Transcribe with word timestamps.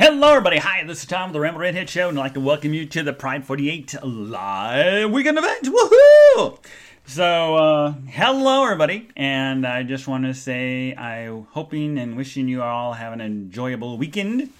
Hello, 0.00 0.28
everybody. 0.28 0.58
Hi, 0.58 0.84
this 0.84 1.00
is 1.00 1.06
Tom 1.06 1.30
of 1.30 1.32
the 1.32 1.40
Ramble 1.40 1.60
Redhead 1.60 1.90
Show, 1.90 2.08
and 2.08 2.16
I'd 2.16 2.22
like 2.22 2.34
to 2.34 2.40
welcome 2.40 2.72
you 2.72 2.86
to 2.86 3.02
the 3.02 3.12
Pride 3.12 3.44
48 3.44 3.96
live 4.04 5.10
weekend 5.10 5.38
event. 5.38 5.64
Woohoo! 5.64 6.56
So, 7.04 7.56
uh, 7.56 7.94
hello, 8.06 8.62
everybody, 8.62 9.08
and 9.16 9.66
I 9.66 9.82
just 9.82 10.06
want 10.06 10.22
to 10.22 10.34
say 10.34 10.94
I'm 10.94 11.48
hoping 11.50 11.98
and 11.98 12.16
wishing 12.16 12.46
you 12.46 12.62
all 12.62 12.92
have 12.92 13.12
an 13.12 13.20
enjoyable 13.20 13.98
weekend. 13.98 14.50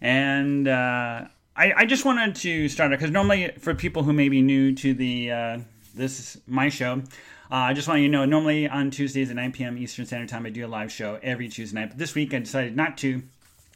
And 0.00 0.66
uh, 0.66 1.26
I, 1.54 1.72
I, 1.76 1.84
just 1.84 2.06
wanted 2.06 2.34
to 2.36 2.70
start 2.70 2.90
out 2.90 2.98
because 2.98 3.10
normally, 3.12 3.50
for 3.58 3.74
people 3.74 4.02
who 4.02 4.14
may 4.14 4.30
be 4.30 4.40
new 4.40 4.74
to 4.76 4.94
the 4.94 5.30
uh, 5.30 5.58
this 5.94 6.18
is 6.18 6.40
my 6.46 6.70
show. 6.70 7.02
Uh, 7.50 7.68
I 7.68 7.74
just 7.74 7.86
want 7.86 8.00
you 8.00 8.08
to 8.08 8.12
know, 8.12 8.24
normally 8.24 8.66
on 8.66 8.90
Tuesdays 8.90 9.28
at 9.28 9.36
9 9.36 9.52
p.m. 9.52 9.76
Eastern 9.76 10.06
Standard 10.06 10.30
Time, 10.30 10.46
I 10.46 10.48
do 10.48 10.64
a 10.64 10.66
live 10.66 10.90
show 10.90 11.18
every 11.22 11.50
Tuesday 11.50 11.78
night. 11.78 11.90
But 11.90 11.98
this 11.98 12.14
week, 12.14 12.32
I 12.32 12.38
decided 12.38 12.74
not 12.74 12.96
to 12.98 13.22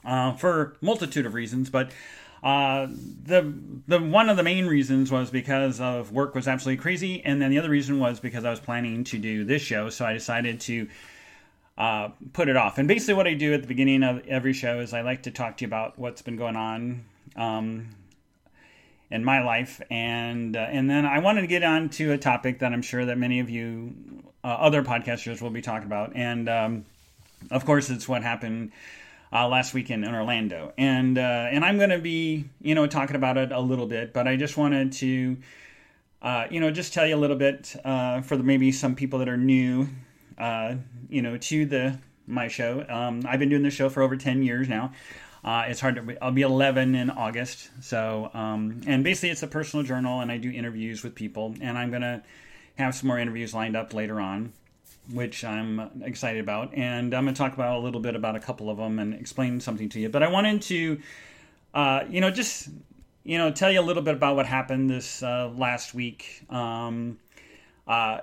uh, 0.05 0.33
for 0.35 0.77
multitude 0.81 1.27
of 1.27 1.35
reasons, 1.35 1.71
but 1.71 1.91
uh, 2.43 2.87
the 3.25 3.53
the 3.89 3.99
one 3.99 4.29
of 4.29 4.37
the 4.37 4.43
main 4.43 4.67
reasons 4.67 5.11
was 5.11 5.31
because 5.31 5.81
of 5.81 6.13
work 6.13 6.35
was 6.35 6.47
absolutely 6.47 6.81
crazy, 6.81 7.23
and 7.25 7.43
then 7.43 7.51
the 7.51 7.59
other 7.59 7.71
reason 7.71 7.99
was 7.99 8.21
because 8.21 8.45
I 8.45 8.51
was 8.51 8.61
planning 8.61 9.05
to 9.05 9.19
do 9.19 9.45
this 9.45 9.63
show, 9.63 9.91
so 9.91 10.05
I 10.05 10.13
decided 10.13 10.61
to 10.61 10.89
uh, 11.77 12.11
put 12.33 12.49
it 12.49 12.57
off. 12.57 12.79
And 12.79 12.87
basically, 12.87 13.15
what 13.15 13.27
I 13.27 13.35
do 13.35 13.55
at 13.55 13.63
the 13.63 13.69
beginning 13.69 14.05
of 14.05 14.27
every 14.29 14.53
show 14.53 14.81
is 14.81 14.93
I 14.93 15.01
like 15.01 15.25
to 15.25 15.31
talk 15.31 15.57
to 15.59 15.65
you 15.65 15.69
about 15.69 15.99
what's 15.99 16.23
been 16.23 16.37
going 16.37 16.57
on 16.57 17.05
um, 17.35 17.89
in 19.11 19.25
my 19.25 19.43
life, 19.43 19.81
and 19.91 20.57
uh, 20.57 20.61
and 20.61 20.89
then 20.89 21.07
I 21.07 21.19
wanted 21.19 21.41
to 21.41 21.49
get 21.49 21.65
on 21.65 21.89
to 21.91 22.13
a 22.13 22.19
topic 22.19 22.61
that 22.61 22.73
I'm 22.73 22.83
sure 22.83 23.05
that 23.05 23.19
many 23.19 23.41
of 23.41 23.51
you 23.51 23.95
uh, 24.45 24.49
other 24.49 24.85
podcasters 24.85 25.43
will 25.43 25.51
be 25.51 25.63
talking 25.63 25.87
about, 25.87 26.15
and 26.15 26.49
um, 26.49 26.85
of 27.51 27.65
course, 27.65 27.91
it's 27.91 28.09
what 28.09 28.23
happened 28.23 28.71
uh, 29.33 29.49
last 29.49 29.75
weekend 29.75 30.05
in 30.05 30.15
Orlando, 30.15 30.73
and 30.79 31.19
uh, 31.19 31.49
and 31.51 31.65
I'm 31.65 31.77
going 31.77 31.91
to 31.91 31.99
be 31.99 32.49
you 32.61 32.75
know 32.75 32.87
talking 32.87 33.17
about 33.17 33.37
it 33.37 33.53
a 33.53 33.61
little 33.61 33.87
bit, 33.87 34.13
but 34.13 34.27
I 34.27 34.37
just 34.37 34.57
wanted 34.57 34.93
to 34.93 35.37
uh, 36.23 36.47
you 36.51 36.61
know 36.61 36.71
just 36.71 36.95
tell 36.95 37.07
you 37.07 37.15
a 37.15 37.19
little 37.19 37.37
bit 37.37 37.75
uh, 37.85 38.23
for 38.23 38.37
the, 38.37 38.43
maybe 38.43 38.73
some 38.73 38.95
people 38.95 39.19
that 39.21 39.29
are 39.29 39.37
new 39.37 39.89
uh, 40.39 40.75
you 41.09 41.23
know 41.23 41.37
to 41.37 41.67
the 41.67 41.99
my 42.27 42.49
show. 42.49 42.85
Um, 42.89 43.23
I've 43.27 43.39
been 43.39 43.49
doing 43.49 43.63
this 43.63 43.75
show 43.75 43.89
for 43.89 44.03
over 44.03 44.17
ten 44.17 44.43
years 44.43 44.69
now. 44.69 44.93
Uh, 45.45 45.67
it's 45.69 45.81
hard 45.81 45.95
to. 45.97 46.17
I'll 46.23 46.33
be 46.33 46.43
11 46.43 46.97
in 46.97 47.11
August. 47.11 47.71
So, 47.81 48.29
um, 48.35 48.81
and 48.87 49.05
basically, 49.05 49.31
it's 49.31 49.43
a 49.45 49.47
personal 49.47 49.87
journal, 49.87 50.21
and 50.21 50.33
I 50.33 50.37
do 50.37 50.51
interviews 50.51 51.05
with 51.05 51.15
people, 51.15 51.55
and 51.61 51.79
I'm 51.79 51.93
gonna 51.93 52.25
have 52.77 52.95
some 52.95 53.07
more 53.07 53.19
interviews 53.19 53.55
lined 53.55 53.77
up 53.77 53.95
later 53.95 54.21
on 54.21 54.53
which 55.13 55.45
I'm 55.45 56.03
excited 56.03 56.41
about. 56.41 56.75
And 56.75 57.15
I'm 57.15 57.25
going 57.25 57.35
to 57.35 57.39
talk 57.39 57.55
about 57.55 57.79
a 57.79 57.81
little 57.81 58.01
bit 58.01 58.15
about 58.15 58.37
a 58.37 58.41
couple 58.41 58.71
of 58.71 58.77
them 58.77 58.99
and 58.99 59.15
explain 59.15 59.61
something 59.61 59.89
to 59.91 60.01
you. 60.01 60.09
But 60.09 60.23
I 60.23 60.29
wanted 60.29 60.63
to, 60.63 61.01
uh, 61.75 62.05
you 62.09 62.21
know, 62.21 62.31
just 62.31 62.69
you 63.29 63.37
know, 63.37 63.51
tell 63.51 63.71
you 63.71 63.79
a 63.79 63.83
little 63.83 64.03
bit 64.03 64.15
about 64.15 64.37
what 64.37 64.47
happened 64.47 64.89
this 64.89 65.23
uh, 65.23 65.51
last 65.55 65.93
week. 65.93 66.43
Um, 66.49 67.19
uh, 67.87 68.21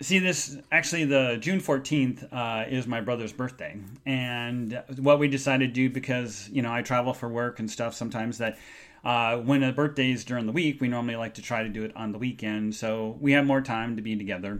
see, 0.00 0.20
this 0.20 0.56
actually 0.70 1.04
the 1.04 1.36
June 1.40 1.60
14th 1.60 2.32
uh, 2.32 2.64
is 2.68 2.86
my 2.86 3.00
brother's 3.00 3.32
birthday, 3.32 3.76
and 4.06 4.80
what 4.98 5.18
we 5.18 5.26
decided 5.26 5.70
to 5.70 5.74
do 5.74 5.90
because 5.90 6.48
you 6.52 6.62
know 6.62 6.72
I 6.72 6.82
travel 6.82 7.12
for 7.12 7.28
work 7.28 7.58
and 7.58 7.70
stuff 7.70 7.94
sometimes 7.94 8.38
that. 8.38 8.56
Uh, 9.04 9.36
when 9.36 9.62
a 9.62 9.72
birthday 9.72 10.10
is 10.10 10.24
during 10.24 10.46
the 10.46 10.52
week, 10.52 10.80
we 10.80 10.88
normally 10.88 11.14
like 11.14 11.34
to 11.34 11.42
try 11.42 11.62
to 11.62 11.68
do 11.68 11.84
it 11.84 11.94
on 11.94 12.10
the 12.10 12.18
weekend, 12.18 12.74
so 12.74 13.16
we 13.20 13.30
have 13.30 13.46
more 13.46 13.60
time 13.60 13.94
to 13.94 14.02
be 14.02 14.16
together. 14.16 14.58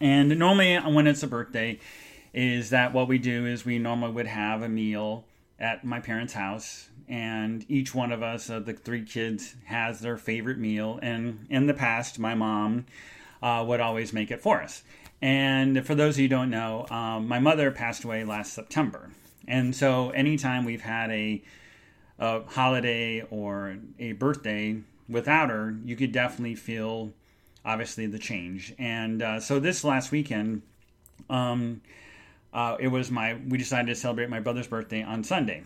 And 0.00 0.38
normally, 0.38 0.76
when 0.76 1.06
it's 1.06 1.22
a 1.22 1.26
birthday, 1.26 1.78
is 2.32 2.70
that 2.70 2.92
what 2.92 3.08
we 3.08 3.18
do 3.18 3.46
is 3.46 3.64
we 3.64 3.78
normally 3.78 4.12
would 4.12 4.26
have 4.26 4.62
a 4.62 4.68
meal 4.68 5.24
at 5.58 5.84
my 5.84 6.00
parents' 6.00 6.32
house, 6.32 6.88
and 7.08 7.64
each 7.68 7.94
one 7.94 8.10
of 8.10 8.22
us, 8.22 8.50
uh, 8.50 8.58
the 8.58 8.72
three 8.72 9.04
kids, 9.04 9.54
has 9.66 10.00
their 10.00 10.16
favorite 10.16 10.58
meal. 10.58 10.98
And 11.00 11.46
in 11.48 11.66
the 11.66 11.74
past, 11.74 12.18
my 12.18 12.34
mom 12.34 12.86
uh, 13.42 13.64
would 13.66 13.80
always 13.80 14.12
make 14.12 14.30
it 14.30 14.42
for 14.42 14.60
us. 14.62 14.82
And 15.22 15.86
for 15.86 15.94
those 15.94 16.16
of 16.16 16.20
you 16.20 16.24
who 16.24 16.34
don't 16.34 16.50
know, 16.50 16.86
um, 16.90 17.28
my 17.28 17.38
mother 17.38 17.70
passed 17.70 18.04
away 18.04 18.24
last 18.24 18.52
September. 18.52 19.10
And 19.46 19.74
so 19.74 20.10
anytime 20.10 20.64
we've 20.64 20.82
had 20.82 21.10
a, 21.10 21.42
a 22.18 22.42
holiday 22.42 23.22
or 23.30 23.76
a 23.98 24.12
birthday 24.12 24.80
without 25.08 25.50
her, 25.50 25.76
you 25.84 25.96
could 25.96 26.12
definitely 26.12 26.56
feel 26.56 27.12
obviously 27.64 28.06
the 28.06 28.18
change. 28.18 28.74
And 28.78 29.22
uh, 29.22 29.40
so 29.40 29.58
this 29.58 29.84
last 29.84 30.12
weekend, 30.12 30.62
um, 31.30 31.80
uh, 32.52 32.76
it 32.78 32.88
was 32.88 33.10
my 33.10 33.36
we 33.48 33.58
decided 33.58 33.86
to 33.86 33.94
celebrate 33.94 34.30
my 34.30 34.40
brother's 34.40 34.68
birthday 34.68 35.02
on 35.02 35.24
Sunday. 35.24 35.64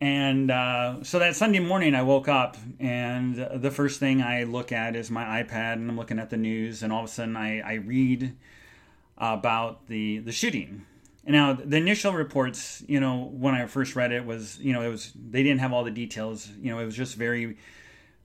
And 0.00 0.50
uh, 0.50 1.04
so 1.04 1.18
that 1.18 1.36
Sunday 1.36 1.58
morning, 1.58 1.94
I 1.94 2.02
woke 2.02 2.26
up, 2.26 2.56
and 2.78 3.36
the 3.36 3.70
first 3.70 4.00
thing 4.00 4.22
I 4.22 4.44
look 4.44 4.72
at 4.72 4.96
is 4.96 5.10
my 5.10 5.42
iPad, 5.42 5.74
and 5.74 5.90
I'm 5.90 5.96
looking 5.98 6.18
at 6.18 6.30
the 6.30 6.38
news, 6.38 6.82
and 6.82 6.90
all 6.90 7.00
of 7.00 7.04
a 7.04 7.12
sudden, 7.12 7.36
I, 7.36 7.60
I 7.60 7.74
read 7.74 8.34
about 9.18 9.88
the 9.88 10.18
the 10.18 10.32
shooting. 10.32 10.86
And 11.26 11.34
now, 11.34 11.52
the 11.52 11.76
initial 11.76 12.14
reports, 12.14 12.82
you 12.88 12.98
know, 12.98 13.30
when 13.30 13.54
I 13.54 13.66
first 13.66 13.94
read 13.94 14.10
it, 14.10 14.24
was 14.24 14.58
you 14.58 14.72
know, 14.72 14.80
it 14.80 14.88
was 14.88 15.12
they 15.14 15.42
didn't 15.42 15.60
have 15.60 15.74
all 15.74 15.84
the 15.84 15.90
details. 15.90 16.48
You 16.62 16.70
know, 16.70 16.78
it 16.78 16.86
was 16.86 16.96
just 16.96 17.16
very 17.16 17.58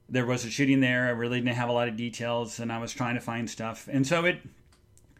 there 0.08 0.26
was 0.26 0.44
a 0.44 0.50
shooting 0.50 0.80
there. 0.80 1.06
I 1.06 1.10
really 1.10 1.40
didn't 1.40 1.56
have 1.56 1.68
a 1.68 1.72
lot 1.72 1.88
of 1.88 1.96
details, 1.96 2.60
and 2.60 2.72
I 2.72 2.78
was 2.78 2.92
trying 2.92 3.14
to 3.14 3.20
find 3.20 3.48
stuff. 3.48 3.88
And 3.90 4.06
so 4.06 4.24
it, 4.24 4.40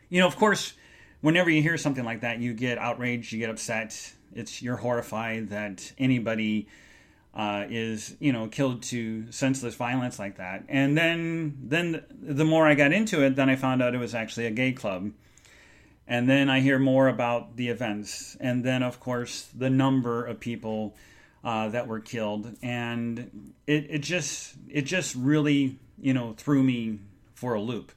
you 0.09 0.21
know, 0.21 0.27
of 0.27 0.37
course, 0.37 0.75
whenever 1.21 1.51
you 1.51 1.63
hear 1.63 1.77
something 1.77 2.05
like 2.05 2.21
that, 2.21 2.39
you 2.39 2.55
get 2.55 2.79
outraged, 2.79 3.33
you 3.33 3.39
get 3.39 3.51
upset. 3.51 4.13
It's 4.35 4.63
you're 4.63 4.77
horrified 4.77 5.51
that 5.51 5.93
anybody 5.99 6.69
uh, 7.35 7.67
is, 7.69 8.17
you 8.19 8.33
know, 8.33 8.49
killed 8.49 8.83
to 8.83 9.31
senseless 9.31 9.75
violence 9.75 10.19
like 10.19 10.37
that. 10.37 10.65
And 10.69 10.97
then, 10.97 11.59
then 11.63 12.05
the 12.11 12.45
more 12.45 12.67
I 12.67 12.75
got 12.75 12.93
into 12.93 13.23
it, 13.23 13.37
then 13.37 13.51
I 13.51 13.57
found 13.57 13.83
out 13.83 13.95
it 13.95 13.99
was 13.99 14.15
actually 14.15 14.47
a 14.47 14.51
gay 14.51 14.73
club. 14.73 15.11
And 16.09 16.29
then 16.29 16.49
I 16.49 16.61
hear 16.61 16.79
more 16.79 17.09
about 17.09 17.57
the 17.57 17.69
events, 17.69 18.37
and 18.39 18.65
then 18.65 18.85
of 18.85 19.01
course 19.01 19.49
the 19.55 19.69
number 19.69 20.25
of 20.25 20.39
people 20.39 20.95
uh, 21.47 21.69
that 21.69 21.87
were 21.87 22.01
killed, 22.01 22.57
and 22.61 23.53
it, 23.69 23.87
it 23.89 23.99
just 23.99 24.57
it 24.69 24.83
just 24.83 25.15
really 25.15 25.79
you 25.97 26.13
know 26.13 26.35
threw 26.37 26.61
me 26.61 26.99
for 27.35 27.55
a 27.55 27.61
loop, 27.61 27.93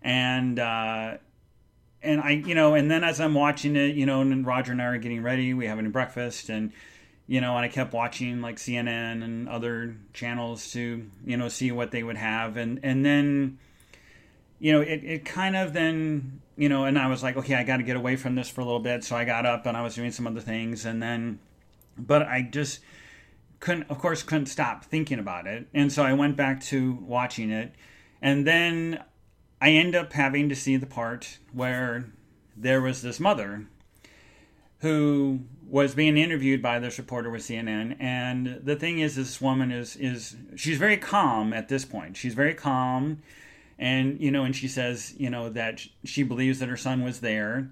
and 0.00 0.58
uh, 0.58 1.18
and 2.02 2.20
I 2.22 2.30
you 2.30 2.54
know 2.54 2.72
and 2.74 2.90
then 2.90 3.04
as 3.04 3.20
I'm 3.20 3.34
watching 3.34 3.76
it, 3.76 3.94
you 3.94 4.06
know, 4.06 4.22
and 4.22 4.46
Roger 4.46 4.72
and 4.72 4.80
I 4.80 4.86
are 4.86 4.96
getting 4.96 5.22
ready, 5.22 5.52
we 5.52 5.66
having 5.66 5.90
breakfast, 5.90 6.48
and 6.48 6.72
you 7.26 7.42
know, 7.42 7.54
and 7.56 7.66
I 7.66 7.68
kept 7.68 7.92
watching 7.92 8.40
like 8.40 8.56
CNN 8.56 9.22
and 9.22 9.50
other 9.50 9.96
channels 10.14 10.72
to 10.72 11.04
you 11.26 11.36
know 11.36 11.50
see 11.50 11.70
what 11.70 11.90
they 11.90 12.02
would 12.02 12.16
have, 12.16 12.56
and 12.56 12.80
and 12.82 13.04
then 13.04 13.58
you 14.58 14.72
know 14.72 14.80
it, 14.80 15.04
it 15.04 15.24
kind 15.26 15.56
of 15.56 15.74
then 15.74 16.40
you 16.56 16.70
know 16.70 16.84
and 16.84 16.96
i 16.96 17.08
was 17.08 17.20
like 17.20 17.36
okay 17.36 17.56
i 17.56 17.64
got 17.64 17.78
to 17.78 17.82
get 17.82 17.96
away 17.96 18.14
from 18.14 18.36
this 18.36 18.48
for 18.48 18.62
a 18.62 18.64
little 18.64 18.80
bit. 18.80 19.04
So 19.04 19.14
i 19.14 19.24
got 19.26 19.44
up 19.44 19.66
and 19.66 19.76
i 19.76 19.82
was 19.82 19.94
doing 19.94 20.10
some 20.10 20.26
other 20.26 20.40
things. 20.40 20.86
And 20.86 21.02
then 21.02 21.38
but 21.96 22.22
I 22.22 22.42
just 22.42 22.80
couldn't, 23.60 23.90
of 23.90 23.98
course, 23.98 24.22
couldn't 24.22 24.46
stop 24.46 24.84
thinking 24.84 25.18
about 25.18 25.46
it. 25.46 25.66
And 25.72 25.92
so 25.92 26.02
I 26.02 26.12
went 26.12 26.36
back 26.36 26.60
to 26.64 26.98
watching 27.00 27.50
it. 27.50 27.74
And 28.20 28.46
then 28.46 29.02
I 29.60 29.70
end 29.70 29.94
up 29.94 30.12
having 30.12 30.48
to 30.50 30.56
see 30.56 30.76
the 30.76 30.86
part 30.86 31.38
where 31.52 32.06
there 32.56 32.80
was 32.80 33.02
this 33.02 33.18
mother 33.18 33.66
who 34.78 35.40
was 35.66 35.94
being 35.94 36.18
interviewed 36.18 36.60
by 36.60 36.78
this 36.78 36.98
reporter 36.98 37.30
with 37.30 37.40
CNN. 37.40 37.96
And 37.98 38.60
the 38.62 38.76
thing 38.76 38.98
is, 38.98 39.16
this 39.16 39.40
woman 39.40 39.72
is, 39.72 39.96
is 39.96 40.36
she's 40.56 40.76
very 40.76 40.98
calm 40.98 41.54
at 41.54 41.68
this 41.68 41.86
point. 41.86 42.18
She's 42.18 42.34
very 42.34 42.54
calm. 42.54 43.22
And, 43.78 44.20
you 44.20 44.30
know, 44.30 44.44
and 44.44 44.54
she 44.54 44.68
says, 44.68 45.14
you 45.16 45.30
know, 45.30 45.48
that 45.48 45.80
she 46.04 46.22
believes 46.22 46.58
that 46.58 46.68
her 46.68 46.76
son 46.76 47.02
was 47.02 47.20
there 47.20 47.70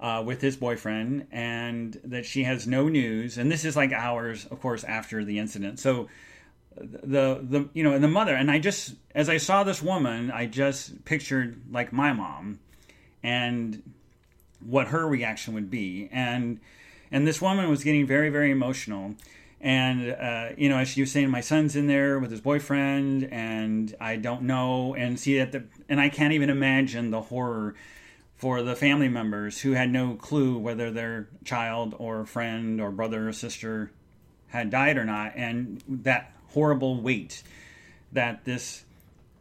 uh, 0.00 0.22
with 0.24 0.40
his 0.40 0.56
boyfriend 0.56 1.26
and 1.30 1.98
that 2.04 2.26
she 2.26 2.44
has 2.44 2.66
no 2.66 2.88
news. 2.88 3.38
And 3.38 3.50
this 3.50 3.64
is 3.64 3.76
like 3.76 3.92
hours, 3.92 4.46
of 4.46 4.60
course, 4.60 4.84
after 4.84 5.24
the 5.24 5.38
incident. 5.38 5.78
So 5.78 6.08
the 6.76 7.38
the 7.40 7.68
you 7.72 7.84
know 7.84 7.92
and 7.92 8.02
the 8.02 8.08
mother 8.08 8.34
and 8.34 8.50
I 8.50 8.58
just 8.58 8.94
as 9.14 9.28
I 9.28 9.36
saw 9.36 9.62
this 9.62 9.80
woman, 9.80 10.30
I 10.30 10.46
just 10.46 11.04
pictured 11.04 11.60
like 11.70 11.92
my 11.92 12.12
mom 12.12 12.58
and 13.22 13.82
what 14.60 14.88
her 14.88 15.06
reaction 15.06 15.54
would 15.54 15.70
be. 15.70 16.08
And 16.12 16.60
and 17.12 17.26
this 17.26 17.40
woman 17.40 17.70
was 17.70 17.84
getting 17.84 18.06
very 18.06 18.30
very 18.30 18.50
emotional. 18.50 19.14
And 19.60 20.10
uh, 20.10 20.48
you 20.58 20.68
know, 20.68 20.76
as 20.78 20.88
she 20.88 21.00
was 21.00 21.10
saying, 21.10 21.30
my 21.30 21.40
son's 21.40 21.74
in 21.74 21.86
there 21.86 22.18
with 22.18 22.30
his 22.30 22.42
boyfriend, 22.42 23.32
and 23.32 23.94
I 23.98 24.16
don't 24.16 24.42
know, 24.42 24.94
and 24.94 25.18
see 25.18 25.38
that 25.38 25.52
the 25.52 25.64
and 25.88 26.00
I 26.00 26.10
can't 26.10 26.34
even 26.34 26.50
imagine 26.50 27.10
the 27.10 27.22
horror 27.22 27.74
for 28.44 28.60
the 28.60 28.76
family 28.76 29.08
members 29.08 29.62
who 29.62 29.72
had 29.72 29.90
no 29.90 30.12
clue 30.16 30.58
whether 30.58 30.90
their 30.90 31.26
child 31.46 31.94
or 31.98 32.26
friend 32.26 32.78
or 32.78 32.90
brother 32.90 33.26
or 33.26 33.32
sister 33.32 33.90
had 34.48 34.68
died 34.68 34.98
or 34.98 35.04
not 35.06 35.32
and 35.34 35.82
that 35.88 36.30
horrible 36.48 37.00
weight 37.00 37.42
that 38.12 38.44
this 38.44 38.84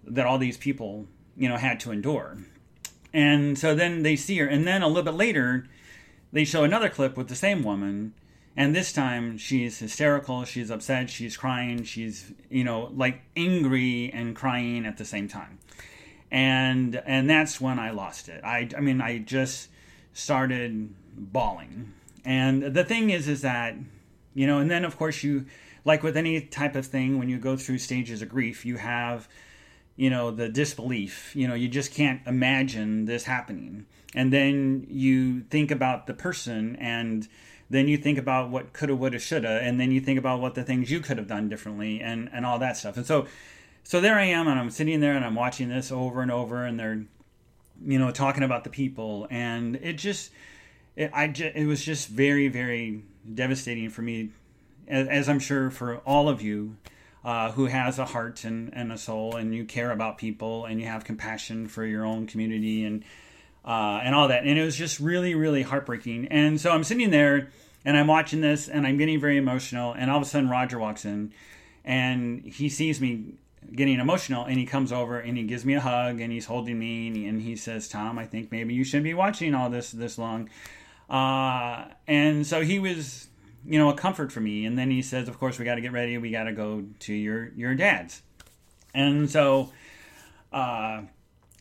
that 0.05 0.25
all 0.25 0.37
these 0.37 0.55
people 0.55 1.05
you 1.35 1.49
know 1.49 1.57
had 1.57 1.81
to 1.81 1.91
endure 1.91 2.37
and 3.13 3.59
so 3.59 3.75
then 3.75 4.03
they 4.03 4.15
see 4.15 4.37
her 4.37 4.47
and 4.47 4.65
then 4.65 4.81
a 4.81 4.87
little 4.87 5.03
bit 5.03 5.15
later 5.15 5.67
they 6.31 6.45
show 6.45 6.63
another 6.63 6.87
clip 6.87 7.17
with 7.17 7.27
the 7.27 7.35
same 7.35 7.61
woman 7.61 8.13
and 8.55 8.75
this 8.75 8.93
time 8.93 9.39
she's 9.39 9.79
hysterical, 9.79 10.45
she's 10.45 10.69
upset, 10.69 11.09
she's 11.09 11.35
crying, 11.35 11.85
she's, 11.85 12.31
you 12.51 12.63
know, 12.63 12.91
like 12.95 13.21
angry 13.35 14.11
and 14.13 14.35
crying 14.35 14.85
at 14.85 14.97
the 14.97 15.05
same 15.05 15.27
time. 15.27 15.57
And 16.33 17.01
and 17.05 17.29
that's 17.29 17.61
when 17.61 17.79
I 17.79 17.91
lost 17.91 18.27
it. 18.27 18.43
I 18.43 18.67
I 18.75 18.81
mean, 18.81 18.99
I 18.99 19.19
just 19.19 19.69
started 20.13 20.93
bawling. 21.15 21.93
And 22.25 22.63
the 22.63 22.83
thing 22.83 23.09
is 23.09 23.27
is 23.27 23.41
that, 23.41 23.75
you 24.33 24.47
know, 24.47 24.57
and 24.57 24.69
then 24.69 24.83
of 24.83 24.97
course 24.97 25.23
you 25.23 25.45
like 25.85 26.03
with 26.03 26.17
any 26.17 26.41
type 26.41 26.75
of 26.75 26.85
thing 26.85 27.19
when 27.19 27.29
you 27.29 27.37
go 27.37 27.55
through 27.55 27.77
stages 27.77 28.21
of 28.21 28.29
grief, 28.29 28.65
you 28.65 28.77
have 28.77 29.29
you 29.95 30.09
know 30.09 30.31
the 30.31 30.49
disbelief 30.49 31.35
you 31.35 31.47
know 31.47 31.53
you 31.53 31.67
just 31.67 31.93
can't 31.93 32.19
imagine 32.25 33.05
this 33.05 33.25
happening 33.25 33.85
and 34.15 34.33
then 34.33 34.87
you 34.89 35.41
think 35.41 35.69
about 35.69 36.07
the 36.07 36.15
person 36.15 36.75
and 36.77 37.27
then 37.73 37.87
you 37.87 37.97
think 37.97 38.17
about 38.17 38.49
what 38.51 38.71
coulda, 38.73 38.95
woulda, 38.95 39.19
shoulda, 39.19 39.59
and 39.61 39.79
then 39.79 39.91
you 39.91 39.99
think 39.99 40.19
about 40.19 40.39
what 40.39 40.53
the 40.53 40.63
things 40.63 40.91
you 40.91 40.99
could 40.99 41.17
have 41.17 41.27
done 41.27 41.49
differently, 41.49 41.99
and 42.01 42.29
and 42.31 42.45
all 42.45 42.59
that 42.59 42.77
stuff. 42.77 42.97
And 42.97 43.05
so, 43.05 43.25
so 43.83 44.01
there 44.01 44.15
I 44.15 44.25
am, 44.25 44.47
and 44.47 44.59
I'm 44.59 44.69
sitting 44.69 44.99
there, 44.99 45.13
and 45.13 45.25
I'm 45.25 45.35
watching 45.35 45.69
this 45.69 45.91
over 45.91 46.21
and 46.21 46.31
over, 46.31 46.63
and 46.63 46.79
they're, 46.79 47.03
you 47.85 47.99
know, 47.99 48.11
talking 48.11 48.43
about 48.43 48.63
the 48.63 48.69
people, 48.69 49.27
and 49.29 49.75
it 49.77 49.93
just, 49.93 50.31
it, 50.95 51.11
I 51.13 51.27
just, 51.27 51.55
it 51.55 51.65
was 51.65 51.83
just 51.83 52.07
very, 52.07 52.47
very 52.47 53.03
devastating 53.33 53.89
for 53.89 54.01
me, 54.01 54.29
as, 54.87 55.07
as 55.07 55.29
I'm 55.29 55.39
sure 55.39 55.69
for 55.69 55.97
all 55.99 56.29
of 56.29 56.41
you. 56.41 56.77
Uh, 57.25 57.53
who 57.53 57.67
has 57.67 57.99
a 57.99 58.03
heart 58.03 58.43
and, 58.43 58.73
and 58.73 58.91
a 58.91 58.97
soul, 58.97 59.37
and 59.37 59.55
you 59.55 59.63
care 59.63 59.91
about 59.91 60.17
people, 60.17 60.65
and 60.65 60.81
you 60.81 60.87
have 60.87 61.05
compassion 61.05 61.69
for 61.69 61.85
your 61.85 62.03
own 62.03 62.27
community, 62.27 62.83
and 62.83 63.01
uh, 63.65 64.01
and 64.03 64.13
all 64.13 64.27
that. 64.27 64.43
And 64.43 64.57
it 64.57 64.63
was 64.63 64.75
just 64.75 64.99
really, 64.99 65.35
really 65.35 65.61
heartbreaking. 65.61 66.27
And 66.27 66.59
so 66.59 66.71
I'm 66.71 66.83
sitting 66.83 67.11
there 67.11 67.49
and 67.85 67.97
I'm 67.97 68.07
watching 68.07 68.41
this 68.41 68.67
and 68.67 68.85
I'm 68.85 68.97
getting 68.97 69.19
very 69.19 69.37
emotional. 69.37 69.93
And 69.93 70.11
all 70.11 70.17
of 70.17 70.23
a 70.23 70.25
sudden, 70.25 70.49
Roger 70.49 70.79
walks 70.79 71.05
in 71.05 71.33
and 71.85 72.43
he 72.43 72.69
sees 72.69 72.99
me 72.99 73.35
getting 73.71 73.99
emotional 73.99 74.45
and 74.45 74.57
he 74.57 74.65
comes 74.65 74.91
over 74.91 75.19
and 75.19 75.37
he 75.37 75.43
gives 75.43 75.65
me 75.65 75.75
a 75.75 75.79
hug 75.79 76.19
and 76.19 76.31
he's 76.31 76.45
holding 76.45 76.77
me 76.77 77.07
and 77.07 77.15
he, 77.15 77.25
and 77.25 77.41
he 77.41 77.55
says, 77.55 77.87
Tom, 77.87 78.19
I 78.19 78.25
think 78.25 78.51
maybe 78.51 78.73
you 78.73 78.83
shouldn't 78.83 79.05
be 79.05 79.13
watching 79.13 79.53
all 79.53 79.69
this 79.69 79.91
this 79.91 80.17
long. 80.17 80.49
Uh, 81.09 81.85
and 82.07 82.45
so 82.45 82.61
he 82.61 82.79
was, 82.79 83.27
you 83.65 83.77
know, 83.77 83.89
a 83.89 83.93
comfort 83.95 84.31
for 84.31 84.39
me. 84.39 84.65
And 84.65 84.77
then 84.77 84.89
he 84.89 85.01
says, 85.01 85.27
Of 85.27 85.39
course, 85.39 85.59
we 85.59 85.65
got 85.65 85.75
to 85.75 85.81
get 85.81 85.91
ready. 85.91 86.17
We 86.17 86.31
got 86.31 86.43
to 86.43 86.53
go 86.53 86.85
to 86.99 87.13
your, 87.13 87.51
your 87.55 87.75
dad's. 87.75 88.21
And 88.93 89.29
so, 89.29 89.71
uh, 90.51 91.01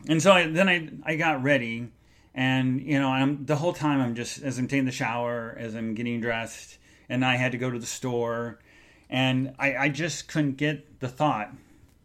and 0.08 0.22
so 0.22 0.32
I, 0.32 0.46
then 0.46 0.68
I, 0.68 0.88
I 1.04 1.16
got 1.16 1.42
ready 1.42 1.88
and 2.34 2.80
you 2.80 2.98
know 2.98 3.08
i'm 3.08 3.44
the 3.44 3.56
whole 3.56 3.72
time 3.72 4.00
i'm 4.00 4.14
just 4.14 4.42
as 4.42 4.58
i'm 4.58 4.66
taking 4.66 4.84
the 4.84 4.92
shower 4.92 5.54
as 5.58 5.74
i'm 5.74 5.94
getting 5.94 6.20
dressed 6.20 6.78
and 7.08 7.24
i 7.24 7.36
had 7.36 7.52
to 7.52 7.58
go 7.58 7.70
to 7.70 7.78
the 7.78 7.86
store 7.86 8.58
and 9.10 9.54
i, 9.58 9.76
I 9.76 9.88
just 9.88 10.28
couldn't 10.28 10.56
get 10.56 11.00
the 11.00 11.08
thought 11.08 11.52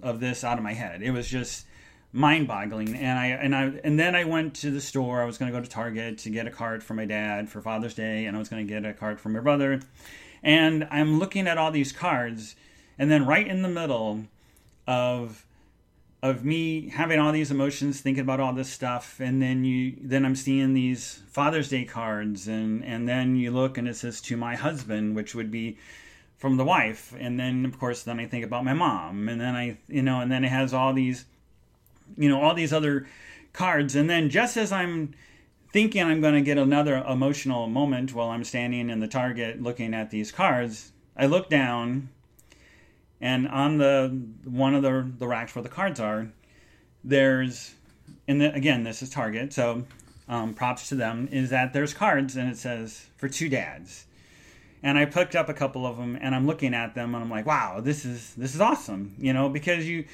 of 0.01 0.19
this 0.19 0.43
out 0.43 0.57
of 0.57 0.63
my 0.63 0.73
head. 0.73 1.01
It 1.01 1.11
was 1.11 1.27
just 1.27 1.65
mind-boggling. 2.13 2.95
And 2.95 3.19
i 3.19 3.27
and 3.27 3.55
i 3.55 3.63
and 3.83 3.99
then 3.99 4.15
i 4.15 4.23
went 4.23 4.55
to 4.55 4.71
the 4.71 4.81
store. 4.81 5.21
I 5.21 5.25
was 5.25 5.37
going 5.37 5.51
to 5.51 5.57
go 5.57 5.63
to 5.63 5.69
target 5.69 6.17
to 6.19 6.29
get 6.29 6.47
a 6.47 6.51
card 6.51 6.83
for 6.83 6.93
my 6.93 7.05
dad 7.05 7.49
for 7.49 7.61
father's 7.61 7.93
day 7.93 8.25
and 8.25 8.35
i 8.35 8.39
was 8.39 8.49
going 8.49 8.65
to 8.65 8.73
get 8.73 8.85
a 8.85 8.93
card 8.93 9.19
for 9.19 9.29
my 9.29 9.39
brother. 9.39 9.81
And 10.41 10.87
i'm 10.89 11.19
looking 11.19 11.47
at 11.47 11.57
all 11.57 11.71
these 11.71 11.91
cards 11.91 12.55
and 12.97 13.11
then 13.11 13.25
right 13.25 13.47
in 13.47 13.61
the 13.61 13.69
middle 13.69 14.23
of 14.87 15.45
of 16.23 16.43
me 16.43 16.89
having 16.89 17.19
all 17.19 17.31
these 17.31 17.51
emotions, 17.51 18.01
thinking 18.01 18.21
about 18.21 18.39
all 18.39 18.53
this 18.53 18.69
stuff, 18.69 19.19
and 19.19 19.41
then 19.41 19.63
you 19.63 19.95
then 20.01 20.25
I'm 20.25 20.35
seeing 20.35 20.73
these 20.73 21.21
Father's 21.29 21.69
Day 21.69 21.85
cards, 21.85 22.47
and 22.47 22.83
and 22.83 23.07
then 23.07 23.35
you 23.35 23.51
look 23.51 23.77
and 23.77 23.87
it 23.87 23.95
says 23.95 24.21
to 24.21 24.37
my 24.37 24.55
husband, 24.55 25.15
which 25.15 25.35
would 25.35 25.51
be 25.51 25.77
from 26.37 26.57
the 26.57 26.65
wife, 26.65 27.13
and 27.19 27.39
then 27.39 27.65
of 27.65 27.79
course 27.79 28.03
then 28.03 28.19
I 28.19 28.27
think 28.27 28.45
about 28.45 28.63
my 28.63 28.73
mom, 28.73 29.27
and 29.29 29.39
then 29.41 29.55
I 29.55 29.77
you 29.87 30.01
know, 30.01 30.21
and 30.21 30.31
then 30.31 30.43
it 30.43 30.49
has 30.49 30.73
all 30.73 30.93
these, 30.93 31.25
you 32.17 32.29
know, 32.29 32.41
all 32.41 32.53
these 32.53 32.73
other 32.73 33.07
cards, 33.53 33.95
and 33.95 34.09
then 34.09 34.29
just 34.29 34.57
as 34.57 34.71
I'm 34.71 35.13
thinking 35.73 36.03
I'm 36.03 36.21
going 36.21 36.35
to 36.35 36.41
get 36.41 36.57
another 36.57 36.97
emotional 36.97 37.67
moment 37.67 38.13
while 38.13 38.29
I'm 38.29 38.43
standing 38.43 38.89
in 38.89 38.99
the 38.99 39.07
Target 39.07 39.61
looking 39.61 39.93
at 39.93 40.11
these 40.11 40.31
cards, 40.31 40.91
I 41.15 41.25
look 41.25 41.49
down 41.49 42.09
and 43.19 43.47
on 43.47 43.77
the 43.77 44.21
one 44.45 44.75
of 44.75 44.83
the 44.83 45.09
the 45.17 45.27
racks 45.27 45.55
where 45.55 45.63
the 45.63 45.69
cards 45.69 45.99
are, 45.99 46.31
there's 47.03 47.73
and 48.27 48.39
the, 48.41 48.53
again 48.53 48.83
this 48.83 49.01
is 49.01 49.09
Target, 49.09 49.53
so 49.53 49.85
um, 50.29 50.53
props 50.53 50.89
to 50.89 50.95
them. 50.95 51.27
Is 51.31 51.49
that 51.49 51.73
there's 51.73 51.93
cards 51.93 52.35
and 52.35 52.49
it 52.49 52.57
says 52.57 53.07
for 53.17 53.27
two 53.27 53.49
dads, 53.49 54.05
and 54.83 54.97
I 54.97 55.05
picked 55.05 55.35
up 55.35 55.49
a 55.49 55.53
couple 55.53 55.85
of 55.85 55.97
them 55.97 56.17
and 56.19 56.35
I'm 56.35 56.47
looking 56.47 56.73
at 56.73 56.95
them 56.95 57.15
and 57.15 57.23
I'm 57.23 57.29
like, 57.29 57.45
wow, 57.45 57.79
this 57.81 58.05
is 58.05 58.33
this 58.35 58.55
is 58.55 58.61
awesome, 58.61 59.15
you 59.19 59.33
know, 59.33 59.49
because 59.49 59.87
you 59.87 60.05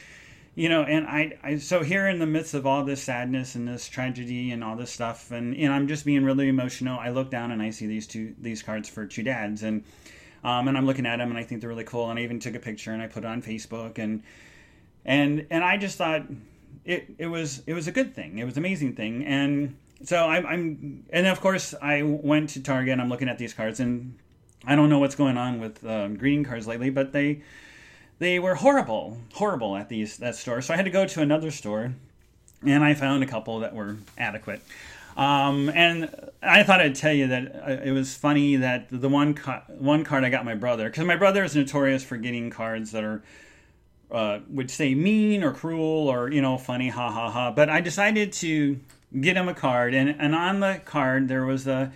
you 0.56 0.70
know 0.70 0.84
and 0.84 1.08
I, 1.08 1.38
I 1.44 1.58
so 1.58 1.82
here 1.82 2.08
in 2.08 2.20
the 2.20 2.28
midst 2.28 2.54
of 2.54 2.68
all 2.68 2.84
this 2.84 3.02
sadness 3.02 3.56
and 3.56 3.68
this 3.68 3.88
tragedy 3.90 4.52
and 4.52 4.64
all 4.64 4.76
this 4.76 4.92
stuff 4.92 5.32
and 5.32 5.58
know 5.58 5.72
i'm 5.72 5.88
just 5.88 6.06
being 6.06 6.24
really 6.24 6.48
emotional 6.48 7.00
i 7.00 7.10
look 7.10 7.32
down 7.32 7.50
and 7.50 7.60
i 7.60 7.72
see 7.72 7.88
these 7.88 8.06
two 8.06 8.36
these 8.40 8.62
cards 8.62 8.88
for 8.88 9.08
two 9.08 9.24
dads 9.24 9.64
and 9.64 9.84
um, 10.44 10.68
and 10.68 10.78
I'm 10.78 10.86
looking 10.86 11.06
at 11.06 11.18
them 11.18 11.30
and 11.30 11.38
I 11.38 11.44
think 11.44 11.62
they're 11.62 11.70
really 11.70 11.84
cool. 11.84 12.10
And 12.10 12.20
I 12.20 12.24
even 12.24 12.40
took 12.40 12.56
a 12.56 12.60
picture 12.60 12.92
and 12.92 13.02
I 13.02 13.08
put 13.08 13.24
it 13.24 13.28
on 13.28 13.42
Facebook 13.42 13.98
and 13.98 14.24
and 15.06 15.48
and 15.50 15.64
I 15.64 15.78
just 15.78 15.98
thought 15.98 16.24
it 16.86 17.16
it 17.18 17.28
was 17.28 17.64
it 17.66 17.74
was 17.74 17.88
a 17.88 17.92
good 17.92 18.14
thing. 18.14 18.38
It 18.40 18.44
was 18.44 18.58
an 18.58 18.60
amazing 18.60 18.96
thing. 18.96 19.26
And 19.26 19.78
so 20.04 20.26
I'm, 20.28 20.46
I'm 20.46 21.06
and 21.12 21.28
of 21.28 21.40
course 21.40 21.74
I 21.82 22.04
went 22.04 22.50
to 22.52 22.62
Target. 22.62 22.94
and 22.94 23.02
I'm 23.02 23.10
looking 23.10 23.30
at 23.30 23.38
these 23.38 23.54
cards 23.54 23.80
and 23.80 24.18
I 24.66 24.76
don't 24.76 24.90
know 24.90 25.00
what's 25.00 25.16
going 25.16 25.38
on 25.38 25.60
with 25.60 25.86
uh, 25.86 26.08
greeting 26.10 26.44
cards 26.44 26.68
lately, 26.68 26.90
but 26.90 27.12
they 27.12 27.42
they 28.20 28.40
were 28.40 28.56
horrible, 28.56 29.18
horrible 29.34 29.76
at 29.76 29.90
these 29.90 30.18
that 30.18 30.36
store. 30.36 30.62
So 30.62 30.74
I 30.74 30.78
had 30.78 30.86
to 30.86 30.92
go 30.92 31.06
to 31.06 31.22
another 31.22 31.52
store, 31.52 31.94
and 32.66 32.84
I 32.84 32.94
found 32.94 33.24
a 33.24 33.28
couple 33.28 33.60
that 33.60 33.76
were 33.76 33.98
adequate. 34.18 34.62
Um, 35.16 35.70
and 35.70 36.10
I 36.42 36.64
thought 36.64 36.82
I'd 36.82 36.96
tell 36.96 37.14
you 37.14 37.28
that 37.28 37.56
uh, 37.56 37.84
it 37.84 37.92
was 37.92 38.16
funny 38.16 38.56
that 38.56 38.88
the 38.90 39.10
one 39.10 39.36
ca- 39.36 39.64
one 39.68 40.04
card 40.04 40.24
I 40.24 40.30
got 40.30 40.44
my 40.44 40.56
brother 40.56 40.90
because 40.90 41.06
my 41.06 41.16
brother 41.16 41.44
is 41.44 41.56
notorious 41.56 42.04
for 42.04 42.18
getting 42.18 42.50
cards 42.50 42.92
that 42.92 43.04
are 43.04 43.24
uh, 44.12 44.40
would 44.50 44.72
say 44.72 44.96
mean 44.96 45.44
or 45.44 45.52
cruel 45.52 46.08
or 46.08 46.32
you 46.32 46.42
know 46.42 46.58
funny 46.58 46.90
ha 46.90 47.12
ha 47.12 47.30
ha. 47.30 47.52
But 47.52 47.70
I 47.70 47.82
decided 47.82 48.32
to 48.34 48.80
get 49.20 49.36
him 49.36 49.48
a 49.48 49.54
card, 49.54 49.94
and 49.94 50.16
and 50.18 50.34
on 50.34 50.62
the 50.62 50.82
card 50.86 51.28
there 51.28 51.46
was 51.46 51.68
a 51.68 51.92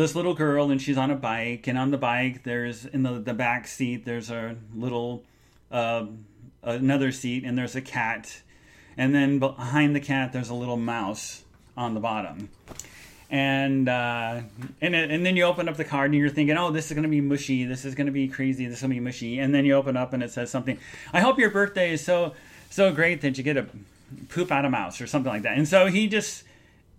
this 0.00 0.14
little 0.14 0.34
girl 0.34 0.70
and 0.70 0.80
she's 0.80 0.96
on 0.96 1.10
a 1.10 1.16
bike 1.16 1.66
and 1.66 1.76
on 1.78 1.90
the 1.90 1.98
bike 1.98 2.42
there's 2.42 2.86
in 2.86 3.02
the, 3.02 3.12
the 3.12 3.34
back 3.34 3.66
seat 3.66 4.04
there's 4.04 4.30
a 4.30 4.56
little 4.74 5.22
uh, 5.70 6.06
another 6.62 7.12
seat 7.12 7.44
and 7.44 7.56
there's 7.56 7.76
a 7.76 7.80
cat 7.80 8.40
and 8.96 9.14
then 9.14 9.38
behind 9.38 9.94
the 9.94 10.00
cat 10.00 10.32
there's 10.32 10.50
a 10.50 10.54
little 10.54 10.76
mouse 10.76 11.44
on 11.80 11.94
the 11.94 12.00
bottom. 12.00 12.48
And 13.30 13.88
uh, 13.88 14.40
and 14.80 14.94
and 14.94 15.24
then 15.24 15.36
you 15.36 15.44
open 15.44 15.68
up 15.68 15.76
the 15.76 15.84
card 15.84 16.10
and 16.10 16.18
you're 16.18 16.30
thinking, 16.30 16.56
oh, 16.58 16.72
this 16.72 16.90
is 16.90 16.96
to 17.00 17.08
be 17.08 17.20
mushy. 17.20 17.64
This 17.64 17.84
is 17.84 17.94
to 17.94 18.10
be 18.10 18.26
crazy. 18.26 18.66
This 18.66 18.76
is 18.76 18.80
to 18.80 18.88
be 18.88 18.98
mushy. 18.98 19.38
And 19.38 19.54
then 19.54 19.64
you 19.64 19.74
open 19.74 19.96
up 19.96 20.12
and 20.12 20.22
it 20.22 20.32
says 20.32 20.50
something. 20.50 20.78
I 21.12 21.20
hope 21.20 21.38
your 21.38 21.50
birthday 21.50 21.92
is 21.92 22.04
so 22.04 22.34
so 22.70 22.92
great 22.92 23.20
that 23.20 23.38
you 23.38 23.44
get 23.44 23.56
a 23.56 23.66
poop 24.28 24.50
out 24.50 24.64
a 24.64 24.70
mouse 24.70 25.00
or 25.00 25.06
something 25.06 25.32
like 25.32 25.42
that. 25.42 25.56
And 25.56 25.68
so 25.68 25.86
he 25.86 26.08
just 26.08 26.42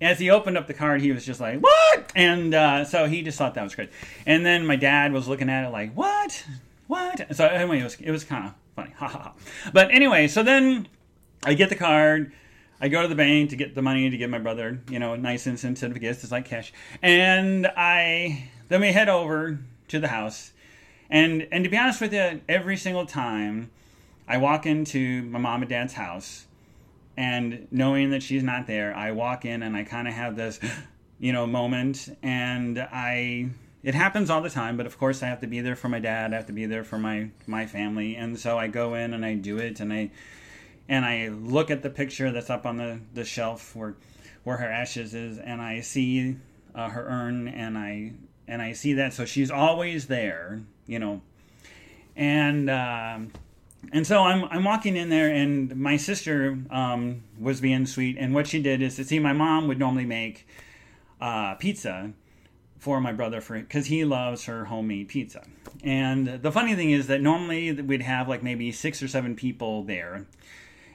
as 0.01 0.19
he 0.19 0.29
opened 0.29 0.57
up 0.57 0.67
the 0.67 0.73
card, 0.73 1.01
he 1.01 1.11
was 1.11 1.25
just 1.25 1.39
like, 1.39 1.59
"What?" 1.59 2.11
And 2.15 2.53
uh, 2.53 2.83
so 2.85 3.05
he 3.07 3.21
just 3.21 3.37
thought 3.37 3.53
that 3.53 3.63
was 3.63 3.75
great. 3.75 3.91
And 4.25 4.45
then 4.45 4.65
my 4.65 4.75
dad 4.75 5.13
was 5.13 5.27
looking 5.27 5.49
at 5.49 5.65
it 5.65 5.69
like, 5.69 5.93
"What? 5.93 6.45
What?" 6.87 7.35
So 7.35 7.45
anyway, 7.45 7.79
it 7.79 7.83
was 7.83 7.95
it 8.01 8.11
was 8.11 8.23
kind 8.23 8.47
of 8.47 8.53
funny, 8.75 8.91
ha 8.97 9.07
ha 9.07 9.19
ha. 9.19 9.33
But 9.71 9.91
anyway, 9.91 10.27
so 10.27 10.43
then 10.43 10.87
I 11.43 11.53
get 11.53 11.69
the 11.69 11.75
card. 11.75 12.33
I 12.83 12.89
go 12.89 13.03
to 13.03 13.07
the 13.07 13.15
bank 13.15 13.51
to 13.51 13.55
get 13.55 13.75
the 13.75 13.83
money 13.83 14.09
to 14.09 14.17
give 14.17 14.31
my 14.31 14.39
brother, 14.39 14.79
you 14.89 14.97
know, 14.97 15.13
a 15.13 15.17
nice 15.17 15.45
of 15.45 15.99
gifts. 15.99 16.23
It's 16.23 16.31
like 16.31 16.45
cash. 16.45 16.73
And 17.03 17.67
I 17.67 18.49
then 18.69 18.81
we 18.81 18.91
head 18.91 19.07
over 19.07 19.59
to 19.89 19.99
the 19.99 20.07
house. 20.07 20.51
And 21.09 21.47
and 21.51 21.63
to 21.63 21.69
be 21.69 21.77
honest 21.77 22.01
with 22.01 22.11
you, 22.11 22.41
every 22.49 22.77
single 22.77 23.05
time 23.05 23.69
I 24.27 24.37
walk 24.37 24.65
into 24.65 25.21
my 25.23 25.37
mom 25.37 25.61
and 25.61 25.69
dad's 25.69 25.93
house 25.93 26.47
and 27.17 27.67
knowing 27.71 28.11
that 28.11 28.23
she's 28.23 28.43
not 28.43 28.67
there, 28.67 28.95
I 28.95 29.11
walk 29.11 29.45
in 29.45 29.63
and 29.63 29.75
I 29.75 29.83
kind 29.83 30.07
of 30.07 30.13
have 30.13 30.35
this, 30.35 30.59
you 31.19 31.33
know, 31.33 31.45
moment. 31.47 32.09
And 32.23 32.79
I 32.79 33.49
it 33.83 33.95
happens 33.95 34.29
all 34.29 34.41
the 34.41 34.49
time, 34.49 34.77
but 34.77 34.85
of 34.85 34.97
course 34.97 35.23
I 35.23 35.27
have 35.27 35.41
to 35.41 35.47
be 35.47 35.61
there 35.61 35.75
for 35.75 35.89
my 35.89 35.99
dad, 35.99 36.33
I 36.33 36.35
have 36.35 36.45
to 36.47 36.53
be 36.53 36.65
there 36.65 36.83
for 36.83 36.97
my 36.97 37.29
my 37.47 37.65
family. 37.65 38.15
And 38.15 38.39
so 38.39 38.57
I 38.57 38.67
go 38.67 38.93
in 38.93 39.13
and 39.13 39.25
I 39.25 39.35
do 39.35 39.57
it 39.57 39.79
and 39.79 39.91
I 39.91 40.11
and 40.89 41.05
I 41.05 41.29
look 41.29 41.71
at 41.71 41.83
the 41.83 41.89
picture 41.89 42.31
that's 42.31 42.49
up 42.49 42.65
on 42.65 42.77
the, 42.77 42.99
the 43.13 43.23
shelf 43.23 43.75
where 43.75 43.95
where 44.43 44.57
her 44.57 44.67
ashes 44.67 45.13
is, 45.13 45.37
and 45.37 45.61
I 45.61 45.81
see 45.81 46.35
uh, 46.73 46.89
her 46.89 47.05
urn, 47.07 47.47
and 47.47 47.77
I 47.77 48.13
and 48.47 48.61
I 48.61 48.73
see 48.73 48.93
that, 48.93 49.13
so 49.13 49.25
she's 49.25 49.51
always 49.51 50.07
there, 50.07 50.61
you 50.87 50.99
know, 50.99 51.21
and 52.15 52.69
um, 52.69 53.31
and 53.91 54.05
so 54.05 54.23
I'm 54.23 54.45
I'm 54.45 54.63
walking 54.63 54.95
in 54.95 55.09
there, 55.09 55.29
and 55.29 55.75
my 55.75 55.97
sister 55.97 56.57
um, 56.69 57.23
was 57.39 57.61
being 57.61 57.85
sweet, 57.85 58.17
and 58.19 58.33
what 58.33 58.47
she 58.47 58.61
did 58.61 58.81
is 58.81 58.95
to 58.97 59.03
see 59.03 59.19
my 59.19 59.33
mom 59.33 59.67
would 59.67 59.79
normally 59.79 60.05
make 60.05 60.47
uh, 61.19 61.55
pizza 61.55 62.13
for 62.81 62.99
my 62.99 63.11
brother 63.11 63.41
for 63.41 63.59
because 63.59 63.85
he 63.85 64.03
loves 64.03 64.45
her 64.45 64.65
homemade 64.65 65.07
pizza. 65.07 65.43
And 65.83 66.41
the 66.41 66.51
funny 66.51 66.75
thing 66.75 66.91
is 66.91 67.07
that 67.07 67.21
normally 67.21 67.71
we'd 67.73 68.01
have 68.01 68.27
like 68.27 68.43
maybe 68.43 68.71
six 68.71 69.01
or 69.03 69.07
seven 69.07 69.35
people 69.35 69.83
there. 69.83 70.25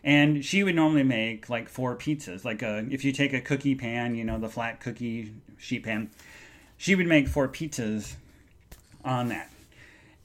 And 0.02 0.44
she 0.44 0.62
would 0.62 0.76
normally 0.76 1.02
make 1.02 1.48
like 1.48 1.68
four 1.68 1.96
pizzas. 1.96 2.44
Like 2.44 2.62
a, 2.62 2.86
if 2.90 3.04
you 3.04 3.12
take 3.12 3.32
a 3.32 3.40
cookie 3.40 3.74
pan, 3.74 4.14
you 4.14 4.24
know, 4.24 4.38
the 4.38 4.48
flat 4.48 4.80
cookie 4.80 5.32
sheet 5.58 5.84
pan, 5.84 6.10
she 6.76 6.94
would 6.94 7.06
make 7.06 7.28
four 7.28 7.48
pizzas 7.48 8.14
on 9.04 9.28
that. 9.28 9.50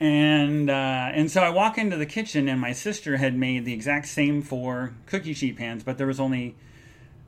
And 0.02 0.68
uh, 0.68 1.12
and 1.14 1.30
so 1.30 1.44
I 1.44 1.52
walk 1.52 1.78
into 1.78 1.96
the 1.96 2.08
kitchen, 2.08 2.50
and 2.50 2.60
my 2.60 2.72
sister 2.72 3.18
had 3.18 3.38
made 3.38 3.66
the 3.66 3.74
exact 3.74 4.08
same 4.08 4.42
four 4.42 4.96
cookie 5.06 5.36
sheet 5.36 5.58
pans, 5.58 5.84
but 5.84 6.00
there 6.00 6.08
was 6.08 6.20
only 6.20 6.56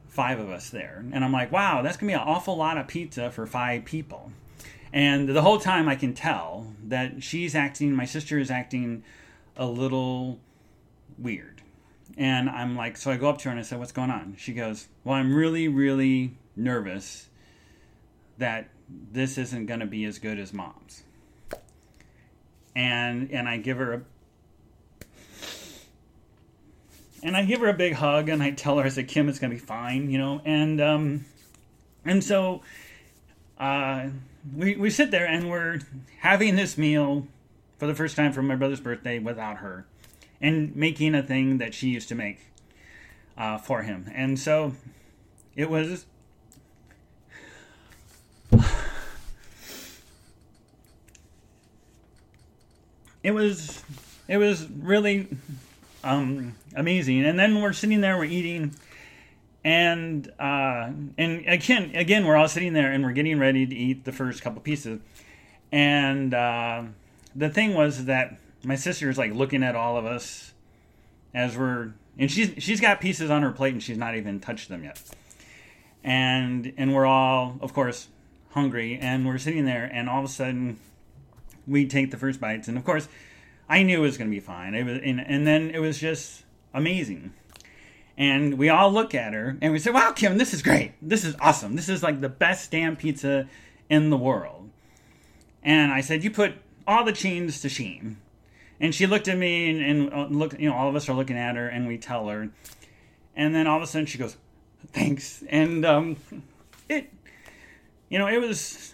five 0.07 0.39
of 0.39 0.49
us 0.49 0.71
there. 0.71 1.05
And 1.13 1.23
I'm 1.23 1.31
like, 1.31 1.51
wow, 1.51 1.83
that's 1.83 1.97
gonna 1.97 2.09
be 2.09 2.15
an 2.15 2.21
awful 2.21 2.57
lot 2.57 2.79
of 2.79 2.87
pizza 2.87 3.29
for 3.29 3.45
five 3.45 3.85
people. 3.85 4.31
And 4.91 5.29
the 5.29 5.43
whole 5.43 5.59
time 5.59 5.87
I 5.87 5.93
can 5.93 6.15
tell 6.15 6.73
that 6.85 7.21
she's 7.21 7.53
acting, 7.53 7.93
my 7.93 8.05
sister 8.05 8.39
is 8.39 8.49
acting 8.49 9.03
a 9.55 9.67
little 9.67 10.39
weird. 11.19 11.61
And 12.17 12.49
I'm 12.49 12.75
like, 12.75 12.97
so 12.97 13.11
I 13.11 13.17
go 13.17 13.29
up 13.29 13.37
to 13.39 13.45
her 13.45 13.51
and 13.51 13.59
I 13.59 13.63
said, 13.63 13.77
what's 13.77 13.91
going 13.91 14.09
on? 14.09 14.35
She 14.39 14.51
goes, 14.51 14.87
well, 15.03 15.15
I'm 15.15 15.35
really, 15.35 15.67
really 15.67 16.37
nervous 16.55 17.27
that 18.39 18.69
this 18.89 19.37
isn't 19.37 19.67
going 19.67 19.79
to 19.79 19.85
be 19.85 20.05
as 20.05 20.17
good 20.17 20.39
as 20.39 20.53
mom's 20.53 21.03
and 22.75 23.31
and 23.31 23.47
I 23.47 23.57
give 23.57 23.77
her 23.77 23.93
a 23.93 24.01
and 27.21 27.37
I 27.37 27.45
give 27.45 27.61
her 27.61 27.69
a 27.69 27.73
big 27.73 27.93
hug 27.93 28.29
and 28.29 28.43
I 28.43 28.51
tell 28.51 28.77
her 28.77 28.85
I 28.85 28.89
said 28.89 29.07
Kim 29.07 29.29
it's 29.29 29.39
gonna 29.39 29.53
be 29.53 29.59
fine 29.59 30.09
you 30.09 30.17
know 30.17 30.41
and 30.45 30.81
um 30.81 31.25
and 32.05 32.23
so 32.23 32.61
uh 33.57 34.07
we 34.55 34.75
we 34.75 34.89
sit 34.89 35.11
there 35.11 35.25
and 35.25 35.49
we're 35.49 35.79
having 36.19 36.55
this 36.55 36.77
meal 36.77 37.27
for 37.77 37.87
the 37.87 37.95
first 37.95 38.15
time 38.15 38.31
for 38.31 38.41
my 38.41 38.55
brother's 38.55 38.81
birthday 38.81 39.19
without 39.19 39.57
her 39.57 39.85
and 40.43 40.75
making 40.75 41.15
a 41.15 41.23
thing 41.23 41.57
that 41.57 41.73
she 41.73 41.87
used 41.87 42.09
to 42.09 42.15
make 42.15 42.39
uh, 43.37 43.57
for 43.57 43.81
him. 43.81 44.11
And 44.13 44.37
so 44.37 44.73
it 45.55 45.69
was 45.69 46.05
it 53.23 53.31
was 53.31 53.83
it 54.27 54.37
was 54.37 54.67
really 54.69 55.27
um, 56.03 56.55
amazing. 56.75 57.25
And 57.25 57.39
then 57.39 57.61
we're 57.61 57.73
sitting 57.73 58.01
there, 58.01 58.17
we're 58.17 58.25
eating, 58.25 58.75
and 59.63 60.27
uh, 60.39 60.91
and 61.17 61.45
again, 61.47 61.95
again, 61.95 62.25
we're 62.25 62.35
all 62.35 62.47
sitting 62.47 62.73
there 62.73 62.91
and 62.91 63.03
we're 63.03 63.13
getting 63.13 63.39
ready 63.39 63.65
to 63.65 63.75
eat 63.75 64.03
the 64.03 64.11
first 64.11 64.41
couple 64.41 64.61
pieces. 64.61 64.99
And 65.71 66.33
uh, 66.33 66.83
the 67.35 67.49
thing 67.49 67.73
was 67.73 68.05
that 68.05 68.37
my 68.63 68.75
sister 68.75 69.09
is 69.09 69.17
like 69.17 69.33
looking 69.33 69.63
at 69.63 69.75
all 69.75 69.97
of 69.97 70.05
us 70.05 70.53
as 71.33 71.57
we're, 71.57 71.93
and 72.17 72.29
she's 72.29 72.53
she's 72.61 72.79
got 72.79 73.01
pieces 73.01 73.31
on 73.31 73.41
her 73.41 73.51
plate 73.51 73.73
and 73.73 73.81
she's 73.81 73.97
not 73.97 74.15
even 74.15 74.39
touched 74.39 74.69
them 74.69 74.83
yet. 74.83 75.01
And 76.03 76.73
and 76.77 76.93
we're 76.93 77.05
all, 77.05 77.57
of 77.61 77.73
course, 77.73 78.09
hungry, 78.51 78.99
and 79.01 79.25
we're 79.25 79.37
sitting 79.37 79.65
there, 79.65 79.85
and 79.85 80.09
all 80.09 80.19
of 80.19 80.25
a 80.25 80.33
sudden 80.33 80.77
we 81.67 81.87
take 81.87 82.11
the 82.11 82.17
first 82.17 82.39
bites, 82.39 82.67
and 82.67 82.77
of 82.77 82.83
course, 82.83 83.07
I 83.69 83.83
knew 83.83 83.99
it 83.99 84.01
was 84.01 84.17
going 84.17 84.29
to 84.29 84.35
be 84.35 84.41
fine. 84.41 84.75
It 84.75 84.83
was, 84.83 84.99
and, 85.03 85.19
and 85.19 85.47
then 85.47 85.69
it 85.69 85.79
was 85.79 85.99
just 85.99 86.43
amazing. 86.73 87.33
And 88.17 88.57
we 88.57 88.69
all 88.69 88.91
look 88.91 89.15
at 89.15 89.33
her 89.33 89.57
and 89.61 89.71
we 89.73 89.79
say, 89.79 89.91
"Wow, 89.91 90.11
Kim, 90.11 90.37
this 90.37 90.53
is 90.53 90.61
great. 90.61 90.93
This 91.01 91.23
is 91.23 91.35
awesome. 91.39 91.75
This 91.75 91.89
is 91.89 92.03
like 92.03 92.21
the 92.21 92.29
best 92.29 92.69
damn 92.69 92.95
pizza 92.95 93.47
in 93.89 94.09
the 94.09 94.17
world." 94.17 94.69
And 95.63 95.91
I 95.91 96.01
said, 96.01 96.23
"You 96.23 96.29
put 96.29 96.53
all 96.85 97.03
the 97.03 97.13
chains 97.13 97.61
to 97.61 97.69
shame." 97.69 98.17
And 98.79 98.93
she 98.93 99.07
looked 99.07 99.27
at 99.27 99.37
me 99.37 99.69
and, 99.69 99.81
and 99.81 100.13
uh, 100.13 100.27
look, 100.29 100.59
you 100.59 100.69
know, 100.69 100.75
all 100.75 100.89
of 100.89 100.95
us 100.95 101.07
are 101.09 101.13
looking 101.13 101.37
at 101.37 101.55
her, 101.55 101.67
and 101.67 101.87
we 101.87 101.97
tell 101.97 102.27
her. 102.27 102.49
And 103.35 103.55
then 103.55 103.65
all 103.65 103.77
of 103.77 103.83
a 103.83 103.87
sudden, 103.87 104.05
she 104.05 104.17
goes, 104.19 104.37
"Thanks." 104.91 105.43
And 105.49 105.83
um, 105.83 106.17
it, 106.89 107.11
you 108.09 108.19
know, 108.19 108.27
it 108.27 108.39
was 108.39 108.93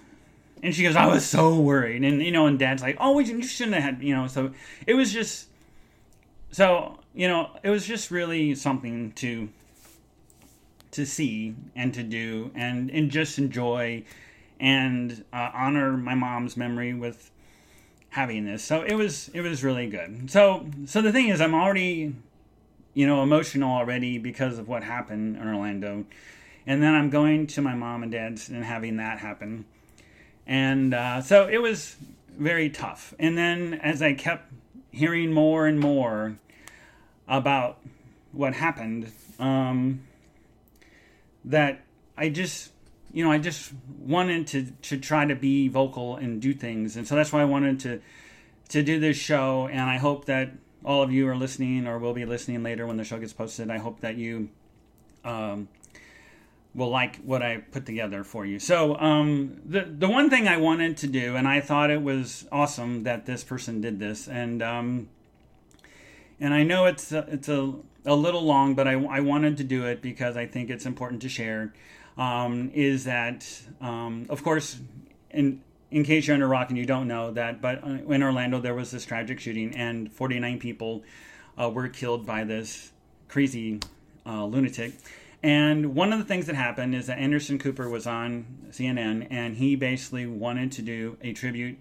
and 0.62 0.76
she 0.76 0.84
goes, 0.84 0.96
I 0.96 1.06
was 1.08 1.26
so 1.26 1.60
worried. 1.60 2.04
And, 2.04 2.22
you 2.22 2.32
know, 2.32 2.46
and 2.46 2.60
dad's 2.60 2.82
like, 2.82 2.98
oh, 3.00 3.20
you 3.20 3.42
shouldn't 3.42 3.76
have 3.76 3.84
had, 3.84 4.04
you 4.04 4.16
know, 4.16 4.28
so 4.28 4.52
it 4.86 4.94
was 4.94 5.14
just, 5.14 5.48
so, 6.52 7.00
you 7.14 7.28
know, 7.28 7.52
it 7.64 7.70
was 7.70 7.86
just 7.86 8.12
really 8.12 8.56
something 8.56 9.12
to, 9.14 9.50
to 10.92 11.06
see 11.06 11.56
and 11.76 11.94
to 11.94 12.04
do 12.04 12.52
and, 12.56 12.90
and 12.92 13.10
just 13.10 13.38
enjoy 13.38 14.04
and 14.60 15.24
uh, 15.32 15.52
honor 15.54 15.96
my 15.96 16.16
mom's 16.16 16.58
memory 16.58 16.94
with 16.94 17.32
having 18.10 18.46
this. 18.46 18.64
So 18.64 18.82
it 18.82 18.96
was, 18.96 19.30
it 19.34 19.42
was 19.42 19.64
really 19.64 19.88
good. 19.88 20.30
So, 20.30 20.66
so 20.86 21.02
the 21.02 21.12
thing 21.12 21.30
is, 21.30 21.40
I'm 21.40 21.56
already, 21.56 22.16
you 22.94 23.08
know, 23.08 23.24
emotional 23.24 23.72
already 23.72 24.18
because 24.18 24.60
of 24.60 24.68
what 24.68 24.84
happened 24.84 25.38
in 25.38 25.48
Orlando. 25.48 26.06
And 26.66 26.84
then 26.84 26.94
I'm 26.96 27.10
going 27.10 27.48
to 27.48 27.62
my 27.62 27.76
mom 27.76 28.04
and 28.04 28.12
dad's 28.12 28.50
and 28.50 28.66
having 28.66 28.98
that 28.98 29.20
happen 29.20 29.66
and 30.50 30.96
uh, 30.96 31.22
so 31.22 31.48
it 31.48 31.60
was 31.60 31.96
very 32.36 32.72
tough. 32.72 33.14
And 33.20 33.38
then 33.38 33.76
as 33.76 34.02
I 34.02 34.14
kept 34.14 34.52
hearing 34.90 35.32
more 35.32 35.68
and 35.68 35.80
more 35.80 36.40
about 37.28 37.78
what 38.32 38.56
happened, 38.56 39.12
um, 39.38 40.02
that 41.46 41.82
I 42.18 42.30
just, 42.30 42.72
you 43.14 43.24
know, 43.24 43.32
I 43.32 43.38
just 43.38 43.72
wanted 44.00 44.48
to 44.48 44.72
to 44.90 44.98
try 44.98 45.26
to 45.26 45.36
be 45.36 45.68
vocal 45.68 46.16
and 46.16 46.42
do 46.42 46.56
things, 46.56 46.98
and 46.98 47.08
so 47.08 47.16
that's 47.16 47.32
why 47.32 47.42
I 47.42 47.46
wanted 47.46 47.80
to 47.82 48.02
to 48.70 48.82
do 48.82 49.00
this 49.00 49.18
show. 49.18 49.70
And 49.72 49.82
I 49.82 49.98
hope 49.98 50.26
that 50.26 50.54
all 50.84 51.04
of 51.04 51.12
you 51.12 51.28
are 51.28 51.36
listening 51.36 51.86
or 51.86 52.00
will 52.00 52.14
be 52.14 52.26
listening 52.26 52.64
later 52.64 52.88
when 52.88 52.98
the 52.98 53.04
show 53.04 53.20
gets 53.20 53.34
posted. 53.34 53.70
I 53.70 53.78
hope 53.78 54.00
that 54.02 54.18
you 54.18 54.50
um, 55.24 55.68
will 56.76 56.90
like 56.90 57.18
what 57.18 57.42
I 57.42 57.58
put 57.58 57.86
together 57.86 58.24
for 58.24 58.46
you. 58.46 58.60
So, 58.60 58.98
um, 58.98 59.62
the 59.66 59.82
the 59.82 60.10
one 60.10 60.30
thing 60.30 60.48
I 60.48 60.58
wanted 60.58 60.98
to 60.98 61.08
do, 61.08 61.36
and 61.36 61.48
I 61.48 61.62
thought 61.62 61.90
it 61.90 62.02
was 62.02 62.48
awesome 62.52 63.04
that 63.04 63.26
this 63.26 63.44
person 63.44 63.82
did 63.82 64.00
this, 64.00 64.28
and 64.28 64.62
um, 64.62 65.10
and 66.40 66.54
I 66.54 66.64
know 66.64 66.86
it's 66.86 67.12
a, 67.12 67.26
it's 67.30 67.50
a 67.50 67.74
a 68.06 68.16
little 68.16 68.44
long, 68.44 68.76
but 68.76 68.88
I, 68.88 68.94
I 68.94 69.20
wanted 69.20 69.58
to 69.58 69.64
do 69.64 69.86
it 69.86 70.02
because 70.02 70.38
I 70.38 70.46
think 70.46 70.70
it's 70.70 70.86
important 70.86 71.22
to 71.24 71.30
share. 71.30 71.74
Um, 72.18 72.72
is 72.74 73.06
that 73.06 73.48
um, 73.80 74.26
of 74.30 74.44
course 74.44 74.80
in 75.32 75.62
in 75.92 76.04
case 76.04 76.28
you're 76.28 76.34
under 76.36 76.48
rock 76.48 76.70
and 76.70 76.78
you 76.78 76.86
don't 76.86 77.08
know 77.08 77.32
that, 77.32 77.62
but 77.62 77.84
uh, 77.84 77.88
in 77.88 78.22
Orlando 78.22 78.60
there 78.60 78.76
was 78.76 78.92
this 78.92 79.06
tragic 79.06 79.40
shooting 79.40 79.76
and 79.76 80.12
49 80.12 80.60
people 80.60 81.04
uh, 81.60 81.70
were 81.70 81.88
killed 81.88 82.26
by 82.26 82.44
this 82.44 82.92
crazy 83.28 83.80
uh, 84.26 84.46
lunatic 84.46 84.94
and 85.42 85.96
one 85.96 86.12
of 86.12 86.20
the 86.20 86.26
things 86.26 86.48
that 86.48 86.56
happened 86.56 86.94
is 86.94 87.08
that 87.08 87.18
Anderson 87.18 87.60
Cooper 87.60 87.90
was 87.90 88.06
on 88.06 88.46
CNN 88.72 89.28
and 89.30 89.56
he 89.56 89.76
basically 89.76 90.26
wanted 90.26 90.72
to 90.74 90.82
do 90.82 91.18
a 91.22 91.34
tribute 91.34 91.78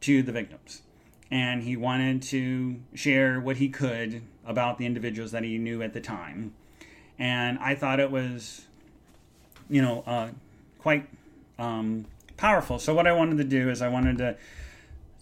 to 0.00 0.22
the 0.22 0.32
victims. 0.32 0.82
And 1.30 1.62
he 1.62 1.76
wanted 1.76 2.22
to 2.22 2.80
share 2.94 3.38
what 3.40 3.58
he 3.58 3.68
could 3.68 4.22
about 4.46 4.78
the 4.78 4.86
individuals 4.86 5.30
that 5.32 5.44
he 5.44 5.58
knew 5.58 5.82
at 5.82 5.92
the 5.92 6.00
time. 6.00 6.54
And 7.18 7.58
I 7.58 7.74
thought 7.74 8.00
it 8.00 8.10
was, 8.10 8.66
you 9.68 9.82
know, 9.82 10.02
uh, 10.06 10.30
quite 10.78 11.08
um, 11.58 12.06
powerful. 12.36 12.78
So 12.78 12.94
what 12.94 13.06
I 13.06 13.12
wanted 13.12 13.36
to 13.38 13.44
do 13.44 13.68
is 13.68 13.82
I 13.82 13.88
wanted 13.88 14.18
to 14.18 14.36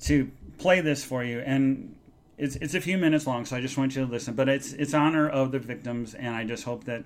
to 0.02 0.30
play 0.59 0.80
this 0.80 1.02
for 1.02 1.25
you, 1.25 1.40
and 1.40 1.97
it's 2.38 2.56
it's 2.56 2.75
a 2.75 2.80
few 2.80 2.99
minutes 2.99 3.26
long, 3.26 3.47
so 3.47 3.56
I 3.56 3.61
just 3.61 3.76
want 3.76 3.97
you 3.97 4.04
to 4.04 4.11
listen. 4.11 4.35
But 4.35 4.49
it's 4.49 4.73
it's 4.75 4.95
honor 4.95 5.28
of 5.28 5.52
the 5.52 5.59
victims, 5.59 6.14
and 6.14 6.37
I 6.37 6.45
just 6.45 6.64
hope 6.64 6.85
that 6.85 7.04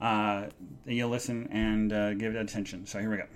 uh, 0.00 0.44
you'll 0.86 1.08
listen 1.08 1.48
and 1.50 1.92
uh, 1.92 2.14
give 2.14 2.34
it 2.34 2.38
attention. 2.38 2.86
So 2.86 2.98
here 2.98 3.10
we 3.10 3.16
go. 3.16 3.26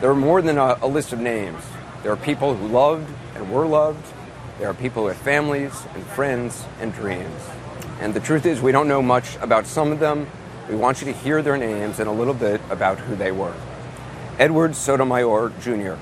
There 0.00 0.10
are 0.10 0.16
more 0.16 0.40
than 0.42 0.58
a, 0.58 0.78
a 0.80 0.86
list 0.86 1.12
of 1.12 1.20
names. 1.20 1.62
There 2.02 2.12
are 2.12 2.16
people 2.16 2.54
who 2.54 2.68
loved 2.68 3.12
and 3.34 3.50
were 3.52 3.66
loved. 3.66 4.06
There 4.58 4.68
are 4.68 4.74
people 4.74 5.04
with 5.04 5.16
families 5.18 5.72
and 5.94 6.04
friends 6.04 6.64
and 6.80 6.92
dreams. 6.94 7.42
And 8.00 8.14
the 8.14 8.20
truth 8.20 8.46
is, 8.46 8.60
we 8.60 8.70
don't 8.70 8.88
know 8.88 9.02
much 9.02 9.36
about 9.36 9.66
some 9.66 9.90
of 9.90 9.98
them. 9.98 10.28
We 10.68 10.76
want 10.76 11.00
you 11.00 11.12
to 11.12 11.18
hear 11.18 11.42
their 11.42 11.56
names 11.56 11.98
and 11.98 12.08
a 12.08 12.12
little 12.12 12.34
bit 12.34 12.60
about 12.70 12.98
who 12.98 13.16
they 13.16 13.32
were. 13.32 13.54
Edward 14.38 14.76
Sotomayor 14.76 15.52
Jr. 15.60 15.94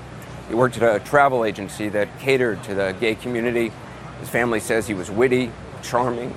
He 0.47 0.55
worked 0.55 0.77
at 0.77 0.95
a 0.95 1.03
travel 1.03 1.43
agency 1.43 1.89
that 1.89 2.19
catered 2.19 2.63
to 2.63 2.75
the 2.75 2.95
gay 2.99 3.15
community. 3.15 3.71
His 4.19 4.29
family 4.29 4.59
says 4.59 4.87
he 4.87 4.93
was 4.93 5.09
witty, 5.09 5.51
charming, 5.81 6.35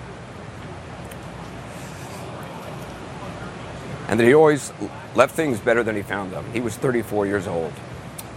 and 4.11 4.19
that 4.19 4.27
he 4.27 4.35
always 4.35 4.73
left 5.15 5.37
things 5.37 5.61
better 5.61 5.85
than 5.85 5.95
he 5.95 6.03
found 6.03 6.33
them. 6.33 6.45
He 6.53 6.61
was 6.61 6.77
34 6.77 7.27
years 7.27 7.47
old. 7.47 7.73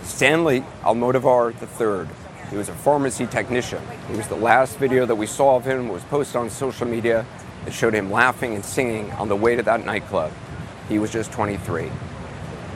Stanley 0.04 0.64
Almodovar 0.84 1.52
III. 1.52 2.08
He 2.52 2.58
was 2.58 2.70
a 2.70 2.74
pharmacy 2.74 3.26
technician. 3.26 3.82
He 4.08 4.16
was 4.16 4.28
the 4.28 4.36
last 4.36 4.78
video 4.78 5.08
that 5.08 5.16
we 5.16 5.26
saw 5.26 5.56
of 5.56 5.66
him 5.66 5.90
was 5.90 6.04
posted 6.04 6.36
on 6.36 6.52
social 6.52 6.86
media 6.86 7.26
that 7.66 7.74
showed 7.74 7.96
him 7.96 8.12
laughing 8.12 8.54
and 8.54 8.64
singing 8.64 9.10
on 9.14 9.30
the 9.30 9.36
way 9.36 9.56
to 9.56 9.64
that 9.64 9.84
nightclub. 9.84 10.32
He 10.90 11.00
was 11.00 11.12
just 11.12 11.32
23. 11.32 11.90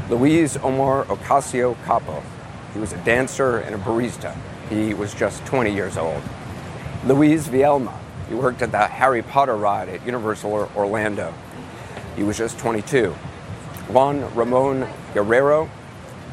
Luis 0.09 0.57
Omar 0.57 1.05
Ocasio 1.05 1.77
Capo. 1.85 2.23
He 2.73 2.79
was 2.79 2.93
a 2.93 2.97
dancer 3.03 3.59
and 3.59 3.75
a 3.75 3.77
barista. 3.77 4.35
He 4.69 4.95
was 4.95 5.13
just 5.13 5.45
20 5.45 5.71
years 5.71 5.97
old. 5.97 6.23
Luis 7.05 7.47
Vielma. 7.47 7.95
He 8.27 8.33
worked 8.33 8.63
at 8.63 8.71
the 8.71 8.87
Harry 8.87 9.21
Potter 9.21 9.55
ride 9.55 9.87
at 9.87 10.03
Universal 10.03 10.71
Orlando. 10.75 11.31
He 12.17 12.23
was 12.23 12.37
just 12.37 12.57
22. 12.59 13.11
Juan 13.89 14.35
Ramon 14.35 14.89
Guerrero. 15.13 15.69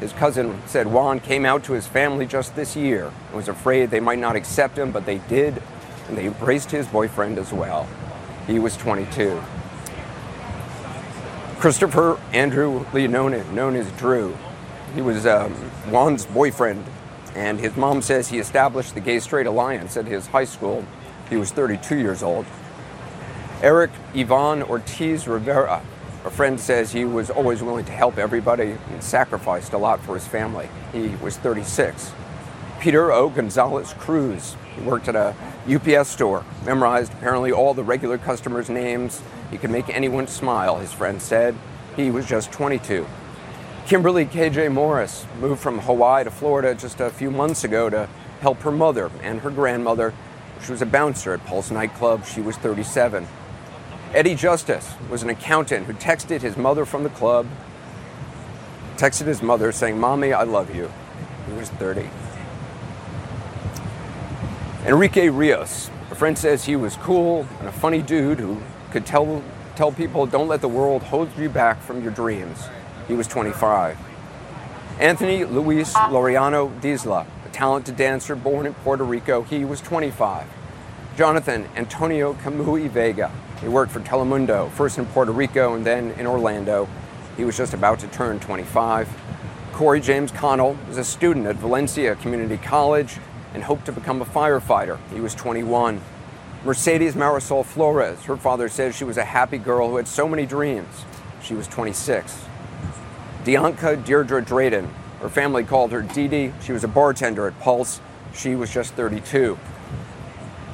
His 0.00 0.12
cousin 0.14 0.60
said 0.66 0.88
Juan 0.88 1.20
came 1.20 1.44
out 1.44 1.62
to 1.64 1.74
his 1.74 1.86
family 1.86 2.26
just 2.26 2.56
this 2.56 2.74
year 2.74 3.12
and 3.26 3.36
was 3.36 3.48
afraid 3.48 3.90
they 3.90 4.00
might 4.00 4.18
not 4.18 4.34
accept 4.34 4.76
him, 4.76 4.90
but 4.90 5.06
they 5.06 5.18
did, 5.18 5.62
and 6.08 6.18
they 6.18 6.26
embraced 6.26 6.70
his 6.70 6.88
boyfriend 6.88 7.38
as 7.38 7.52
well. 7.52 7.86
He 8.46 8.58
was 8.58 8.76
22. 8.78 9.40
Christopher 11.58 12.18
Andrew 12.32 12.84
Leinonen, 12.86 13.52
known 13.52 13.76
as 13.76 13.90
Drew. 13.92 14.36
He 14.94 15.02
was 15.02 15.26
um, 15.26 15.52
Juan's 15.90 16.24
boyfriend, 16.26 16.82
and 17.34 17.60
his 17.60 17.76
mom 17.76 18.00
says 18.00 18.28
he 18.28 18.38
established 18.38 18.94
the 18.94 19.00
Gay 19.00 19.20
Straight 19.20 19.46
Alliance 19.46 19.96
at 19.98 20.06
his 20.06 20.26
high 20.26 20.44
school. 20.44 20.84
He 21.28 21.36
was 21.36 21.50
32 21.52 21.96
years 21.96 22.22
old. 22.22 22.46
Eric 23.64 23.92
Ivan 24.14 24.62
Ortiz 24.62 25.26
Rivera. 25.26 25.80
A 26.26 26.30
friend 26.30 26.60
says 26.60 26.92
he 26.92 27.06
was 27.06 27.30
always 27.30 27.62
willing 27.62 27.86
to 27.86 27.92
help 27.92 28.18
everybody 28.18 28.76
and 28.90 29.02
sacrificed 29.02 29.72
a 29.72 29.78
lot 29.78 30.00
for 30.00 30.12
his 30.12 30.26
family. 30.26 30.68
He 30.92 31.08
was 31.22 31.38
36. 31.38 32.12
Peter 32.78 33.10
O. 33.10 33.30
Gonzalez 33.30 33.94
Cruz. 33.94 34.54
He 34.76 34.82
worked 34.82 35.08
at 35.08 35.16
a 35.16 35.34
UPS 35.66 36.10
store, 36.10 36.44
memorized 36.66 37.14
apparently 37.14 37.52
all 37.52 37.72
the 37.72 37.82
regular 37.82 38.18
customers' 38.18 38.68
names. 38.68 39.22
He 39.50 39.56
could 39.56 39.70
make 39.70 39.88
anyone 39.88 40.26
smile, 40.26 40.76
his 40.76 40.92
friend 40.92 41.22
said. 41.22 41.54
He 41.96 42.10
was 42.10 42.26
just 42.26 42.52
22. 42.52 43.06
Kimberly 43.86 44.26
KJ 44.26 44.74
Morris 44.74 45.24
moved 45.40 45.62
from 45.62 45.78
Hawaii 45.78 46.24
to 46.24 46.30
Florida 46.30 46.74
just 46.74 47.00
a 47.00 47.08
few 47.08 47.30
months 47.30 47.64
ago 47.64 47.88
to 47.88 48.10
help 48.42 48.58
her 48.58 48.70
mother 48.70 49.10
and 49.22 49.40
her 49.40 49.50
grandmother. 49.50 50.12
She 50.62 50.70
was 50.70 50.82
a 50.82 50.86
bouncer 50.86 51.32
at 51.32 51.46
Pulse 51.46 51.70
nightclub. 51.70 52.26
She 52.26 52.42
was 52.42 52.58
37. 52.58 53.26
Eddie 54.14 54.36
Justice 54.36 54.94
was 55.10 55.24
an 55.24 55.28
accountant 55.30 55.86
who 55.86 55.92
texted 55.92 56.40
his 56.40 56.56
mother 56.56 56.84
from 56.84 57.02
the 57.02 57.08
club, 57.10 57.48
texted 58.96 59.26
his 59.26 59.42
mother 59.42 59.72
saying, 59.72 59.98
Mommy, 59.98 60.32
I 60.32 60.44
love 60.44 60.72
you. 60.72 60.88
He 61.48 61.52
was 61.54 61.68
30. 61.70 62.08
Enrique 64.86 65.28
Rios. 65.30 65.90
A 66.12 66.14
friend 66.14 66.38
says 66.38 66.64
he 66.64 66.76
was 66.76 66.94
cool 66.98 67.48
and 67.58 67.66
a 67.66 67.72
funny 67.72 68.02
dude 68.02 68.38
who 68.38 68.62
could 68.92 69.04
tell, 69.04 69.42
tell 69.74 69.90
people, 69.90 70.26
don't 70.26 70.46
let 70.46 70.60
the 70.60 70.68
world 70.68 71.02
hold 71.02 71.36
you 71.36 71.48
back 71.48 71.82
from 71.82 72.00
your 72.00 72.12
dreams. 72.12 72.68
He 73.08 73.14
was 73.14 73.26
25. 73.26 73.98
Anthony 75.00 75.44
Luis 75.44 75.92
Laureano 75.92 76.80
Disla, 76.80 77.26
a 77.44 77.48
talented 77.48 77.96
dancer 77.96 78.36
born 78.36 78.64
in 78.64 78.74
Puerto 78.74 79.02
Rico, 79.02 79.42
he 79.42 79.64
was 79.64 79.80
25. 79.80 80.46
Jonathan 81.16 81.66
Antonio 81.74 82.34
Camuy 82.34 82.88
Vega. 82.88 83.32
He 83.64 83.70
worked 83.70 83.92
for 83.92 84.00
Telemundo, 84.00 84.70
first 84.72 84.98
in 84.98 85.06
Puerto 85.06 85.32
Rico 85.32 85.74
and 85.74 85.86
then 85.86 86.10
in 86.18 86.26
Orlando. 86.26 86.86
He 87.34 87.46
was 87.46 87.56
just 87.56 87.72
about 87.72 87.98
to 88.00 88.06
turn 88.08 88.38
25. 88.38 89.08
Cory 89.72 90.02
James 90.02 90.30
Connell 90.30 90.76
was 90.86 90.98
a 90.98 91.04
student 91.04 91.46
at 91.46 91.56
Valencia 91.56 92.14
Community 92.16 92.58
College 92.58 93.16
and 93.54 93.64
hoped 93.64 93.86
to 93.86 93.92
become 93.92 94.20
a 94.20 94.26
firefighter. 94.26 94.98
He 95.14 95.18
was 95.18 95.34
21. 95.34 96.02
Mercedes 96.62 97.14
Marisol 97.14 97.64
Flores, 97.64 98.24
her 98.24 98.36
father 98.36 98.68
says 98.68 98.94
she 98.94 99.04
was 99.04 99.16
a 99.16 99.24
happy 99.24 99.56
girl 99.56 99.88
who 99.88 99.96
had 99.96 100.08
so 100.08 100.28
many 100.28 100.44
dreams. 100.44 101.06
She 101.42 101.54
was 101.54 101.66
26. 101.66 102.44
Deonka 103.44 104.04
Deidra 104.04 104.44
Drayton, 104.44 104.90
her 105.20 105.30
family 105.30 105.64
called 105.64 105.90
her 105.92 106.02
Dee 106.02 106.28
Dee. 106.28 106.52
She 106.62 106.72
was 106.72 106.84
a 106.84 106.88
bartender 106.88 107.46
at 107.46 107.58
Pulse. 107.60 108.02
She 108.34 108.54
was 108.56 108.70
just 108.70 108.92
32. 108.92 109.58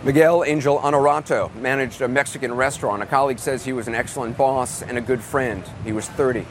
Miguel 0.02 0.44
Angel 0.44 0.78
Honorato 0.78 1.54
managed 1.56 2.00
a 2.00 2.08
Mexican 2.08 2.54
restaurant. 2.54 3.02
A 3.02 3.06
colleague 3.06 3.38
says 3.38 3.66
he 3.66 3.74
was 3.74 3.86
an 3.86 3.94
excellent 3.94 4.34
boss 4.34 4.80
and 4.80 4.96
a 4.96 5.00
good 5.02 5.22
friend. 5.22 5.62
He 5.84 5.92
was 5.92 6.08
30. 6.08 6.46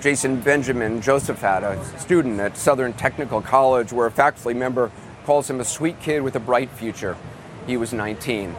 Jason 0.00 0.40
Benjamin 0.40 1.00
Josaphat, 1.00 1.62
a 1.62 2.00
student 2.00 2.40
at 2.40 2.56
Southern 2.56 2.92
Technical 2.92 3.40
College, 3.40 3.92
where 3.92 4.08
a 4.08 4.10
faculty 4.10 4.58
member 4.58 4.90
calls 5.24 5.48
him 5.48 5.60
a 5.60 5.64
sweet 5.64 6.00
kid 6.00 6.22
with 6.22 6.34
a 6.34 6.40
bright 6.40 6.70
future. 6.70 7.16
He 7.68 7.76
was 7.76 7.92
19. 7.92 8.56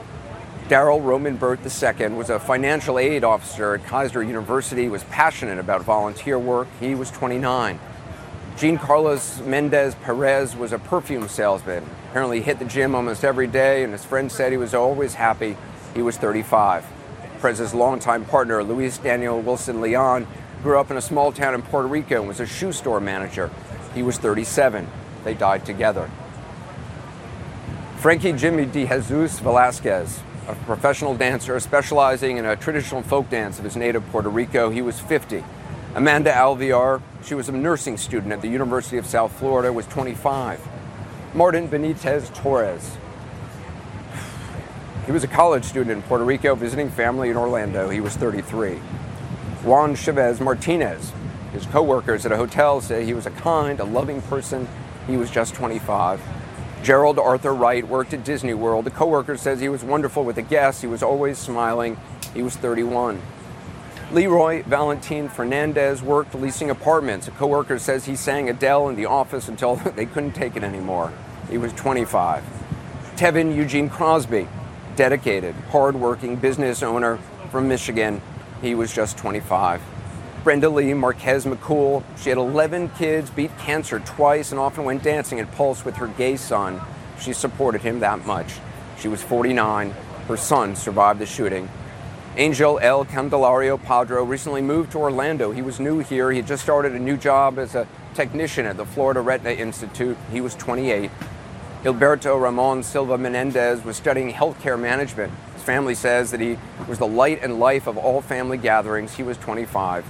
Darryl 0.70 1.04
Roman 1.04 1.36
Burt 1.36 1.60
II 1.60 2.08
was 2.12 2.30
a 2.30 2.40
financial 2.40 2.98
aid 2.98 3.26
officer 3.26 3.76
at 3.76 3.84
Keiser 3.84 4.26
University, 4.26 4.88
was 4.88 5.04
passionate 5.04 5.60
about 5.60 5.82
volunteer 5.82 6.40
work. 6.40 6.70
He 6.80 6.96
was 6.96 7.12
29. 7.12 7.78
Jean 8.58 8.78
Carlos 8.78 9.42
Mendez 9.42 9.96
Perez 9.96 10.56
was 10.56 10.72
a 10.72 10.80
perfume 10.80 11.28
salesman. 11.28 11.84
Apparently, 12.10 12.38
he 12.38 12.44
hit 12.44 12.60
the 12.60 12.66
gym 12.66 12.94
almost 12.94 13.26
every 13.26 13.48
day, 13.48 13.84
and 13.84 13.92
his 13.92 14.06
friend 14.06 14.32
said 14.32 14.52
he 14.52 14.58
was 14.58 14.76
always 14.76 15.16
happy. 15.16 15.58
He 15.96 16.02
was 16.02 16.18
35. 16.18 16.86
Perez's 17.42 17.74
longtime 17.74 18.26
partner, 18.26 18.64
Luis 18.64 19.00
Daniel 19.00 19.42
Wilson 19.42 19.82
Leon, 19.82 20.28
grew 20.62 20.80
up 20.80 20.92
in 20.92 20.98
a 20.98 21.02
small 21.02 21.32
town 21.32 21.56
in 21.56 21.62
Puerto 21.64 21.88
Rico 21.88 22.20
and 22.20 22.28
was 22.28 22.40
a 22.40 22.46
shoe 22.46 22.72
store 22.72 23.00
manager. 23.00 23.50
He 23.96 24.04
was 24.04 24.18
37. 24.18 24.88
They 25.24 25.34
died 25.34 25.66
together. 25.66 26.10
Franky 27.98 28.34
Jimmy 28.34 28.66
de 28.66 28.86
Jesus 28.86 29.40
Velazquez, 29.40 30.22
a 30.48 30.56
professional 30.66 31.16
dancer 31.16 31.60
specializing 31.60 32.38
in 32.38 32.46
a 32.46 32.56
traditional 32.56 33.02
folk 33.02 33.30
dance 33.30 33.58
of 33.58 33.66
his 33.66 33.76
native 33.76 34.08
Puerto 34.10 34.30
Rico, 34.30 34.70
he 34.70 34.82
was 34.82 35.00
50. 35.00 35.44
Amanda 35.96 36.32
Alvear, 36.32 37.04
she 37.24 37.36
was 37.36 37.50
a 37.50 37.52
nursing 37.52 37.98
student 37.98 38.34
at 38.34 38.42
the 38.42 38.48
University 38.48 38.98
of 38.98 39.06
South 39.06 39.32
Florida, 39.38 39.72
was 39.72 39.86
25. 39.86 40.60
Martin 41.36 41.70
Benitez 41.70 42.34
Torres, 42.34 42.98
he 45.06 45.12
was 45.12 45.24
a 45.24 45.28
college 45.28 45.64
student 45.64 45.92
in 45.92 46.02
Puerto 46.02 46.24
Rico 46.24 46.56
visiting 46.56 46.90
family 46.90 47.30
in 47.30 47.38
Orlando. 47.38 47.90
He 47.90 48.02
was 48.02 48.16
33. 48.16 48.78
Juan 49.64 49.94
Chavez 49.94 50.40
Martinez, 50.40 51.12
his 51.52 51.68
coworkers 51.68 52.26
at 52.26 52.32
a 52.32 52.38
hotel 52.38 52.82
say 52.82 53.06
he 53.06 53.14
was 53.14 53.28
a 53.28 53.32
kind, 53.32 53.80
a 53.80 53.84
loving 53.84 54.24
person. 54.24 54.68
He 55.06 55.16
was 55.16 55.30
just 55.30 55.54
25. 55.54 56.20
Gerald 56.82 57.20
Arthur 57.20 57.54
Wright 57.54 57.88
worked 57.88 58.16
at 58.16 58.24
Disney 58.24 58.56
World. 58.56 58.86
The 58.86 58.92
coworker 58.92 59.38
says 59.38 59.60
he 59.60 59.70
was 59.70 59.84
wonderful 59.84 60.24
with 60.24 60.38
the 60.38 60.42
guests. 60.42 60.82
He 60.82 60.88
was 60.88 61.04
always 61.04 61.38
smiling. 61.38 61.98
He 62.34 62.42
was 62.42 62.56
31. 62.56 63.22
Leroy 64.14 64.62
Valentin 64.62 65.28
Fernandez 65.28 66.04
worked 66.04 66.36
leasing 66.36 66.70
apartments. 66.70 67.28
A 67.28 67.32
coworker 67.32 67.80
says 67.80 68.06
he 68.06 68.16
sang 68.16 68.48
Adele 68.48 68.90
in 68.90 68.96
the 68.96 69.08
office 69.08 69.48
until 69.48 69.76
they 69.76 70.06
couldn't 70.06 70.34
take 70.34 70.56
it 70.56 70.64
anymore. 70.64 71.12
He 71.50 71.58
was 71.58 71.74
25. 71.74 72.44
Tevin 73.16 73.56
Eugene 73.56 73.90
Crosby, 73.90 74.48
dedicated, 74.96 75.56
hardworking 75.72 76.36
business 76.36 76.84
owner 76.84 77.18
from 77.50 77.68
Michigan. 77.68 78.22
He 78.62 78.76
was 78.76 78.94
just 78.94 79.18
25. 79.18 79.82
Brenda 80.44 80.70
Lee 80.70 80.94
Marquez 80.94 81.46
McCool. 81.46 82.04
She 82.16 82.30
had 82.30 82.38
11 82.38 82.90
kids, 82.90 83.32
beat 83.32 83.58
cancer 83.58 84.00
twice, 84.00 84.52
and 84.52 84.60
often 84.60 84.84
went 84.84 85.02
dancing 85.02 85.40
at 85.40 85.52
Pulse 85.54 85.84
with 85.84 85.96
her 85.96 86.08
gay 86.08 86.36
son. 86.36 86.80
She 87.20 87.34
supported 87.34 87.82
him 87.82 88.00
that 88.02 88.28
much. 88.28 88.54
She 89.00 89.08
was 89.08 89.24
49. 89.24 89.90
Her 90.28 90.38
son 90.38 90.76
survived 90.76 91.20
the 91.20 91.26
shooting. 91.26 91.68
Angel 92.36 92.80
L. 92.82 93.06
Candelario 93.06 93.80
Padro 93.80 94.24
recently 94.24 94.64
moved 94.64 94.94
to 94.94 94.98
Orlando. 94.98 95.52
He 95.52 95.62
was 95.62 95.80
new 95.80 96.00
here. 96.00 96.32
He 96.32 96.38
had 96.38 96.48
just 96.48 96.64
started 96.64 96.94
a 96.94 97.00
new 97.00 97.16
job 97.16 97.60
as 97.60 97.76
a 97.76 97.88
technician 98.16 98.66
at 98.66 98.76
the 98.76 98.88
Florida 98.88 99.22
Retina 99.22 99.52
Institute. 99.52 100.18
He 100.32 100.42
was 100.42 100.56
28. 100.56 101.12
Gilberto 101.84 102.42
Ramon 102.42 102.82
Silva 102.82 103.20
Menendez 103.20 103.86
was 103.86 103.98
studying 103.98 104.34
healthcare 104.34 104.80
management. 104.80 105.32
His 105.54 105.62
family 105.62 105.94
says 105.94 106.32
that 106.32 106.40
he 106.40 106.58
was 106.88 106.98
the 106.98 107.06
light 107.06 107.44
and 107.44 107.60
life 107.60 107.86
of 107.86 108.00
all 108.00 108.20
family 108.20 108.58
gatherings. 108.58 109.14
He 109.14 109.22
was 109.22 109.38
25. 109.38 110.04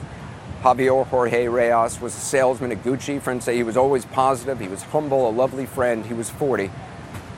Javier 0.62 1.06
Jorge 1.06 1.50
Reyes 1.50 2.00
was 2.00 2.16
a 2.16 2.22
salesman 2.22 2.72
at 2.72 2.86
Gucci. 2.86 3.22
Friends 3.22 3.44
say 3.44 3.58
he 3.58 3.64
was 3.64 3.76
always 3.76 4.06
positive. 4.06 4.62
He 4.62 4.70
was 4.70 4.82
humble, 4.82 5.28
a 5.28 5.32
lovely 5.32 5.66
friend. 5.66 6.06
He 6.06 6.14
was 6.14 6.30
40. 6.30 6.72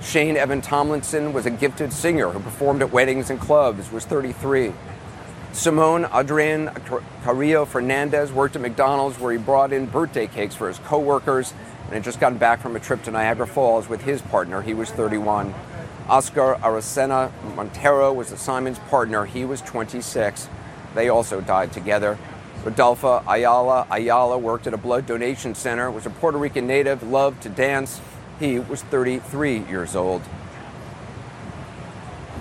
Shane 0.06 0.38
Evan 0.38 0.62
Tomlinson 0.62 1.34
was 1.34 1.48
a 1.48 1.50
gifted 1.50 1.92
singer 1.92 2.30
who 2.30 2.40
performed 2.40 2.84
at 2.84 2.92
weddings 2.92 3.32
and 3.32 3.40
clubs, 3.40 3.92
was 3.92 4.06
33. 4.06 4.72
Simon 5.52 6.08
Adrian 6.14 6.70
Carrillo 7.24 7.66
Fernandez 7.66 8.32
worked 8.32 8.56
at 8.56 8.62
McDonald's 8.62 9.20
where 9.20 9.32
he 9.32 9.40
brought 9.40 9.74
in 9.74 9.88
birthday 9.88 10.28
cakes 10.28 10.54
for 10.54 10.68
his 10.68 10.78
coworkers 10.80 11.56
and 11.86 11.94
had 11.94 12.04
just 12.04 12.20
gotten 12.20 12.38
back 12.38 12.62
from 12.62 12.76
a 12.76 12.80
trip 12.80 13.02
to 13.04 13.12
Niagara 13.12 13.48
Falls 13.48 13.90
with 13.90 14.04
his 14.04 14.22
partner. 14.22 14.62
He 14.62 14.76
was 14.76 14.92
31. 14.92 15.56
Oscar 16.08 16.56
Aracena 16.62 17.32
Montero 17.56 18.14
was 18.14 18.30
the 18.30 18.38
Simon's 18.38 18.78
partner. 18.78 19.26
He 19.26 19.44
was 19.44 19.60
26. 19.62 20.48
They 20.94 21.10
also 21.10 21.42
died 21.42 21.74
together. 21.74 22.20
Rodolfo 22.64 23.24
Ayala 23.28 23.88
Ayala 23.90 24.38
worked 24.38 24.68
at 24.68 24.74
a 24.76 24.78
blood 24.78 25.08
donation 25.08 25.56
center, 25.56 25.90
was 25.90 26.06
a 26.06 26.12
Puerto 26.12 26.38
Rican 26.38 26.68
native, 26.68 27.02
loved 27.02 27.42
to 27.42 27.50
dance. 27.50 28.00
He 28.40 28.60
was 28.60 28.82
33 28.84 29.60
years 29.60 29.96
old. 29.96 30.22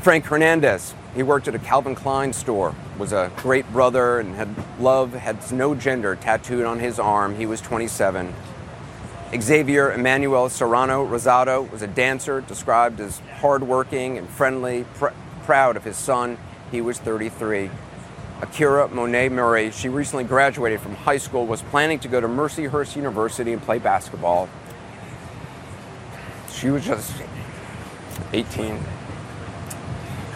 Frank 0.03 0.25
Hernandez, 0.27 0.95
he 1.15 1.23
worked 1.23 1.49
at 1.49 1.55
a 1.55 1.59
Calvin 1.59 1.95
Klein 1.95 2.33
store, 2.33 2.75
was 2.99 3.13
a 3.13 3.31
great 3.37 3.71
brother, 3.73 4.19
and 4.19 4.35
had 4.35 4.55
love, 4.81 5.13
had 5.15 5.51
no 5.53 5.75
gender 5.75 6.17
tattooed 6.17 6.65
on 6.65 6.81
his 6.81 6.99
arm. 6.99 7.37
He 7.37 7.47
was 7.47 7.61
27. 7.61 8.35
Xavier 9.41 9.93
Emmanuel 9.93 10.49
Serrano 10.49 11.07
Rosado 11.07 11.71
was 11.71 11.83
a 11.83 11.87
dancer, 11.87 12.41
described 12.41 13.01
as 13.01 13.21
hardworking 13.41 14.19
and 14.19 14.29
friendly, 14.29 14.85
pr- 14.95 15.09
proud 15.45 15.77
of 15.77 15.85
his 15.85 15.97
son. 15.97 16.39
He 16.71 16.81
was 16.81 16.99
33. 16.99 17.71
Akyra 18.41 18.91
Monet 18.91 19.29
Murray, 19.31 19.71
she 19.71 19.89
recently 19.89 20.25
graduated 20.25 20.81
from 20.81 20.97
high 20.97 21.17
school, 21.19 21.47
was 21.47 21.63
planning 21.63 21.99
to 22.01 22.09
go 22.09 22.21
to 22.21 22.29
Mercyhurst 22.29 22.97
University 22.97 23.53
and 23.53 23.63
play 23.63 23.79
basketball. 23.79 24.49
She 26.55 26.71
was 26.71 26.85
just 26.85 27.13
18. 28.33 28.79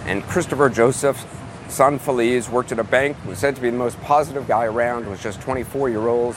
And 0.07 0.22
Christopher 0.24 0.68
Joseph 0.68 1.24
San 1.68 1.98
Feliz 1.98 2.48
worked 2.48 2.72
at 2.72 2.78
a 2.78 2.85
bank, 2.85 3.16
was 3.26 3.38
said 3.38 3.54
to 3.57 3.62
be 3.62 3.70
the 3.70 3.76
most 3.76 4.00
positive 4.00 4.48
guy 4.48 4.64
around, 4.64 5.07
was 5.09 5.22
just 5.22 5.40
24 5.40 5.90
year 5.90 6.09
old. 6.09 6.35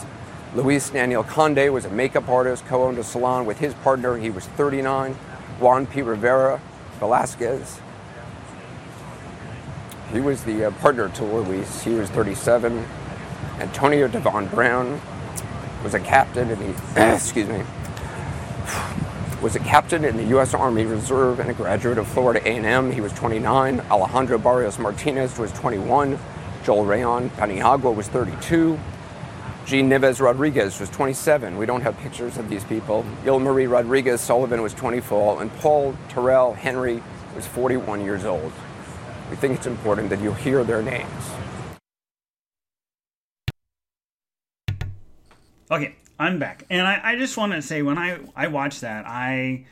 Luis 0.54 0.90
Daniel 0.90 1.24
Conde 1.24 1.74
was 1.74 1.86
a 1.86 1.90
makeup 1.90 2.28
artist, 2.28 2.66
co 2.66 2.84
owned 2.84 2.98
a 2.98 3.04
salon 3.04 3.46
with 3.46 3.60
his 3.60 3.74
partner. 3.76 4.18
He 4.18 4.30
was 4.30 4.46
39. 4.46 5.14
Juan 5.60 5.86
P. 5.88 6.02
Rivera 6.02 6.62
Velazquez. 7.00 7.80
He 10.12 10.20
was 10.20 10.44
the 10.44 10.66
uh, 10.66 10.72
partner 10.72 11.08
to 11.10 11.24
Luis. 11.24 11.84
He 11.84 11.94
was 11.94 12.10
37. 12.10 12.86
Antonio 13.60 14.08
Davon 14.08 14.48
Brown 14.48 15.00
was 15.84 15.94
a 15.94 16.00
captain 16.00 16.50
in 16.50 16.60
the, 16.60 17.14
excuse 17.16 17.48
me, 17.48 17.64
was 19.42 19.56
a 19.56 19.60
captain 19.60 20.06
in 20.06 20.18
the 20.18 20.26
U.S. 20.26 20.54
Army 20.54 20.86
Reserve 20.86 21.40
and 21.40 21.50
a 21.50 21.54
graduate 21.54 21.98
of 21.98 22.08
Florida 22.08 22.40
A&M. 22.48 22.92
He 22.92 23.02
was 23.02 23.12
29. 23.14 23.80
Alejandro 23.90 24.38
Barrios 24.38 24.78
Martinez 24.78 25.40
was 25.40 25.52
21. 25.54 26.20
Joel 26.64 26.86
Rayon 26.86 27.32
Paniagua 27.32 27.96
was 27.96 28.08
32. 28.08 28.80
Jean 29.66 29.90
Nieves 29.90 30.22
Rodriguez 30.22 30.80
was 30.80 30.92
27. 30.92 31.58
We 31.58 31.66
don't 31.66 31.82
have 31.82 31.98
pictures 31.98 32.38
of 32.38 32.50
these 32.50 32.64
people. 32.66 33.04
Yilmary 33.24 33.70
Rodriguez 33.70 34.22
Solivan 34.22 34.62
was 34.62 34.76
24, 34.76 35.42
and 35.42 35.52
Paul 35.56 35.96
Terrell 36.10 36.54
Henry 36.54 37.02
was 37.36 37.48
41 37.48 38.04
years 38.04 38.26
old. 38.26 38.52
We 39.32 39.38
think 39.38 39.56
it's 39.56 39.66
important 39.66 40.12
that 40.12 40.22
you 40.22 40.34
hear 40.34 40.64
their 40.64 40.84
names. 40.84 41.10
Okay, 45.72 45.96
I'm 46.22 46.38
back. 46.38 46.66
And 46.70 46.88
I, 46.88 47.02
I 47.04 47.16
just 47.16 47.36
want 47.36 47.54
to 47.54 47.64
say 47.64 47.82
when 47.82 47.98
I, 47.98 48.20
I 48.36 48.46
watched 48.46 48.82
that, 48.82 49.08
I, 49.08 49.66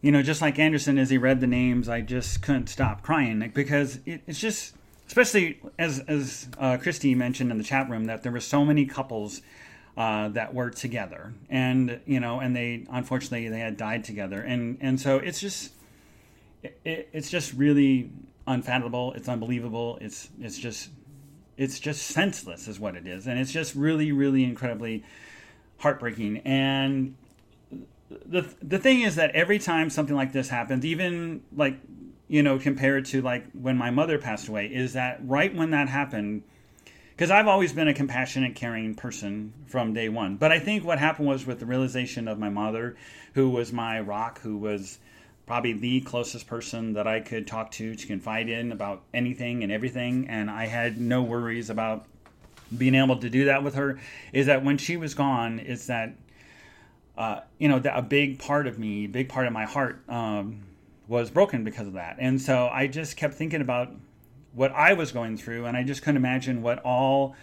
you 0.00 0.12
know, 0.12 0.22
just 0.22 0.40
like 0.40 0.60
Anderson, 0.60 0.96
as 0.96 1.10
he 1.10 1.18
read 1.18 1.40
the 1.40 1.48
names, 1.48 1.88
I 1.88 2.02
just 2.02 2.40
couldn't 2.40 2.68
stop 2.68 3.02
crying 3.02 3.50
because 3.52 3.98
it, 4.06 4.22
it's 4.28 4.38
just, 4.38 4.76
especially 5.08 5.60
as, 5.76 5.98
as 6.06 6.46
uh, 6.56 6.76
Christy 6.80 7.16
mentioned 7.16 7.50
in 7.50 7.58
the 7.58 7.64
chat 7.64 7.90
room, 7.90 8.04
that 8.04 8.22
there 8.22 8.30
were 8.30 8.38
so 8.38 8.64
many 8.64 8.86
couples 8.86 9.42
uh, 9.96 10.28
that 10.28 10.54
were 10.54 10.70
together. 10.70 11.34
And, 11.48 11.98
you 12.06 12.20
know, 12.20 12.38
and 12.38 12.54
they, 12.54 12.86
unfortunately, 12.88 13.48
they 13.48 13.58
had 13.58 13.76
died 13.76 14.04
together. 14.04 14.40
And, 14.40 14.78
and 14.80 15.00
so 15.00 15.16
it's 15.16 15.40
just, 15.40 15.72
it, 16.62 17.08
it's 17.12 17.28
just 17.28 17.54
really 17.54 18.12
unfathomable. 18.46 19.14
It's 19.14 19.28
unbelievable. 19.28 19.98
It's, 20.00 20.28
it's 20.40 20.58
just, 20.58 20.90
it's 21.56 21.80
just 21.80 22.02
senseless 22.06 22.68
is 22.68 22.78
what 22.78 22.94
it 22.94 23.06
is 23.06 23.26
and 23.26 23.38
it's 23.38 23.52
just 23.52 23.74
really 23.74 24.12
really 24.12 24.44
incredibly 24.44 25.04
heartbreaking 25.80 26.38
and 26.38 27.14
the 28.26 28.42
the 28.62 28.78
thing 28.78 29.02
is 29.02 29.16
that 29.16 29.30
every 29.32 29.58
time 29.58 29.90
something 29.90 30.16
like 30.16 30.32
this 30.32 30.48
happens 30.48 30.84
even 30.84 31.42
like 31.54 31.76
you 32.28 32.42
know 32.42 32.58
compared 32.58 33.04
to 33.04 33.22
like 33.22 33.44
when 33.52 33.76
my 33.76 33.90
mother 33.90 34.18
passed 34.18 34.48
away 34.48 34.66
is 34.66 34.92
that 34.92 35.18
right 35.26 35.54
when 35.54 35.70
that 35.70 35.88
happened 35.88 36.42
because 37.12 37.30
I've 37.30 37.48
always 37.48 37.72
been 37.72 37.88
a 37.88 37.94
compassionate 37.94 38.54
caring 38.54 38.94
person 38.94 39.52
from 39.66 39.94
day 39.94 40.08
one 40.08 40.36
but 40.36 40.52
I 40.52 40.58
think 40.58 40.84
what 40.84 40.98
happened 40.98 41.28
was 41.28 41.46
with 41.46 41.60
the 41.60 41.66
realization 41.66 42.28
of 42.28 42.38
my 42.38 42.48
mother 42.48 42.96
who 43.34 43.50
was 43.50 43.72
my 43.72 44.00
rock 44.00 44.40
who 44.40 44.58
was 44.58 44.98
probably 45.50 45.72
the 45.72 46.00
closest 46.02 46.46
person 46.46 46.92
that 46.92 47.08
I 47.08 47.18
could 47.18 47.44
talk 47.44 47.72
to 47.72 47.96
to 47.96 48.06
confide 48.06 48.48
in 48.48 48.70
about 48.70 49.02
anything 49.12 49.64
and 49.64 49.72
everything. 49.72 50.28
And 50.28 50.48
I 50.48 50.66
had 50.66 51.00
no 51.00 51.24
worries 51.24 51.70
about 51.70 52.06
being 52.76 52.94
able 52.94 53.16
to 53.18 53.30
do 53.30 53.46
that 53.46 53.62
with 53.62 53.74
her. 53.74 53.98
Is 54.32 54.46
that 54.46 54.64
when 54.64 54.78
she 54.78 54.96
was 54.96 55.14
gone, 55.14 55.58
it's 55.58 55.86
that, 55.86 56.14
uh, 57.16 57.40
you 57.58 57.68
know, 57.68 57.78
that 57.78 57.96
a 57.96 58.02
big 58.02 58.38
part 58.38 58.66
of 58.66 58.78
me, 58.78 59.06
big 59.06 59.28
part 59.28 59.46
of 59.46 59.52
my 59.52 59.64
heart 59.64 60.00
um, 60.08 60.62
was 61.08 61.30
broken 61.30 61.64
because 61.64 61.86
of 61.86 61.94
that. 61.94 62.16
And 62.18 62.40
so 62.40 62.68
I 62.68 62.86
just 62.86 63.16
kept 63.16 63.34
thinking 63.34 63.60
about 63.60 63.92
what 64.52 64.72
I 64.72 64.94
was 64.94 65.12
going 65.12 65.36
through, 65.36 65.66
and 65.66 65.76
I 65.76 65.82
just 65.84 66.02
couldn't 66.02 66.16
imagine 66.16 66.62
what 66.62 66.80
all 66.80 67.36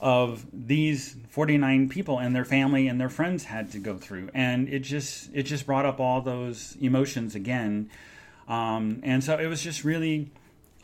of 0.00 0.44
these 0.52 1.16
49 1.30 1.88
people 1.88 2.18
and 2.18 2.36
their 2.36 2.44
family 2.44 2.86
and 2.88 3.00
their 3.00 3.08
friends 3.08 3.44
had 3.44 3.72
to 3.72 3.78
go 3.78 3.96
through 3.96 4.28
and 4.34 4.68
it 4.68 4.80
just 4.80 5.30
it 5.32 5.44
just 5.44 5.64
brought 5.64 5.86
up 5.86 6.00
all 6.00 6.20
those 6.20 6.76
emotions 6.82 7.34
again 7.34 7.88
um, 8.46 9.00
and 9.02 9.24
so 9.24 9.38
it 9.38 9.46
was 9.46 9.62
just 9.62 9.84
really 9.84 10.30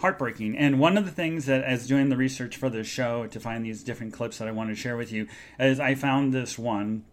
heartbreaking 0.02 0.56
and 0.56 0.78
one 0.78 0.98
of 0.98 1.04
the 1.04 1.10
things 1.10 1.46
that 1.46 1.64
as 1.64 1.86
doing 1.86 2.08
the 2.08 2.16
research 2.16 2.56
for 2.56 2.68
this 2.68 2.86
show 2.86 3.26
to 3.26 3.40
find 3.40 3.64
these 3.64 3.82
different 3.82 4.12
clips 4.12 4.38
that 4.38 4.46
i 4.46 4.52
want 4.52 4.68
to 4.68 4.76
share 4.76 4.96
with 4.96 5.10
you 5.10 5.26
is 5.58 5.80
i 5.80 5.94
found 5.94 6.32
this 6.32 6.58
one 6.58 7.04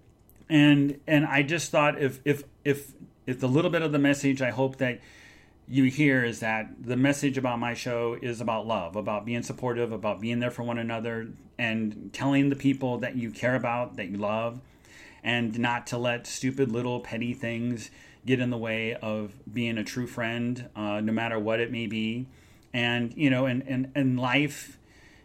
and 0.50 1.00
and 1.08 1.26
i 1.26 1.42
just 1.42 1.72
thought 1.72 2.02
if 2.02 2.20
if 2.26 2.44
if 2.66 2.92
if 3.26 3.40
the 3.40 3.48
little 3.48 3.72
bit 3.72 3.82
of 3.82 3.92
the 3.92 4.00
message 4.00 4.42
i 4.42 4.50
hope 4.50 4.78
that 4.78 5.00
you 5.70 5.84
hear 5.84 6.24
is 6.26 6.40
that 6.40 6.68
the 6.84 6.98
message 6.98 7.38
about 7.38 7.60
my 7.60 7.76
show 7.76 8.18
is 8.20 8.42
about 8.42 8.66
love, 8.66 8.96
about 8.96 9.24
being 9.24 9.44
supportive, 9.44 9.92
about 9.92 10.20
being 10.20 10.40
there 10.40 10.50
for 10.50 10.64
one 10.64 10.80
another, 10.80 11.28
and 11.60 12.10
telling 12.12 12.50
the 12.50 12.56
people 12.56 12.98
that 12.98 13.16
you 13.16 13.30
care 13.30 13.56
about, 13.56 13.96
that 13.98 14.08
you 14.08 14.18
love, 14.18 14.60
and 15.24 15.60
not 15.60 15.86
to 15.86 15.98
let 15.98 16.26
stupid 16.26 16.72
little 16.72 17.00
petty 17.00 17.36
things 17.36 17.92
get 18.26 18.40
in 18.40 18.50
the 18.50 18.58
way 18.58 18.96
of 18.96 19.36
being 19.52 19.78
a 19.78 19.84
true 19.84 20.08
friend, 20.08 20.68
uh, 20.76 21.00
no 21.02 21.14
matter 21.14 21.38
what 21.38 21.60
it 21.60 21.72
may 21.72 21.86
be. 21.86 22.26
And, 22.74 23.14
you 23.16 23.30
know, 23.30 23.46
and, 23.46 23.64
and, 23.68 23.92
and 23.96 24.20
life, 24.20 24.78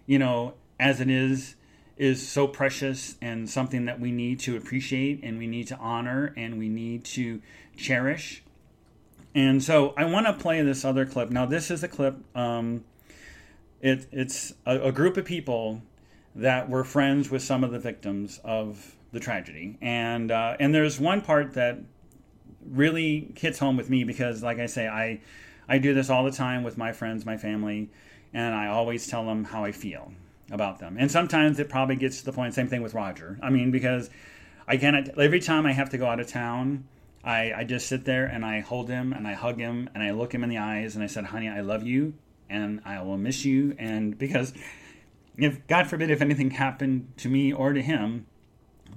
you 0.07 0.19
know, 0.19 0.55
as 0.81 1.01
it 1.01 1.11
is, 1.11 1.57
is 1.97 2.27
so 2.27 2.49
precious 2.49 3.17
and 3.21 3.49
something 3.49 3.85
that 3.85 4.01
we 4.01 4.11
need 4.11 4.41
to 4.41 4.57
appreciate 4.57 5.21
and 5.23 5.39
we 5.39 5.47
need 5.47 5.69
to 5.69 5.77
honor 5.77 6.33
and 6.37 6.59
we 6.59 6.69
need 6.69 7.05
to 7.05 7.41
cherish 7.77 8.43
and 9.35 9.63
so 9.63 9.95
I 9.97 10.05
want 10.05 10.27
to 10.27 10.33
play 10.33 10.63
this 10.63 10.85
other 10.85 11.05
clip. 11.05 11.31
Now, 11.31 11.45
this 11.45 11.71
is 11.71 11.83
a 11.83 11.89
clip. 11.89 12.17
Um, 12.37 12.85
it, 13.81 14.07
it's 14.13 14.55
a, 14.65 14.89
a, 14.89 14.93
group 14.93 15.17
of 15.17 15.25
people 15.25 15.83
that 16.37 16.69
were 16.69 16.85
friends 16.85 17.31
with 17.31 17.43
some 17.43 17.65
of 17.65 17.73
the 17.73 17.79
victims 17.79 18.41
of 18.45 18.95
the 19.13 19.21
tragedy, 19.21 19.77
and 19.83 20.31
uh, 20.31 20.57
and 20.59 20.75
there's 20.75 20.99
one 21.01 21.21
part 21.21 21.55
that 21.55 21.79
really 22.65 23.33
hits 23.37 23.59
home 23.59 23.77
with 23.77 23.91
me 23.91 24.05
because, 24.05 24.43
like 24.43 24.59
I 24.59 24.67
say, 24.67 24.89
I 24.89 25.21
I 25.69 25.79
do 25.79 25.95
this 25.95 26.11
all 26.11 26.25
the 26.25 26.31
time 26.31 26.63
with 26.63 26.77
my 26.77 26.93
friends, 26.93 27.25
my 27.25 27.37
family, 27.37 27.91
and 28.33 28.55
I 28.55 28.69
always 28.69 29.07
tell 29.07 29.25
them 29.25 29.45
how 29.45 29.65
I 29.65 29.73
feel 29.73 30.13
about 30.51 30.79
them. 30.79 30.97
And 30.99 31.11
sometimes 31.11 31.59
it 31.59 31.69
probably 31.69 31.97
gets 31.97 32.19
to 32.19 32.25
the 32.25 32.33
point. 32.33 32.55
Same 32.55 32.69
thing 32.69 32.83
with 32.83 32.95
Roger. 32.95 33.39
I 33.43 33.51
mean, 33.51 33.71
because 33.71 34.11
I 34.69 34.77
cannot 34.77 35.19
every 35.19 35.41
time 35.41 35.67
I 35.67 35.73
have 35.73 35.91
to 35.91 35.99
go 35.99 36.07
out 36.07 36.21
of 36.21 36.29
town 36.29 36.85
I, 37.25 37.53
I 37.57 37.65
just 37.65 37.87
sit 37.87 38.05
there 38.05 38.27
and 38.27 38.45
I 38.45 38.61
hold 38.61 38.89
him 38.89 39.13
and 39.13 39.27
I 39.27 39.33
hug 39.33 39.59
him 39.59 39.89
and 39.95 40.03
I 40.03 40.11
look 40.11 40.35
him 40.35 40.45
in 40.45 40.51
the 40.51 40.59
eyes 40.59 40.95
and 40.95 41.03
I 41.03 41.07
said, 41.07 41.25
honey, 41.27 41.49
I 41.49 41.61
love 41.61 41.83
you 41.83 42.15
and 42.51 42.81
I 42.85 43.01
will 43.03 43.17
miss 43.17 43.45
you. 43.45 43.75
And 43.79 44.17
because 44.19 44.53
if, 45.37 45.67
God 45.67 45.87
forbid, 45.87 46.11
if 46.11 46.21
anything 46.21 46.51
happened 46.51 47.13
to 47.19 47.29
me 47.29 47.53
or 47.53 47.73
to 47.73 47.81
him, 47.81 48.27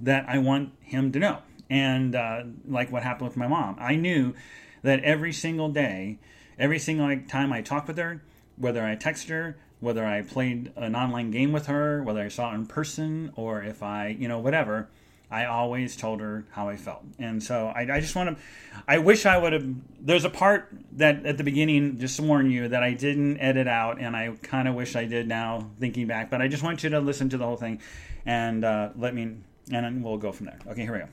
that 0.00 0.26
I 0.28 0.38
want 0.38 0.72
him 0.80 1.10
to 1.12 1.18
know. 1.18 1.38
And 1.70 2.14
uh, 2.14 2.44
like 2.66 2.92
what 2.92 3.02
happened 3.02 3.28
with 3.28 3.36
my 3.36 3.48
mom, 3.48 3.76
I 3.80 3.96
knew 3.96 4.34
that 4.82 5.02
every 5.02 5.32
single 5.32 5.70
day, 5.70 6.18
every 6.58 6.78
single 6.78 7.18
time 7.28 7.52
I 7.52 7.62
talked 7.62 7.88
with 7.88 7.98
her, 7.98 8.22
whether 8.56 8.84
I 8.84 8.96
texted 8.96 9.28
her, 9.28 9.56
whether 9.80 10.04
I 10.04 10.22
played 10.22 10.72
an 10.76 10.96
online 10.96 11.30
game 11.30 11.52
with 11.52 11.66
her, 11.66 12.02
whether 12.02 12.20
I 12.20 12.28
saw 12.28 12.50
her 12.50 12.56
in 12.56 12.66
person, 12.66 13.32
or 13.36 13.62
if 13.62 13.82
I, 13.82 14.08
you 14.08 14.26
know, 14.26 14.38
whatever, 14.38 14.88
I 15.30 15.44
always 15.44 15.94
told 15.94 16.20
her 16.20 16.44
how 16.50 16.68
I 16.68 16.76
felt. 16.76 17.04
And 17.18 17.42
so 17.42 17.68
I, 17.68 17.82
I 17.82 18.00
just 18.00 18.16
want 18.16 18.36
to, 18.36 18.42
I 18.88 18.98
wish 18.98 19.26
I 19.26 19.36
would 19.36 19.52
have, 19.52 19.66
there's 20.00 20.24
a 20.24 20.30
part 20.30 20.70
that 20.92 21.26
at 21.26 21.36
the 21.36 21.44
beginning, 21.44 21.98
just 21.98 22.16
to 22.16 22.22
warn 22.22 22.50
you, 22.50 22.68
that 22.68 22.82
I 22.82 22.94
didn't 22.94 23.38
edit 23.38 23.68
out, 23.68 24.00
and 24.00 24.16
I 24.16 24.32
kind 24.42 24.66
of 24.66 24.74
wish 24.74 24.96
I 24.96 25.04
did 25.04 25.28
now, 25.28 25.70
thinking 25.78 26.06
back. 26.06 26.30
But 26.30 26.40
I 26.40 26.48
just 26.48 26.62
want 26.62 26.82
you 26.82 26.90
to 26.90 27.00
listen 27.00 27.28
to 27.28 27.38
the 27.38 27.44
whole 27.44 27.56
thing 27.56 27.80
and 28.24 28.64
uh, 28.64 28.90
let 28.96 29.14
me, 29.14 29.36
and 29.70 30.02
we'll 30.02 30.16
go 30.16 30.32
from 30.32 30.46
there. 30.46 30.58
Okay, 30.66 30.82
here 30.82 30.92
we 30.92 30.98
go. 31.00 31.08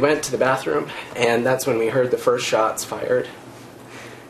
We 0.00 0.08
went 0.08 0.22
to 0.22 0.30
the 0.30 0.38
bathroom, 0.38 0.88
and 1.14 1.44
that's 1.44 1.66
when 1.66 1.76
we 1.76 1.88
heard 1.88 2.10
the 2.10 2.16
first 2.16 2.46
shots 2.46 2.86
fired. 2.86 3.28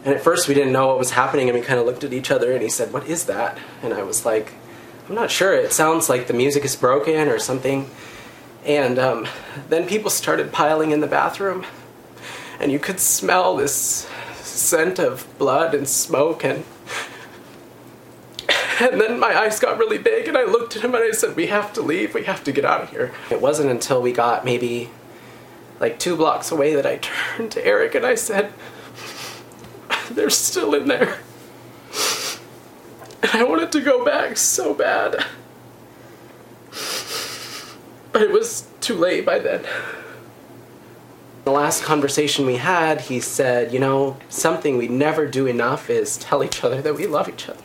And 0.05 0.13
at 0.13 0.21
first 0.21 0.49
we 0.49 0.55
didn't 0.55 0.73
know 0.73 0.89
what 0.89 0.99
was 0.99 1.13
happening, 1.13 1.49
and 1.49 1.57
we 1.57 1.65
kind 1.65 1.79
of 1.79 1.87
looked 1.87 2.03
at 2.03 2.13
each 2.13 2.33
other, 2.33 2.51
and 2.51 2.61
he 2.61 2.69
said, 2.69 2.93
What 2.93 3.07
is 3.07 3.27
that? 3.27 3.57
And 3.81 3.95
I 3.95 4.03
was 4.03 4.27
like, 4.27 4.53
I'm 5.09 5.15
not 5.15 5.31
sure. 5.31 5.55
It 5.55 5.73
sounds 5.73 6.09
like 6.09 6.27
the 6.27 6.33
music 6.33 6.65
is 6.65 6.75
broken 6.75 7.29
or 7.29 7.39
something. 7.39 7.89
And 8.65 8.99
um, 8.99 9.29
then 9.69 9.87
people 9.87 10.11
started 10.11 10.51
piling 10.51 10.91
in 10.91 10.99
the 10.99 11.07
bathroom, 11.07 11.65
and 12.59 12.73
you 12.73 12.81
could 12.81 12.99
smell 12.99 13.55
this 13.55 14.11
scent 14.43 14.99
of 14.99 15.25
blood 15.39 15.73
and 15.73 15.89
smoke 15.89 16.45
and 16.45 16.65
and 18.81 19.01
then 19.01 19.21
my 19.21 19.39
eyes 19.39 19.61
got 19.61 19.79
really 19.79 19.99
big 19.99 20.27
and 20.27 20.37
I 20.37 20.45
looked 20.47 20.75
at 20.75 20.83
him 20.83 20.97
and 20.97 21.05
I 21.05 21.13
said, 21.13 21.37
We 21.37 21.47
have 21.47 21.73
to 21.75 21.81
leave, 21.81 22.13
we 22.13 22.25
have 22.25 22.43
to 22.43 22.51
get 22.51 22.65
out 22.65 22.81
of 22.81 22.91
here. 22.91 23.13
It 23.31 23.41
wasn't 23.41 23.71
until 23.71 24.03
we 24.03 24.11
got 24.11 24.45
maybe 24.45 24.91
like 25.81 25.99
two 25.99 26.16
blocks 26.16 26.53
away 26.53 26.75
that 26.75 26.87
I 26.87 26.99
turned 26.99 27.51
to 27.53 27.66
Eric 27.66 27.95
and 27.95 28.07
I 28.07 28.14
said, 28.14 28.53
They're 30.11 30.31
still 30.31 30.75
in 30.75 30.87
there. 30.87 31.19
And 33.23 33.33
I 33.33 33.43
wanted 33.45 33.73
to 33.73 33.81
go 33.81 34.05
back 34.05 34.37
so 34.37 34.73
bad. 34.75 35.25
But 38.12 38.23
it 38.23 38.31
was 38.31 38.69
too 38.81 38.95
late 38.95 39.27
by 39.27 39.38
then. 39.38 39.64
The 41.45 41.51
last 41.53 41.83
conversation 41.85 42.45
we 42.47 42.57
had, 42.57 43.03
he 43.03 43.21
said, 43.21 43.73
You 43.73 43.79
know, 43.79 44.16
something 44.29 44.77
we 44.77 44.88
never 44.88 45.27
do 45.27 45.47
enough 45.47 45.90
is 45.90 46.16
tell 46.16 46.45
each 46.45 46.62
other 46.62 46.83
that 46.83 46.95
we 46.95 47.07
love 47.07 47.29
each 47.29 47.49
other. 47.49 47.62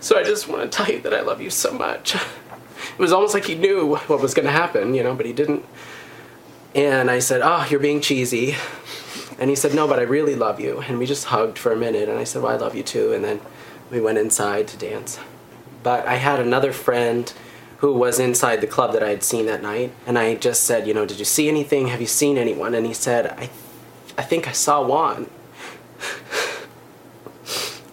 So 0.00 0.18
I 0.18 0.22
just 0.22 0.48
want 0.48 0.62
to 0.62 0.68
tell 0.68 0.92
you 0.92 1.00
that 1.02 1.12
I 1.12 1.20
love 1.20 1.42
you 1.42 1.50
so 1.50 1.72
much. 1.72 2.14
It 2.14 2.98
was 2.98 3.12
almost 3.12 3.34
like 3.34 3.44
he 3.44 3.54
knew 3.54 3.86
what 3.86 4.20
was 4.20 4.32
going 4.32 4.46
to 4.46 4.52
happen, 4.52 4.94
you 4.94 5.02
know, 5.02 5.14
but 5.14 5.26
he 5.26 5.32
didn't. 5.32 5.64
And 6.74 7.10
I 7.10 7.18
said, 7.18 7.40
Oh, 7.42 7.66
you're 7.68 7.80
being 7.80 8.00
cheesy. 8.00 8.54
And 9.38 9.50
he 9.50 9.56
said, 9.56 9.74
No, 9.74 9.88
but 9.88 9.98
I 9.98 10.02
really 10.02 10.34
love 10.34 10.60
you. 10.60 10.80
And 10.80 10.98
we 10.98 11.06
just 11.06 11.26
hugged 11.26 11.58
for 11.58 11.72
a 11.72 11.76
minute. 11.76 12.08
And 12.08 12.18
I 12.18 12.24
said, 12.24 12.42
Well, 12.42 12.52
I 12.52 12.56
love 12.56 12.74
you 12.74 12.82
too. 12.82 13.12
And 13.12 13.24
then 13.24 13.40
we 13.90 14.00
went 14.00 14.18
inside 14.18 14.68
to 14.68 14.76
dance. 14.76 15.18
But 15.82 16.06
I 16.06 16.16
had 16.16 16.38
another 16.40 16.72
friend 16.72 17.32
who 17.78 17.94
was 17.94 18.18
inside 18.20 18.60
the 18.60 18.66
club 18.66 18.92
that 18.92 19.02
I 19.02 19.08
had 19.08 19.22
seen 19.22 19.46
that 19.46 19.62
night. 19.62 19.92
And 20.06 20.18
I 20.18 20.34
just 20.34 20.64
said, 20.64 20.86
You 20.86 20.94
know, 20.94 21.06
did 21.06 21.18
you 21.18 21.24
see 21.24 21.48
anything? 21.48 21.88
Have 21.88 22.00
you 22.00 22.06
seen 22.06 22.38
anyone? 22.38 22.74
And 22.74 22.86
he 22.86 22.94
said, 22.94 23.26
I, 23.26 23.50
I 24.18 24.22
think 24.22 24.46
I 24.46 24.52
saw 24.52 24.84
Juan. 24.84 25.28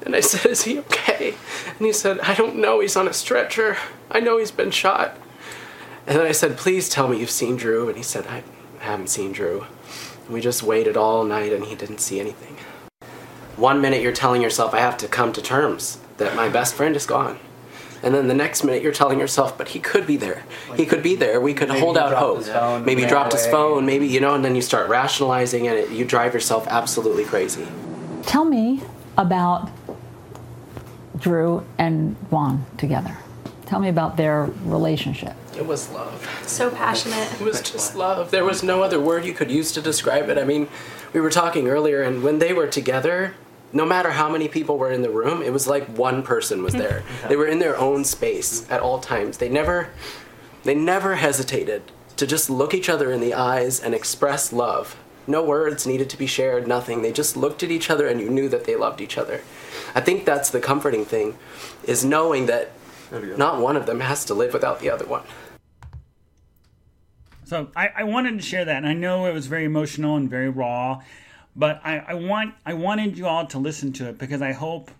And 0.08 0.16
I 0.16 0.22
said, 0.22 0.50
Is 0.50 0.64
he 0.64 0.80
okay? 0.80 1.36
And 1.68 1.86
he 1.86 1.92
said, 1.92 2.22
I 2.22 2.34
don't 2.34 2.56
know. 2.56 2.80
He's 2.80 2.96
on 2.96 3.10
a 3.10 3.14
stretcher. 3.14 3.76
I 4.10 4.22
know 4.22 4.38
he's 4.38 4.52
been 4.52 4.72
shot. 4.72 5.18
And 6.08 6.18
then 6.18 6.26
I 6.26 6.32
said, 6.32 6.56
Please 6.56 6.88
tell 6.88 7.10
me 7.10 7.20
you've 7.20 7.30
seen 7.30 7.58
Drew. 7.58 7.90
And 7.90 7.98
he 7.98 8.04
said, 8.04 8.26
I 8.28 8.44
haven't 8.88 9.10
seen 9.10 9.32
Drew. 9.32 9.66
And 10.26 10.34
we 10.34 10.42
just 10.42 10.64
waited 10.64 10.98
all 10.98 11.24
night 11.24 11.54
and 11.54 11.64
he 11.66 11.76
didn't 11.76 12.00
see 12.00 12.20
anything. 12.20 12.58
One 13.56 13.82
minute 13.82 14.02
you're 14.02 14.12
telling 14.12 14.42
yourself, 14.42 14.74
I 14.74 14.80
have 14.80 14.98
to 14.98 15.08
come 15.08 15.34
to 15.34 15.42
terms 15.42 16.00
that 16.18 16.36
my 16.36 16.50
best 16.50 16.76
friend 16.76 16.96
is 16.96 17.06
gone. 17.06 17.40
And 18.04 18.14
then 18.14 18.28
the 18.28 18.34
next 18.34 18.64
minute 18.64 18.84
you're 18.84 18.94
telling 18.94 19.20
yourself, 19.20 19.58
but 19.58 19.70
he 19.70 19.80
could 19.80 20.06
be 20.06 20.18
there. 20.18 20.44
He 20.76 20.86
could 20.86 21.02
be 21.02 21.16
there. 21.16 21.42
We 21.42 21.54
could 21.54 21.70
hold 21.70 21.98
out 21.98 22.14
hope. 22.14 22.44
phone, 22.44 22.86
maybe 22.86 23.02
he 23.02 23.06
ran 23.06 23.12
dropped 23.12 23.34
his 23.34 23.48
phone, 23.48 23.86
maybe, 23.86 24.08
you 24.08 24.20
know, 24.20 24.36
and 24.36 24.46
then 24.46 24.56
you 24.56 24.62
start 24.62 24.88
rationalizing 24.90 25.68
and 25.68 25.78
it, 25.78 25.90
you 25.90 26.06
drive 26.06 26.34
yourself 26.34 26.68
absolutely 26.68 27.26
crazy. 27.26 27.68
Tell 28.24 28.46
me 28.46 28.84
about 29.18 29.70
Drew 31.18 31.66
and 31.80 32.16
Juan 32.30 32.66
together. 32.78 33.18
Tell 33.66 33.80
me 33.80 33.90
about 33.90 34.16
their 34.18 34.44
relationship. 34.64 35.34
It 35.58 35.66
was 35.66 35.90
love. 35.90 36.44
So 36.46 36.70
passionate. 36.70 37.32
It 37.34 37.42
was 37.42 37.62
just 37.62 37.96
love. 37.96 38.32
There 38.32 38.46
was 38.46 38.62
no 38.62 38.84
other 38.84 39.00
word 39.00 39.26
you 39.26 39.34
could 39.34 39.50
use 39.50 39.72
to 39.74 39.82
describe 39.82 40.30
it. 40.30 40.38
I 40.38 40.44
mean, 40.44 40.68
we 41.14 41.20
were 41.20 41.32
talking 41.32 41.68
earlier, 41.68 42.04
and 42.04 42.24
when 42.24 42.40
they 42.40 42.54
were 42.54 42.68
together, 42.68 43.34
no 43.74 43.86
matter 43.86 44.12
how 44.12 44.30
many 44.30 44.48
people 44.48 44.78
were 44.78 44.92
in 44.92 45.02
the 45.02 45.10
room, 45.10 45.42
it 45.42 45.52
was 45.52 45.68
like 45.68 45.88
one 45.88 46.22
person 46.24 46.64
was 46.64 46.74
there. 46.74 47.04
they 47.28 47.36
were 47.36 47.48
in 47.48 47.60
their 47.60 47.78
own 47.78 48.06
space 48.06 48.70
at 48.70 48.82
all 48.82 49.00
times. 49.00 49.38
They 49.38 49.50
never, 49.50 49.90
they 50.64 50.76
never 50.76 51.16
hesitated 51.16 51.92
to 52.18 52.28
just 52.28 52.50
look 52.50 52.74
each 52.74 52.90
other 52.90 53.12
in 53.12 53.20
the 53.20 53.34
eyes 53.34 53.80
and 53.80 53.94
express 53.94 54.54
love. 54.54 54.96
No 55.26 55.44
words 55.44 55.86
needed 55.86 56.10
to 56.12 56.18
be 56.18 56.28
shared, 56.28 56.68
nothing. 56.68 57.02
They 57.02 57.12
just 57.12 57.36
looked 57.36 57.62
at 57.62 57.70
each 57.70 57.90
other 57.90 58.08
and 58.08 58.22
you 58.22 58.30
knew 58.30 58.48
that 58.50 58.66
they 58.66 58.76
loved 58.76 59.02
each 59.02 59.18
other. 59.18 59.42
I 59.94 60.02
think 60.02 60.24
that's 60.26 60.50
the 60.50 60.60
comforting 60.60 61.04
thing, 61.04 61.38
is 61.84 62.06
knowing 62.06 62.46
that 62.46 62.72
not 63.12 63.62
one 63.62 63.76
of 63.76 63.86
them 63.86 64.00
has 64.00 64.26
to 64.26 64.34
live 64.34 64.54
without 64.54 64.80
the 64.80 64.90
other 64.90 65.06
one. 65.06 65.24
So 67.48 67.70
I, 67.78 67.90
I 67.96 68.04
wanted 68.04 68.38
to 68.38 68.44
share 68.44 68.66
that, 68.66 68.76
and 68.76 68.86
I 68.86 68.92
know 68.92 69.26
it 69.26 69.34
was 69.34 69.48
very 69.48 69.64
emotional 69.64 70.18
and 70.18 70.30
very 70.30 70.50
raw, 70.50 71.02
but 71.56 71.80
I, 71.82 72.00
I 72.00 72.14
want 72.16 72.56
I 72.66 72.74
wanted 72.74 73.18
you 73.18 73.26
all 73.26 73.48
to 73.48 73.58
listen 73.58 73.94
to 73.94 74.10
it 74.10 74.18
because 74.18 74.42
I 74.42 74.52
hope, 74.52 74.92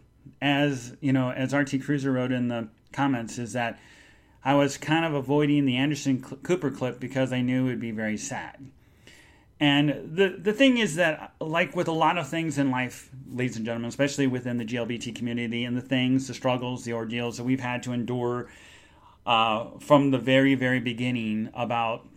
as 0.42 0.96
you 1.02 1.12
know, 1.12 1.30
as 1.30 1.54
RT 1.54 1.84
Cruiser 1.84 2.10
wrote 2.10 2.32
in 2.32 2.48
the 2.48 2.70
comments, 2.94 3.38
is 3.38 3.52
that 3.52 3.78
I 4.46 4.56
was 4.56 4.78
kind 4.78 5.04
of 5.04 5.14
avoiding 5.14 5.66
the 5.66 5.76
Anderson 5.76 6.22
Cooper 6.22 6.72
clip 6.72 7.02
because 7.02 7.34
I 7.34 7.42
knew 7.42 7.66
it 7.66 7.70
would 7.72 7.82
be 7.82 7.92
very 7.92 8.16
sad. 8.16 8.66
And 9.60 10.16
the 10.16 10.30
the 10.30 10.54
thing 10.54 10.78
is 10.78 10.96
that, 10.96 11.34
like 11.42 11.76
with 11.76 11.90
a 11.90 11.92
lot 11.92 12.18
of 12.18 12.30
things 12.30 12.58
in 12.58 12.72
life, 12.72 13.10
ladies 13.30 13.58
and 13.58 13.66
gentlemen, 13.66 13.90
especially 13.90 14.26
within 14.26 14.56
the 14.56 14.66
GLBT 14.66 15.14
community 15.14 15.66
and 15.66 15.76
the 15.76 15.82
things, 15.82 16.30
the 16.30 16.34
struggles, 16.34 16.86
the 16.86 16.94
ordeals 16.94 17.36
that 17.36 17.44
we've 17.44 17.60
had 17.60 17.84
to 17.84 17.92
endure 17.92 18.48
uh, 19.26 19.66
from 19.82 20.12
the 20.12 20.18
very, 20.18 20.56
very 20.56 20.80
beginning 20.80 21.50
about 21.54 22.08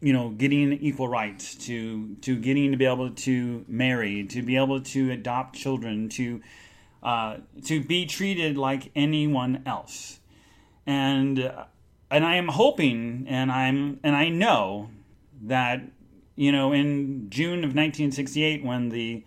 you 0.00 0.12
know 0.12 0.30
getting 0.30 0.72
equal 0.74 1.08
rights 1.08 1.54
to 1.54 2.14
to 2.16 2.36
getting 2.36 2.70
to 2.70 2.76
be 2.76 2.84
able 2.84 3.10
to 3.10 3.64
marry 3.68 4.24
to 4.24 4.42
be 4.42 4.56
able 4.56 4.80
to 4.80 5.10
adopt 5.10 5.56
children 5.56 6.08
to 6.08 6.40
uh, 7.02 7.36
to 7.64 7.82
be 7.82 8.06
treated 8.06 8.58
like 8.58 8.90
anyone 8.96 9.62
else. 9.66 10.18
And 10.86 11.40
uh, 11.40 11.64
and 12.10 12.24
I 12.24 12.36
am 12.36 12.48
hoping 12.48 13.26
and 13.28 13.52
I'm 13.52 14.00
and 14.02 14.16
I 14.16 14.28
know 14.28 14.90
that 15.42 15.82
you 16.36 16.52
know 16.52 16.72
in 16.72 17.30
June 17.30 17.58
of 17.58 17.70
1968 17.70 18.64
when 18.64 18.88
the 18.88 19.24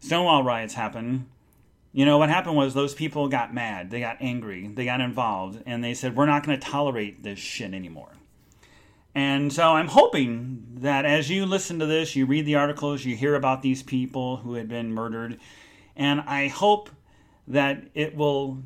Stonewall 0.00 0.42
riots 0.42 0.74
happened 0.74 1.26
you 1.92 2.04
know 2.04 2.18
what 2.18 2.28
happened 2.28 2.56
was 2.56 2.74
those 2.74 2.94
people 2.94 3.28
got 3.28 3.54
mad 3.54 3.90
they 3.90 4.00
got 4.00 4.16
angry 4.20 4.66
they 4.66 4.84
got 4.84 5.00
involved 5.00 5.62
and 5.66 5.84
they 5.84 5.94
said 5.94 6.16
we're 6.16 6.26
not 6.26 6.44
going 6.44 6.58
to 6.58 6.66
tolerate 6.66 7.22
this 7.22 7.38
shit 7.38 7.74
anymore 7.74 8.10
and 9.14 9.52
so 9.52 9.72
I'm 9.72 9.88
hoping 9.88 10.78
that 10.80 11.04
as 11.04 11.30
you 11.30 11.46
listen 11.46 11.78
to 11.78 11.86
this, 11.86 12.16
you 12.16 12.26
read 12.26 12.46
the 12.46 12.56
articles, 12.56 13.04
you 13.04 13.14
hear 13.14 13.34
about 13.34 13.62
these 13.62 13.82
people 13.82 14.38
who 14.38 14.54
had 14.54 14.68
been 14.68 14.92
murdered, 14.92 15.38
and 15.96 16.20
I 16.22 16.48
hope 16.48 16.90
that 17.48 17.84
it 17.94 18.16
will 18.16 18.62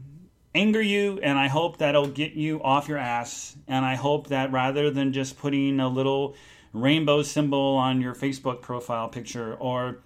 anger 0.55 0.81
you, 0.81 1.19
and 1.23 1.39
I 1.39 1.49
hope 1.49 1.79
that 1.79 1.91
it'll 1.91 2.07
get 2.07 2.33
you 2.33 2.63
off 2.63 2.89
your 2.89 2.99
ass, 2.99 3.57
and 3.67 3.85
I 3.85 3.95
hope 3.95 4.29
that 4.29 4.53
rather 4.53 4.91
than 4.91 5.13
just 5.13 5.39
putting 5.39 5.81
a 5.81 5.89
little 5.89 6.35
rainbow 6.73 7.23
symbol 7.23 7.77
on 7.77 8.01
your 8.01 8.15
Facebook 8.15 8.63
profile 8.63 9.09
picture 9.09 9.55
or 9.55 9.99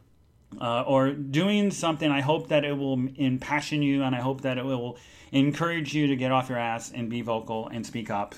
uh, 0.60 0.82
or 0.82 1.12
doing 1.12 1.70
something, 1.70 2.10
I 2.10 2.22
hope 2.22 2.48
that 2.48 2.64
it 2.64 2.76
will 2.76 3.00
impassion 3.14 3.82
you, 3.82 4.02
and 4.02 4.16
I 4.16 4.20
hope 4.20 4.40
that 4.40 4.58
it 4.58 4.64
will 4.64 4.98
encourage 5.30 5.94
you 5.94 6.08
to 6.08 6.16
get 6.16 6.32
off 6.32 6.48
your 6.48 6.58
ass 6.58 6.90
and 6.92 7.08
be 7.08 7.22
vocal 7.22 7.68
and 7.68 7.86
speak 7.86 8.10
up 8.10 8.34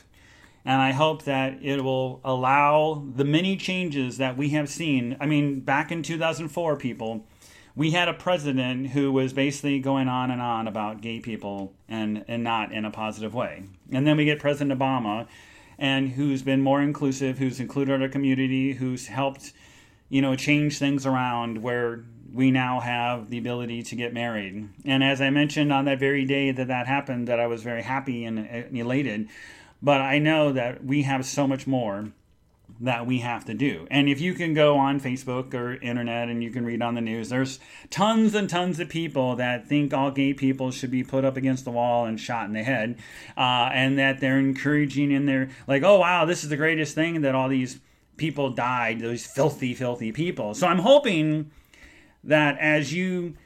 and 0.64 0.80
I 0.80 0.92
hope 0.92 1.24
that 1.24 1.58
it 1.62 1.82
will 1.82 2.20
allow 2.24 3.04
the 3.14 3.24
many 3.24 3.56
changes 3.56 4.18
that 4.18 4.36
we 4.36 4.50
have 4.50 4.68
seen. 4.68 5.16
I 5.20 5.26
mean, 5.26 5.60
back 5.60 5.90
in 5.90 6.02
2004, 6.02 6.76
people, 6.76 7.26
we 7.74 7.90
had 7.90 8.08
a 8.08 8.14
president 8.14 8.88
who 8.88 9.10
was 9.12 9.32
basically 9.32 9.80
going 9.80 10.08
on 10.08 10.30
and 10.30 10.40
on 10.40 10.68
about 10.68 11.00
gay 11.00 11.20
people 11.20 11.72
and, 11.88 12.24
and 12.28 12.44
not 12.44 12.72
in 12.72 12.84
a 12.84 12.90
positive 12.90 13.34
way. 13.34 13.64
And 13.90 14.06
then 14.06 14.16
we 14.16 14.24
get 14.24 14.38
President 14.38 14.78
Obama, 14.78 15.26
and 15.78 16.10
who's 16.10 16.42
been 16.42 16.60
more 16.60 16.80
inclusive, 16.80 17.38
who's 17.38 17.58
included 17.58 18.00
our 18.02 18.08
community, 18.08 18.74
who's 18.74 19.06
helped, 19.06 19.52
you 20.10 20.22
know, 20.22 20.36
change 20.36 20.78
things 20.78 21.06
around 21.06 21.62
where 21.62 22.04
we 22.32 22.50
now 22.50 22.80
have 22.80 23.30
the 23.30 23.38
ability 23.38 23.82
to 23.82 23.96
get 23.96 24.14
married. 24.14 24.68
And 24.84 25.02
as 25.02 25.20
I 25.20 25.30
mentioned 25.30 25.72
on 25.72 25.84
that 25.86 25.98
very 25.98 26.24
day 26.24 26.50
that 26.50 26.68
that 26.68 26.86
happened, 26.86 27.28
that 27.28 27.40
I 27.40 27.46
was 27.46 27.62
very 27.62 27.82
happy 27.82 28.24
and 28.24 28.38
uh, 28.38 28.68
elated. 28.72 29.28
But 29.82 30.00
I 30.00 30.18
know 30.18 30.52
that 30.52 30.84
we 30.84 31.02
have 31.02 31.26
so 31.26 31.46
much 31.46 31.66
more 31.66 32.12
that 32.80 33.06
we 33.06 33.18
have 33.18 33.44
to 33.44 33.54
do. 33.54 33.86
And 33.90 34.08
if 34.08 34.20
you 34.20 34.34
can 34.34 34.54
go 34.54 34.76
on 34.76 35.00
Facebook 35.00 35.54
or 35.54 35.74
internet 35.74 36.28
and 36.28 36.42
you 36.42 36.50
can 36.50 36.64
read 36.64 36.82
on 36.82 36.94
the 36.94 37.00
news, 37.00 37.28
there's 37.28 37.60
tons 37.90 38.34
and 38.34 38.48
tons 38.48 38.80
of 38.80 38.88
people 38.88 39.36
that 39.36 39.68
think 39.68 39.92
all 39.92 40.10
gay 40.10 40.34
people 40.34 40.70
should 40.70 40.90
be 40.90 41.04
put 41.04 41.24
up 41.24 41.36
against 41.36 41.64
the 41.64 41.70
wall 41.70 42.06
and 42.06 42.18
shot 42.18 42.46
in 42.46 42.52
the 42.54 42.62
head, 42.62 42.98
uh, 43.36 43.70
and 43.72 43.98
that 43.98 44.20
they're 44.20 44.38
encouraging 44.38 45.12
and 45.12 45.28
they're 45.28 45.50
like, 45.66 45.82
oh 45.82 46.00
wow, 46.00 46.24
this 46.24 46.42
is 46.42 46.50
the 46.50 46.56
greatest 46.56 46.94
thing 46.94 47.20
that 47.20 47.34
all 47.34 47.48
these 47.48 47.78
people 48.16 48.50
died, 48.50 49.00
those 49.00 49.24
filthy, 49.24 49.74
filthy 49.74 50.10
people. 50.10 50.54
So 50.54 50.66
I'm 50.66 50.78
hoping 50.78 51.50
that 52.24 52.58
as 52.58 52.92
you 52.92 53.36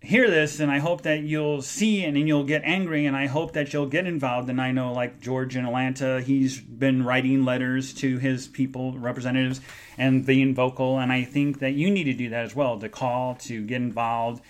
hear 0.00 0.30
this 0.30 0.60
and 0.60 0.70
I 0.70 0.78
hope 0.78 1.02
that 1.02 1.22
you'll 1.22 1.62
see 1.62 2.04
and, 2.04 2.16
and 2.16 2.28
you'll 2.28 2.44
get 2.44 2.62
angry 2.64 3.06
and 3.06 3.16
I 3.16 3.26
hope 3.26 3.52
that 3.54 3.72
you'll 3.72 3.86
get 3.86 4.06
involved. 4.06 4.48
And 4.48 4.60
I 4.60 4.70
know 4.72 4.92
like 4.92 5.20
George 5.20 5.56
in 5.56 5.64
Atlanta 5.64 6.20
he's 6.20 6.60
been 6.60 7.04
writing 7.04 7.44
letters 7.44 7.92
to 7.94 8.18
his 8.18 8.46
people 8.46 8.92
representatives 8.92 9.60
and 9.98 10.24
being 10.24 10.54
vocal. 10.54 10.98
And 10.98 11.12
I 11.12 11.24
think 11.24 11.58
that 11.60 11.72
you 11.72 11.90
need 11.90 12.04
to 12.04 12.14
do 12.14 12.30
that 12.30 12.44
as 12.44 12.54
well 12.54 12.78
to 12.78 12.88
call 12.88 13.34
to 13.42 13.64
get 13.64 13.76
involved 13.76 14.42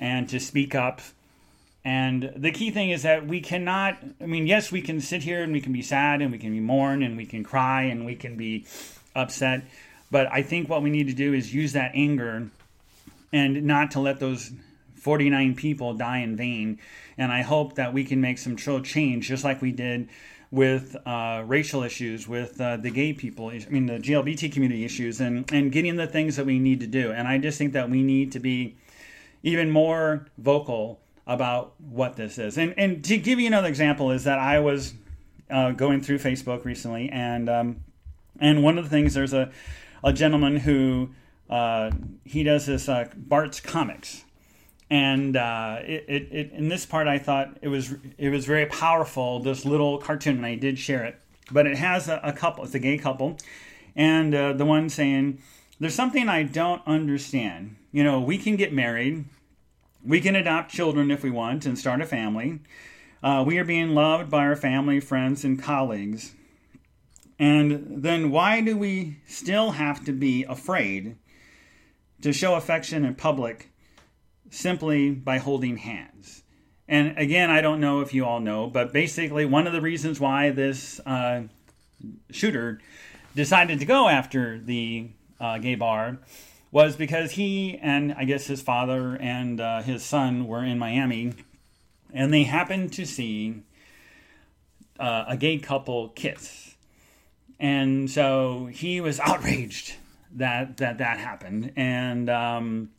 and 0.00 0.28
to 0.30 0.40
speak 0.40 0.74
up. 0.74 1.00
And 1.84 2.32
the 2.36 2.52
key 2.52 2.70
thing 2.70 2.90
is 2.90 3.02
that 3.02 3.26
we 3.26 3.40
cannot, 3.40 3.98
I 4.20 4.26
mean, 4.26 4.46
yes, 4.46 4.70
we 4.70 4.82
can 4.82 5.00
sit 5.00 5.22
here 5.24 5.42
and 5.42 5.52
we 5.52 5.60
can 5.60 5.72
be 5.72 5.82
sad 5.82 6.22
and 6.22 6.30
we 6.30 6.38
can 6.38 6.52
be 6.52 6.60
mourn 6.60 7.02
and 7.02 7.16
we 7.16 7.26
can 7.26 7.42
cry 7.42 7.82
and 7.82 8.06
we 8.06 8.14
can 8.14 8.36
be 8.36 8.66
upset. 9.16 9.64
But 10.10 10.30
I 10.30 10.42
think 10.42 10.68
what 10.68 10.82
we 10.82 10.90
need 10.90 11.08
to 11.08 11.12
do 11.12 11.34
is 11.34 11.52
use 11.52 11.72
that 11.72 11.90
anger 11.94 12.48
and 13.32 13.64
not 13.64 13.90
to 13.92 14.00
let 14.00 14.20
those 14.20 14.52
49 15.02 15.56
people 15.56 15.94
die 15.94 16.18
in 16.18 16.36
vain. 16.36 16.78
And 17.18 17.32
I 17.32 17.42
hope 17.42 17.74
that 17.74 17.92
we 17.92 18.04
can 18.04 18.20
make 18.20 18.38
some 18.38 18.56
true 18.56 18.80
change, 18.82 19.28
just 19.28 19.44
like 19.44 19.60
we 19.60 19.72
did 19.72 20.08
with 20.52 20.96
uh, 21.06 21.42
racial 21.46 21.82
issues, 21.82 22.28
with 22.28 22.60
uh, 22.60 22.76
the 22.76 22.90
gay 22.90 23.12
people, 23.12 23.48
I 23.48 23.64
mean, 23.70 23.86
the 23.86 23.98
GLBT 23.98 24.52
community 24.52 24.84
issues, 24.84 25.20
and, 25.20 25.50
and 25.50 25.72
getting 25.72 25.96
the 25.96 26.06
things 26.06 26.36
that 26.36 26.46
we 26.46 26.58
need 26.58 26.80
to 26.80 26.86
do. 26.86 27.10
And 27.10 27.26
I 27.26 27.38
just 27.38 27.58
think 27.58 27.72
that 27.72 27.90
we 27.90 28.02
need 28.02 28.32
to 28.32 28.38
be 28.38 28.76
even 29.42 29.70
more 29.70 30.26
vocal 30.38 31.00
about 31.26 31.74
what 31.80 32.16
this 32.16 32.38
is. 32.38 32.58
And, 32.58 32.74
and 32.76 33.02
to 33.04 33.16
give 33.16 33.40
you 33.40 33.46
another 33.46 33.68
example, 33.68 34.10
is 34.10 34.24
that 34.24 34.38
I 34.38 34.60
was 34.60 34.94
uh, 35.50 35.72
going 35.72 36.00
through 36.00 36.18
Facebook 36.18 36.64
recently, 36.64 37.08
and 37.10 37.48
um, 37.48 37.84
and 38.40 38.62
one 38.62 38.78
of 38.78 38.84
the 38.84 38.90
things 38.90 39.14
there's 39.14 39.32
a, 39.32 39.50
a 40.02 40.12
gentleman 40.12 40.56
who 40.56 41.10
uh, 41.50 41.90
he 42.24 42.42
does 42.42 42.66
this 42.66 42.88
uh, 42.88 43.08
Bart's 43.16 43.60
comics, 43.60 44.24
and 44.92 45.38
uh, 45.38 45.78
it, 45.80 46.04
it, 46.06 46.28
it, 46.30 46.52
in 46.52 46.68
this 46.68 46.84
part 46.84 47.08
I 47.08 47.18
thought 47.18 47.56
it 47.62 47.68
was 47.68 47.94
it 48.18 48.28
was 48.28 48.44
very 48.44 48.66
powerful. 48.66 49.40
This 49.40 49.64
little 49.64 49.96
cartoon, 49.96 50.36
and 50.36 50.44
I 50.44 50.54
did 50.54 50.78
share 50.78 51.02
it. 51.02 51.18
But 51.50 51.66
it 51.66 51.78
has 51.78 52.08
a, 52.08 52.20
a 52.22 52.34
couple. 52.34 52.62
It's 52.62 52.74
a 52.74 52.78
gay 52.78 52.98
couple, 52.98 53.38
and 53.96 54.34
uh, 54.34 54.52
the 54.52 54.66
one 54.66 54.90
saying, 54.90 55.38
"There's 55.80 55.94
something 55.94 56.28
I 56.28 56.42
don't 56.42 56.82
understand. 56.86 57.76
You 57.90 58.04
know, 58.04 58.20
we 58.20 58.36
can 58.36 58.56
get 58.56 58.74
married, 58.74 59.24
we 60.04 60.20
can 60.20 60.36
adopt 60.36 60.70
children 60.70 61.10
if 61.10 61.22
we 61.22 61.30
want, 61.30 61.64
and 61.64 61.78
start 61.78 62.02
a 62.02 62.06
family. 62.06 62.60
Uh, 63.22 63.42
we 63.46 63.56
are 63.56 63.64
being 63.64 63.94
loved 63.94 64.30
by 64.30 64.44
our 64.44 64.56
family, 64.56 65.00
friends, 65.00 65.42
and 65.42 65.60
colleagues." 65.60 66.34
And 67.38 68.02
then 68.02 68.30
why 68.30 68.60
do 68.60 68.76
we 68.76 69.16
still 69.26 69.70
have 69.70 70.04
to 70.04 70.12
be 70.12 70.44
afraid 70.44 71.16
to 72.20 72.30
show 72.32 72.56
affection 72.56 73.06
in 73.06 73.14
public 73.14 73.71
simply 74.52 75.10
by 75.10 75.38
holding 75.38 75.78
hands. 75.78 76.42
And 76.86 77.16
again, 77.18 77.50
I 77.50 77.60
don't 77.60 77.80
know 77.80 78.00
if 78.00 78.12
you 78.12 78.24
all 78.24 78.40
know, 78.40 78.68
but 78.68 78.92
basically, 78.92 79.46
one 79.46 79.66
of 79.66 79.72
the 79.72 79.80
reasons 79.80 80.20
why 80.20 80.50
this 80.50 81.00
uh, 81.06 81.44
shooter 82.30 82.80
decided 83.34 83.80
to 83.80 83.86
go 83.86 84.08
after 84.08 84.58
the 84.58 85.08
uh, 85.40 85.58
gay 85.58 85.74
bar 85.74 86.18
was 86.70 86.96
because 86.96 87.32
he 87.32 87.78
and 87.78 88.12
I 88.12 88.24
guess 88.24 88.46
his 88.46 88.60
father 88.60 89.16
and 89.16 89.60
uh, 89.60 89.82
his 89.82 90.04
son 90.04 90.46
were 90.46 90.64
in 90.64 90.78
Miami 90.78 91.32
and 92.12 92.32
they 92.32 92.42
happened 92.42 92.92
to 92.94 93.06
see 93.06 93.62
uh, 94.98 95.24
a 95.28 95.36
gay 95.36 95.58
couple 95.58 96.10
kiss. 96.10 96.74
And 97.58 98.10
so 98.10 98.66
he 98.66 99.00
was 99.00 99.18
outraged 99.20 99.96
that 100.32 100.76
that, 100.78 100.98
that 100.98 101.18
happened. 101.18 101.72
And 101.76 102.28
um, 102.28 102.90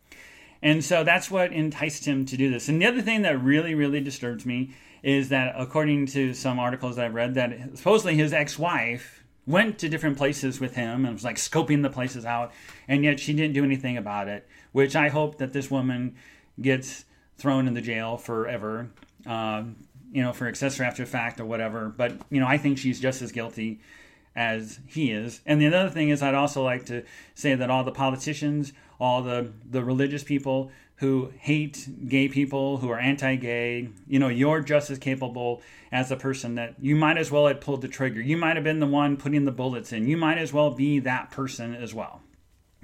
and 0.63 0.83
so 0.83 1.03
that's 1.03 1.29
what 1.29 1.51
enticed 1.51 2.05
him 2.05 2.25
to 2.25 2.37
do 2.37 2.49
this. 2.49 2.69
And 2.69 2.81
the 2.81 2.85
other 2.85 3.01
thing 3.01 3.23
that 3.23 3.43
really, 3.43 3.75
really 3.75 3.99
disturbs 3.99 4.45
me 4.45 4.73
is 5.03 5.27
that, 5.27 5.53
according 5.57 6.05
to 6.07 6.33
some 6.33 6.57
articles 6.57 6.97
I've 6.97 7.13
read, 7.13 7.35
that 7.35 7.77
supposedly 7.77 8.15
his 8.15 8.31
ex 8.31 8.57
wife 8.57 9.25
went 9.45 9.77
to 9.79 9.89
different 9.89 10.17
places 10.17 10.61
with 10.61 10.75
him 10.75 11.03
and 11.03 11.13
was 11.13 11.25
like 11.25 11.35
scoping 11.35 11.83
the 11.83 11.89
places 11.89 12.23
out, 12.25 12.53
and 12.87 13.03
yet 13.03 13.19
she 13.19 13.33
didn't 13.33 13.53
do 13.53 13.65
anything 13.65 13.97
about 13.97 14.29
it, 14.29 14.47
which 14.71 14.95
I 14.95 15.09
hope 15.09 15.37
that 15.39 15.51
this 15.51 15.69
woman 15.69 16.15
gets 16.61 17.03
thrown 17.37 17.67
in 17.67 17.73
the 17.73 17.81
jail 17.81 18.15
forever, 18.15 18.89
uh, 19.27 19.63
you 20.13 20.23
know, 20.23 20.31
for 20.31 20.47
accessory 20.47 20.85
after 20.85 21.05
fact 21.05 21.41
or 21.41 21.45
whatever. 21.45 21.89
But, 21.89 22.13
you 22.29 22.39
know, 22.39 22.47
I 22.47 22.57
think 22.57 22.77
she's 22.77 23.01
just 23.01 23.21
as 23.21 23.33
guilty 23.33 23.81
as 24.35 24.79
he 24.87 25.11
is. 25.11 25.41
And 25.45 25.61
the 25.61 25.67
other 25.67 25.89
thing 25.89 26.09
is, 26.09 26.21
I'd 26.21 26.33
also 26.33 26.63
like 26.63 26.85
to 26.87 27.03
say 27.35 27.55
that 27.55 27.69
all 27.69 27.83
the 27.83 27.91
politicians, 27.91 28.73
all 28.99 29.21
the, 29.21 29.51
the 29.69 29.83
religious 29.83 30.23
people 30.23 30.71
who 30.97 31.31
hate 31.39 31.87
gay 32.07 32.27
people, 32.27 32.77
who 32.77 32.89
are 32.89 32.99
anti 32.99 33.35
gay, 33.35 33.89
you 34.07 34.19
know, 34.19 34.29
you're 34.29 34.61
just 34.61 34.89
as 34.89 34.99
capable 34.99 35.61
as 35.91 36.11
a 36.11 36.15
person 36.15 36.55
that 36.55 36.75
you 36.79 36.95
might 36.95 37.17
as 37.17 37.29
well 37.29 37.47
have 37.47 37.61
pulled 37.61 37.81
the 37.81 37.87
trigger. 37.87 38.21
You 38.21 38.37
might 38.37 38.55
have 38.55 38.63
been 38.63 38.79
the 38.79 38.87
one 38.87 39.17
putting 39.17 39.45
the 39.45 39.51
bullets 39.51 39.91
in. 39.91 40.07
You 40.07 40.17
might 40.17 40.37
as 40.37 40.53
well 40.53 40.71
be 40.71 40.99
that 40.99 41.31
person 41.31 41.75
as 41.75 41.93
well. 41.93 42.21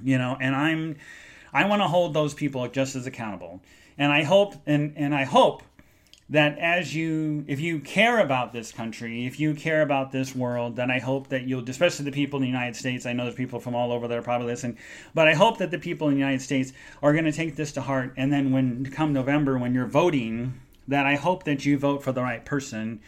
You 0.02 0.18
know, 0.18 0.38
and 0.40 0.56
I'm, 0.56 0.98
I 1.54 1.66
want 1.66 1.82
to 1.82 1.88
hold 1.88 2.14
those 2.14 2.34
people 2.34 2.68
just 2.68 2.96
as 2.96 3.08
accountable. 3.08 3.62
And 3.98 4.12
I 4.12 4.24
hope, 4.24 4.56
and, 4.66 4.94
and 4.96 5.14
I 5.14 5.26
hope 5.26 5.64
that 6.30 6.58
as 6.60 6.96
you 6.96 7.44
if 7.48 7.60
you 7.60 7.80
care 7.80 8.20
about 8.20 8.54
this 8.54 8.72
country 8.72 9.26
if 9.26 9.40
you 9.40 9.54
care 9.54 9.82
about 9.82 10.12
this 10.12 10.36
world 10.36 10.76
then 10.76 10.92
i 10.92 11.00
hope 11.00 11.28
that 11.30 11.44
you'll 11.44 11.68
especially 11.68 12.06
the 12.06 12.12
people 12.12 12.38
in 12.38 12.42
the 12.42 12.48
united 12.48 12.76
states 12.76 13.06
i 13.06 13.14
know 13.14 13.24
there's 13.24 13.36
people 13.36 13.60
from 13.60 13.74
all 13.74 13.92
over 13.92 14.08
there 14.08 14.22
probably 14.22 14.48
listening 14.48 14.78
but 15.14 15.28
i 15.28 15.34
hope 15.34 15.58
that 15.58 15.72
the 15.72 15.80
people 15.80 16.08
in 16.08 16.14
the 16.14 16.20
united 16.20 16.42
states 16.42 16.72
are 17.02 17.14
going 17.14 17.26
to 17.26 17.32
take 17.32 17.56
this 17.56 17.72
to 17.72 17.82
heart 17.82 18.14
and 18.16 18.32
then 18.32 18.52
when 18.52 18.86
come 18.86 19.12
november 19.12 19.58
when 19.58 19.74
you're 19.74 19.88
voting 19.88 20.60
that 20.88 21.06
i 21.06 21.16
hope 21.16 21.44
that 21.44 21.66
you 21.66 21.78
vote 21.78 22.04
for 22.04 22.12
the 22.12 22.22
right 22.22 22.46
person 22.46 23.00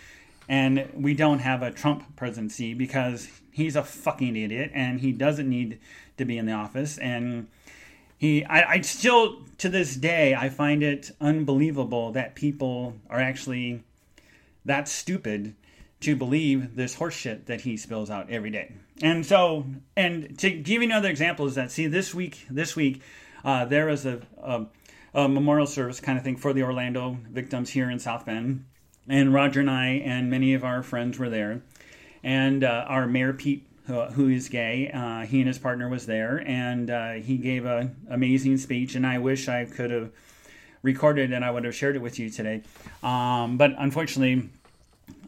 and 0.50 0.90
we 0.94 1.14
don't 1.14 1.40
have 1.40 1.62
a 1.62 1.72
trump 1.72 2.04
presidency 2.16 2.74
because 2.74 3.28
he's 3.52 3.76
a 3.76 3.84
fucking 3.84 4.36
idiot 4.36 4.72
and 4.74 5.02
he 5.02 5.12
doesn't 5.12 5.50
need 5.50 5.80
to 6.18 6.26
be 6.26 6.38
in 6.38 6.46
the 6.46 6.52
office 6.52 6.98
and 6.98 7.48
he 8.22 8.46
I, 8.46 8.74
I 8.74 8.82
still 8.82 9.42
to 9.58 9.68
this 9.68 9.96
day 9.96 10.36
I 10.36 10.50
find 10.50 10.84
it 10.84 11.10
unbelievable 11.20 12.12
that 12.12 12.36
people 12.36 12.94
are 13.10 13.20
actually 13.20 13.84
that 14.64 14.88
stupid 14.88 15.56
to 16.02 16.16
believe 16.16 16.76
this 16.76 16.96
horseshit 16.96 17.46
that 17.46 17.62
he 17.62 17.78
spills 17.78 18.10
out 18.10 18.30
every 18.30 18.52
day. 18.52 18.72
And 19.02 19.26
so, 19.26 19.66
and 19.96 20.38
to 20.40 20.50
give 20.52 20.82
you 20.82 20.88
another 20.88 21.10
example 21.10 21.48
is 21.48 21.56
that 21.56 21.72
see 21.72 21.88
this 21.88 22.14
week, 22.14 22.46
this 22.50 22.76
week, 22.76 23.02
uh, 23.44 23.66
there 23.66 23.88
was 23.88 24.06
a, 24.06 24.22
a, 24.42 24.66
a 25.14 25.28
memorial 25.28 25.68
service 25.68 26.00
kind 26.00 26.18
of 26.18 26.24
thing 26.24 26.38
for 26.38 26.54
the 26.54 26.64
Orlando 26.64 27.18
victims 27.30 27.72
here 27.72 27.90
in 27.90 28.00
South 28.00 28.26
Bend, 28.26 28.66
and 29.08 29.34
Roger 29.34 29.60
and 29.60 29.70
I 29.70 29.88
and 30.06 30.30
many 30.30 30.54
of 30.54 30.64
our 30.64 30.84
friends 30.84 31.18
were 31.18 31.30
there, 31.30 31.62
and 32.24 32.64
uh, 32.64 32.86
our 32.88 33.08
mayor 33.08 33.34
Pete 33.34 33.68
who 33.86 34.30
is 34.30 34.50
gay. 34.50 34.92
Uh, 34.94 35.26
he 35.26 35.40
and 35.40 35.48
his 35.48 35.58
partner 35.58 35.90
was 35.90 36.06
there, 36.06 36.44
and 36.46 36.90
uh, 36.90 37.12
he 37.14 37.38
gave 37.38 37.66
an 37.66 37.96
amazing 38.10 38.58
speech. 38.58 38.96
And 38.96 39.06
I 39.06 39.18
wish 39.18 39.48
I 39.48 39.66
could 39.66 39.92
have 39.92 40.12
recorded 40.84 41.32
and 41.32 41.46
I 41.46 41.52
would 41.52 41.64
have 41.66 41.76
shared 41.76 41.96
it 41.96 42.02
with 42.02 42.20
you 42.20 42.30
today, 42.30 42.64
um, 43.04 43.58
but 43.58 43.72
unfortunately, 43.78 44.50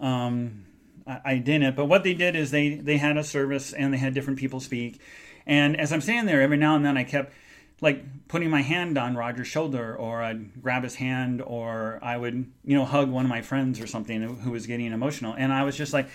um, 0.01 0.65
I, 1.05 1.19
I, 1.25 1.37
didn't. 1.37 1.75
But 1.75 1.85
what 1.85 2.03
they 2.03 2.13
did 2.13 2.35
is 2.35 2.51
they 2.51 2.75
they 2.75 2.97
had 2.97 3.17
a 3.17 3.23
service 3.23 3.73
and 3.73 3.93
they 3.93 3.97
had 3.97 4.13
different 4.13 4.39
people 4.39 4.59
speak. 4.59 4.99
And 5.45 5.79
as 5.79 5.91
I'm 5.91 6.01
standing 6.01 6.25
there, 6.25 6.41
every 6.41 6.57
now 6.57 6.75
and 6.75 6.85
then 6.85 6.97
I 6.97 7.03
kept 7.03 7.33
like 7.81 8.27
putting 8.29 8.49
my 8.49 8.61
hand 8.61 8.97
on 8.97 9.15
Roger's 9.15 9.47
shoulder, 9.47 9.95
or 9.95 10.23
I'd 10.23 10.61
grab 10.61 10.83
his 10.83 10.95
hand, 10.95 11.41
or 11.41 11.99
I 12.01 12.17
would 12.17 12.51
you 12.63 12.75
know 12.75 12.85
hug 12.85 13.09
one 13.09 13.25
of 13.25 13.29
my 13.29 13.41
friends 13.41 13.79
or 13.79 13.87
something 13.87 14.21
who 14.21 14.51
was 14.51 14.65
getting 14.65 14.91
emotional, 14.91 15.33
and 15.37 15.53
I 15.53 15.63
was 15.63 15.75
just 15.75 15.93
like 15.93 16.07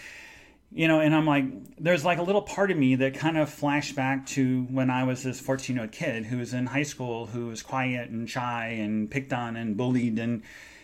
you 0.70 0.86
know, 0.86 1.00
and 1.00 1.14
I'm 1.14 1.26
like, 1.26 1.44
there's 1.78 2.04
like 2.04 2.18
a 2.18 2.22
little 2.22 2.42
part 2.42 2.70
of 2.70 2.76
me 2.76 2.96
that 2.96 3.14
kind 3.14 3.38
of 3.38 3.48
flashed 3.48 3.96
back 3.96 4.26
to 4.28 4.64
when 4.64 4.90
I 4.90 5.04
was 5.04 5.22
this 5.22 5.40
14 5.40 5.76
year 5.76 5.84
old 5.84 5.92
kid 5.92 6.26
who 6.26 6.38
was 6.38 6.52
in 6.52 6.66
high 6.66 6.82
school, 6.82 7.26
who 7.26 7.46
was 7.46 7.62
quiet 7.62 8.10
and 8.10 8.28
shy 8.28 8.76
and 8.78 9.10
picked 9.10 9.32
on 9.32 9.56
and 9.56 9.76
bullied 9.76 10.18
and 10.18 10.42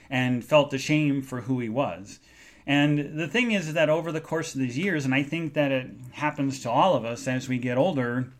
and 0.08 0.44
felt 0.44 0.72
ashamed 0.72 1.26
for 1.26 1.42
who 1.42 1.60
he 1.60 1.68
was. 1.68 2.20
And 2.66 3.18
the 3.18 3.28
thing 3.28 3.52
is 3.52 3.74
that 3.74 3.90
over 3.90 4.10
the 4.10 4.20
course 4.20 4.54
of 4.54 4.60
these 4.60 4.78
years, 4.78 5.04
and 5.04 5.14
I 5.14 5.22
think 5.22 5.52
that 5.54 5.70
it 5.70 5.90
happens 6.12 6.60
to 6.60 6.70
all 6.70 6.94
of 6.94 7.04
us 7.04 7.28
as 7.28 7.48
we 7.48 7.58
get 7.58 7.76
older, 7.76 8.32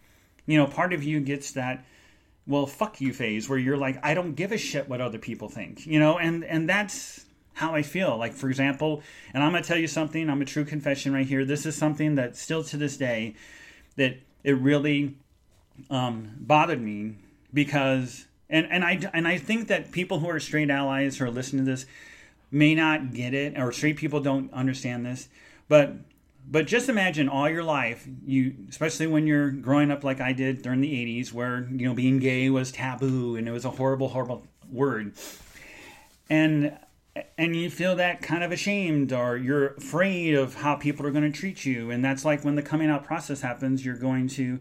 you 0.47 0.57
know, 0.57 0.67
part 0.67 0.93
of 0.93 1.03
you 1.05 1.21
gets 1.21 1.53
that 1.53 1.85
well 2.47 2.67
fuck 2.67 3.01
you 3.01 3.13
phase 3.13 3.49
where 3.49 3.59
you're 3.59 3.77
like 3.77 3.99
I 4.05 4.15
don't 4.15 4.35
give 4.35 4.53
a 4.53 4.59
shit 4.59 4.89
what 4.89 5.03
other 5.03 5.19
people 5.19 5.51
think, 5.51 5.87
you 5.87 5.99
know, 5.99 6.19
and 6.19 6.43
and 6.45 6.69
that's 6.69 7.24
how 7.55 7.75
I 7.75 7.83
feel. 7.83 8.17
Like, 8.17 8.35
for 8.35 8.49
example, 8.49 9.03
and 9.33 9.43
I'm 9.43 9.53
going 9.53 9.63
to 9.63 9.67
tell 9.67 9.79
you 9.79 9.87
something, 9.87 10.29
I'm 10.29 10.43
a 10.43 10.45
true 10.45 10.65
confession 10.65 11.13
right 11.13 11.27
here. 11.27 11.45
This 11.45 11.65
is 11.65 11.75
something 11.75 12.17
that 12.17 12.37
still 12.37 12.63
to 12.65 12.77
this 12.77 12.97
day, 12.97 13.35
that 13.97 14.19
it 14.43 14.59
really 14.59 15.17
um, 15.89 16.33
bothered 16.39 16.81
me 16.81 17.15
because, 17.53 18.27
and, 18.51 18.67
and, 18.71 18.85
I, 18.85 19.01
and 19.15 19.27
I 19.27 19.39
think 19.39 19.69
that 19.69 19.93
people 19.93 20.19
who 20.19 20.29
are 20.29 20.41
straight 20.41 20.71
allies 20.71 21.19
who 21.19 21.25
are 21.25 21.31
listening 21.31 21.65
to 21.65 21.71
this 21.71 21.87
may 22.51 22.75
not 22.75 23.15
get 23.15 23.35
it, 23.35 23.59
or 23.59 23.73
straight 23.73 23.97
people 23.97 24.21
don't 24.21 24.53
understand 24.53 25.07
this, 25.07 25.29
but 25.69 25.95
but 26.47 26.67
just 26.67 26.91
imagine 26.91 27.27
all 27.27 27.49
your 27.49 27.65
life 27.65 28.07
you 28.27 28.55
especially 28.69 29.07
when 29.07 29.27
you're 29.27 29.51
growing 29.51 29.91
up 29.91 30.05
like 30.05 30.21
i 30.21 30.33
did 30.33 30.61
during 30.61 30.83
the 30.83 31.23
80s 31.23 31.33
where 31.33 31.67
you 31.71 31.89
know 31.89 31.95
being 31.95 32.19
gay 32.19 32.51
was 32.51 32.71
taboo 32.71 33.37
and 33.37 33.49
it 33.49 33.51
was 33.51 33.65
a 33.65 33.71
horrible 33.71 34.09
horrible 34.09 34.43
word 34.71 35.15
and 36.29 36.77
and 37.39 37.55
you 37.55 37.71
feel 37.71 37.97
that 37.97 38.23
kind 38.23 38.43
of 38.43 38.51
ashamed 38.51 39.13
or 39.13 39.37
you're 39.37 39.69
afraid 39.75 40.35
of 40.35 40.55
how 40.55 40.75
people 40.75 41.07
are 41.07 41.11
going 41.11 41.31
to 41.31 41.39
treat 41.39 41.65
you 41.65 41.91
and 41.91 42.05
that's 42.05 42.25
like 42.25 42.45
when 42.45 42.55
the 42.57 42.63
coming 42.63 42.91
out 42.91 43.05
process 43.05 43.41
happens 43.41 43.85
you're 43.85 43.97
going 43.97 44.27
to 44.27 44.59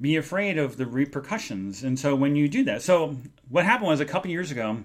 be 0.00 0.16
afraid 0.16 0.58
of 0.58 0.76
the 0.76 0.86
repercussions 0.86 1.82
and 1.82 1.98
so 1.98 2.14
when 2.14 2.36
you 2.36 2.48
do 2.48 2.62
that 2.64 2.82
so 2.82 3.16
what 3.48 3.64
happened 3.64 3.88
was 3.88 4.00
a 4.00 4.04
couple 4.04 4.30
years 4.30 4.50
ago 4.50 4.84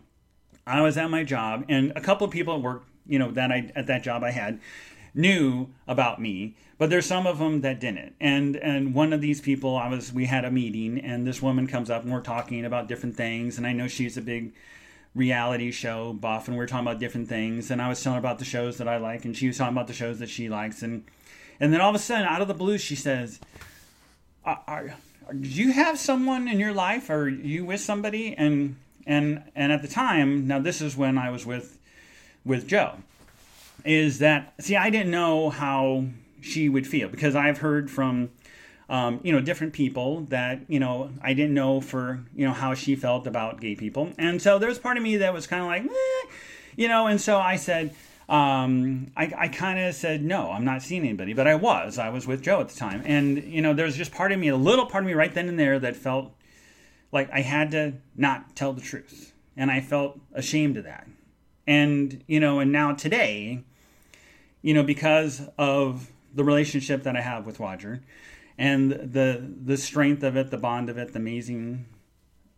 I 0.70 0.82
was 0.82 0.98
at 0.98 1.10
my 1.10 1.24
job, 1.24 1.66
and 1.68 1.92
a 1.96 2.02
couple 2.02 2.26
of 2.26 2.32
people 2.32 2.56
at 2.56 2.62
work, 2.62 2.84
you 3.08 3.18
know, 3.18 3.32
that 3.32 3.52
I 3.52 3.72
at 3.76 3.88
that 3.88 4.04
job 4.04 4.24
I 4.24 4.32
had 4.32 4.60
knew 5.16 5.70
about 5.88 6.22
me, 6.22 6.56
but 6.78 6.92
there's 6.92 7.08
some 7.08 7.26
of 7.26 7.40
them 7.40 7.62
that 7.62 7.80
didn't. 7.80 8.14
And 8.20 8.56
and 8.56 8.94
one 8.94 9.12
of 9.12 9.20
these 9.20 9.42
people, 9.42 9.76
I 9.76 9.90
was 9.90 10.14
we 10.14 10.26
had 10.26 10.46
a 10.46 10.52
meeting, 10.52 11.00
and 11.00 11.26
this 11.26 11.42
woman 11.42 11.66
comes 11.66 11.90
up 11.90 12.04
and 12.04 12.14
we're 12.14 12.22
talking 12.22 12.66
about 12.66 12.88
different 12.88 13.18
things, 13.18 13.58
and 13.58 13.66
I 13.66 13.74
know 13.74 13.88
she's 13.88 14.16
a 14.16 14.22
big 14.22 14.54
reality 15.16 15.72
show 15.72 16.14
buff, 16.14 16.47
and 16.47 16.57
we 16.57 16.64
are 16.64 16.68
talking 16.68 16.88
about 16.88 16.99
different 16.99 17.28
things, 17.28 17.72
and 17.72 17.82
I 17.82 17.89
was 17.89 18.01
telling 18.01 18.16
her 18.16 18.20
about 18.20 18.39
the 18.39 18.45
shows 18.45 18.78
that 18.78 18.88
I 18.88 18.97
like, 18.97 19.26
and 19.26 19.36
she 19.36 19.47
was 19.47 19.57
talking 19.57 19.76
about 19.76 19.88
the 19.88 19.93
shows 19.93 20.20
that 20.20 20.30
she 20.30 20.49
likes, 20.49 20.82
and 20.82 21.03
and 21.60 21.74
then 21.74 21.82
all 21.82 21.89
of 21.89 21.95
a 21.95 21.99
sudden, 21.99 22.26
out 22.26 22.41
of 22.41 22.47
the 22.47 22.53
blue, 22.53 22.78
she 22.78 22.95
says, 22.95 23.39
are, 24.45 24.62
are, 24.68 24.95
"Did 25.30 25.55
you 25.55 25.74
have 25.74 25.99
someone 25.99 26.47
in 26.47 26.60
your 26.60 26.74
life, 26.74 27.10
or 27.10 27.28
you 27.28 27.66
with 27.66 27.82
somebody?" 27.82 28.34
And 28.36 28.78
and 29.05 29.43
and 29.55 29.72
at 29.72 29.82
the 29.82 29.88
time, 29.88 30.47
now 30.47 30.60
this 30.60 30.82
is 30.82 30.95
when 30.95 31.18
I 31.18 31.32
was 31.32 31.45
with 31.45 31.78
with 32.45 32.68
Joe 32.68 32.95
is 33.86 34.20
that 34.20 34.53
see 34.60 34.76
I 34.76 34.89
didn't 34.89 35.12
know 35.12 35.49
how 35.49 36.05
she 36.41 36.70
would 36.70 36.88
feel 36.88 37.10
because 37.10 37.36
I've 37.36 37.60
heard 37.60 37.89
from 37.89 38.30
um, 38.90 39.20
you 39.24 39.32
know 39.32 39.40
different 39.40 39.74
people 39.74 40.22
that 40.30 40.62
you 40.68 40.80
know 40.80 41.12
I 41.22 41.34
didn't 41.34 41.54
know 41.54 41.80
for 41.80 42.24
you 42.36 42.46
know 42.46 42.54
how 42.54 42.74
she 42.74 42.96
felt 42.96 43.28
about 43.28 43.62
gay 43.62 43.76
people, 43.76 44.12
and 44.18 44.42
so 44.42 44.60
there 44.60 44.68
was 44.68 44.80
part 44.80 44.98
of 44.98 45.04
me 45.04 45.18
that 45.18 45.34
was 45.34 45.48
kind 45.48 45.62
of 45.62 45.68
like, 45.68 45.84
eh, 45.84 46.30
you 46.76 46.88
know, 46.88 47.08
and 47.08 47.22
so 47.22 47.38
I 47.38 47.56
said. 47.56 47.96
Um, 48.28 49.08
I, 49.18 49.34
I 49.36 49.48
kind 49.48 49.80
of 49.80 49.96
said 49.96 50.24
no, 50.24 50.52
I'm 50.52 50.64
not 50.64 50.84
seeing 50.84 51.02
anybody, 51.02 51.34
but 51.34 51.48
I 51.48 51.56
was. 51.56 51.98
I 51.98 52.10
was 52.10 52.28
with 52.28 52.44
Joe 52.44 52.62
at 52.62 52.70
the 52.70 52.76
time, 52.76 53.02
and 53.04 53.44
you 53.44 53.60
know, 53.60 53.74
there's 53.74 53.98
just 53.98 54.12
part 54.12 54.32
of 54.32 54.38
me, 54.38 54.50
a 54.50 54.56
little 54.56 54.86
part 54.86 55.04
of 55.04 55.08
me, 55.08 55.16
right 55.16 55.34
then 55.34 55.50
and 55.50 55.58
there, 55.58 55.80
that 55.80 55.96
felt 55.96 56.32
like 57.12 57.28
I 57.32 57.42
had 57.42 57.72
to 57.72 57.94
not 58.16 58.56
tell 58.56 58.72
the 58.72 58.82
truth, 58.82 59.34
and 59.58 59.72
I 59.72 59.82
felt 59.82 60.20
ashamed 60.32 60.78
of 60.78 60.84
that. 60.84 61.08
And 61.66 62.24
you 62.28 62.40
know, 62.40 62.60
and 62.60 62.72
now 62.72 62.94
today, 62.94 63.64
you 64.62 64.76
know, 64.76 64.84
because 64.84 65.42
of 65.58 66.12
the 66.36 66.44
relationship 66.44 67.02
that 67.04 67.16
I 67.16 67.22
have 67.22 67.48
with 67.48 67.60
Roger 67.60 68.04
and 68.60 68.91
the 68.91 69.41
the 69.64 69.78
strength 69.78 70.22
of 70.22 70.36
it, 70.36 70.51
the 70.51 70.57
bond 70.57 70.89
of 70.89 70.97
it, 70.97 71.14
the 71.14 71.20
amazing 71.20 71.86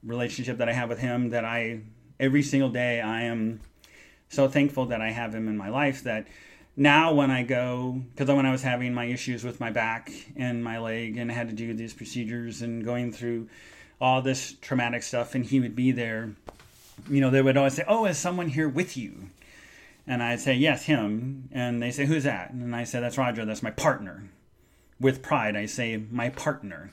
relationship 0.03 0.57
that 0.57 0.67
I 0.67 0.73
have 0.73 0.89
with 0.89 0.99
him 0.99 1.29
that 1.29 1.45
I 1.45 1.81
every 2.19 2.41
single 2.41 2.69
day 2.69 2.99
I 2.99 3.21
am 3.23 3.61
so 4.27 4.47
thankful 4.47 4.87
that 4.87 4.99
I 4.99 5.11
have 5.11 5.33
him 5.33 5.47
in 5.47 5.55
my 5.55 5.69
life 5.69 6.03
that 6.03 6.27
now 6.75 7.13
when 7.13 7.29
I 7.29 7.43
go 7.43 8.01
because 8.15 8.27
when 8.33 8.47
I 8.47 8.51
was 8.51 8.63
having 8.63 8.95
my 8.95 9.05
issues 9.05 9.43
with 9.43 9.59
my 9.59 9.69
back 9.69 10.11
and 10.35 10.63
my 10.63 10.79
leg 10.79 11.17
and 11.17 11.31
I 11.31 11.35
had 11.35 11.49
to 11.49 11.55
do 11.55 11.73
these 11.75 11.93
procedures 11.93 12.63
and 12.63 12.83
going 12.83 13.11
through 13.11 13.47
all 13.99 14.23
this 14.23 14.55
traumatic 14.59 15.03
stuff 15.03 15.35
and 15.35 15.45
he 15.45 15.59
would 15.59 15.75
be 15.75 15.91
there 15.91 16.31
you 17.07 17.21
know 17.21 17.29
they 17.29 17.43
would 17.43 17.57
always 17.57 17.75
say 17.75 17.83
oh 17.87 18.05
is 18.05 18.17
someone 18.17 18.47
here 18.49 18.67
with 18.67 18.97
you 18.97 19.29
and 20.07 20.23
I'd 20.23 20.39
say, 20.39 20.55
yes, 20.55 20.83
him. 20.85 21.47
And 21.51 21.81
they 21.81 21.91
say, 21.91 22.05
who's 22.05 22.23
that? 22.23 22.51
And 22.51 22.75
I 22.75 22.85
say, 22.85 22.99
that's 22.99 23.19
Roger, 23.19 23.45
that's 23.45 23.63
my 23.63 23.71
partner. 23.71 24.23
With 25.01 25.21
pride, 25.21 25.57
I 25.57 25.65
say, 25.65 26.01
my 26.11 26.29
partner. 26.29 26.91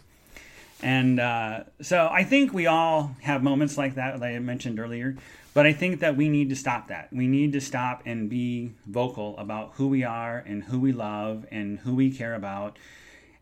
And 0.80 1.20
uh, 1.20 1.64
so 1.80 2.08
I 2.10 2.24
think 2.24 2.52
we 2.52 2.66
all 2.66 3.16
have 3.22 3.42
moments 3.42 3.76
like 3.76 3.96
that, 3.96 4.20
like 4.20 4.34
I 4.34 4.38
mentioned 4.38 4.80
earlier. 4.80 5.16
But 5.54 5.66
I 5.66 5.72
think 5.72 6.00
that 6.00 6.16
we 6.16 6.28
need 6.28 6.50
to 6.50 6.56
stop 6.56 6.88
that. 6.88 7.08
We 7.12 7.26
need 7.26 7.52
to 7.54 7.60
stop 7.60 8.02
and 8.06 8.30
be 8.30 8.74
vocal 8.86 9.36
about 9.38 9.72
who 9.74 9.88
we 9.88 10.04
are 10.04 10.38
and 10.38 10.62
who 10.62 10.78
we 10.78 10.92
love 10.92 11.46
and 11.50 11.80
who 11.80 11.94
we 11.94 12.10
care 12.12 12.34
about. 12.34 12.78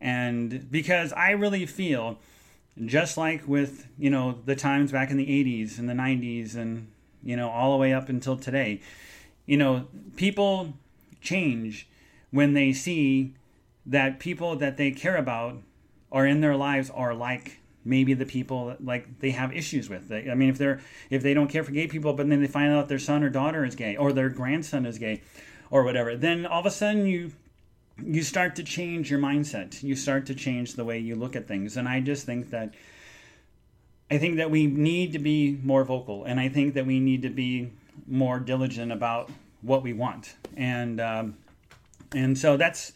And 0.00 0.70
because 0.70 1.12
I 1.12 1.32
really 1.32 1.66
feel, 1.66 2.18
just 2.84 3.18
like 3.18 3.46
with, 3.46 3.86
you 3.98 4.08
know, 4.08 4.38
the 4.44 4.56
times 4.56 4.92
back 4.92 5.10
in 5.10 5.16
the 5.16 5.26
80s 5.26 5.78
and 5.78 5.88
the 5.88 5.94
90s 5.94 6.54
and, 6.54 6.88
you 7.22 7.36
know, 7.36 7.50
all 7.50 7.72
the 7.72 7.78
way 7.78 7.92
up 7.92 8.08
until 8.08 8.36
today, 8.36 8.80
you 9.44 9.56
know, 9.58 9.86
people 10.16 10.74
change 11.20 11.86
when 12.30 12.54
they 12.54 12.72
see 12.72 13.34
that 13.87 14.18
people 14.18 14.57
that 14.57 14.76
they 14.76 14.91
care 14.91 15.16
about 15.16 15.57
are 16.11 16.26
in 16.26 16.41
their 16.41 16.57
lives 16.57 16.91
are 16.91 17.14
like 17.14 17.61
maybe 17.84 18.14
the 18.14 18.26
people 18.26 18.76
like 18.80 19.20
they 19.20 19.30
have 19.30 19.53
issues 19.55 19.89
with. 19.89 20.11
I 20.11 20.34
mean, 20.34 20.51
if 20.51 20.59
they're 20.59 20.80
if 21.09 21.22
they 21.22 21.32
don't 21.32 21.49
care 21.49 21.62
for 21.62 21.72
gay 21.72 21.87
people, 21.87 22.12
but 22.12 22.28
then 22.28 22.41
they 22.41 22.49
find 22.49 22.72
out 22.72 22.89
their 22.89 22.99
son 22.99 23.22
or 23.22 23.30
daughter 23.30 23.64
is 23.64 23.76
gay 23.76 23.97
or 23.97 24.12
their 24.12 24.28
grandson 24.28 24.84
is 24.84 24.99
gay 24.99 25.22
or 25.70 25.84
whatever, 25.84 26.16
then 26.16 26.45
all 26.45 26.61
of 26.61 26.66
a 26.66 26.70
sudden 26.70 27.07
you 27.07 27.32
you 28.05 28.22
start 28.22 28.57
to 28.57 28.62
change 28.62 29.11
your 29.11 29.20
mindset. 29.20 29.82
You 29.82 29.97
start 29.97 30.26
to 30.26 30.34
change 30.34 30.74
the 30.74 30.84
way 30.84 30.99
you 30.99 31.14
look 31.14 31.37
at 31.37 31.47
things, 31.47 31.76
and 31.76 31.89
I 31.89 32.01
just 32.01 32.26
think 32.26 32.51
that. 32.51 32.74
I 34.09 34.18
think 34.18 34.37
that 34.37 34.53
we 34.53 34.68
need 34.68 35.14
to 35.14 35.18
be 35.18 35.59
more 35.64 35.82
vocal, 35.82 36.22
and 36.22 36.39
I 36.39 36.49
think 36.49 36.74
that 36.74 36.87
we 36.87 37.01
need 37.01 37.22
to 37.22 37.28
be 37.28 37.72
more 38.07 38.39
diligent 38.39 38.93
about 38.93 39.32
what 39.62 39.82
we 39.82 39.93
want, 39.93 40.37
and 40.57 41.01
um, 41.01 41.37
and 42.14 42.39
so 42.39 42.57
that's 42.57 42.93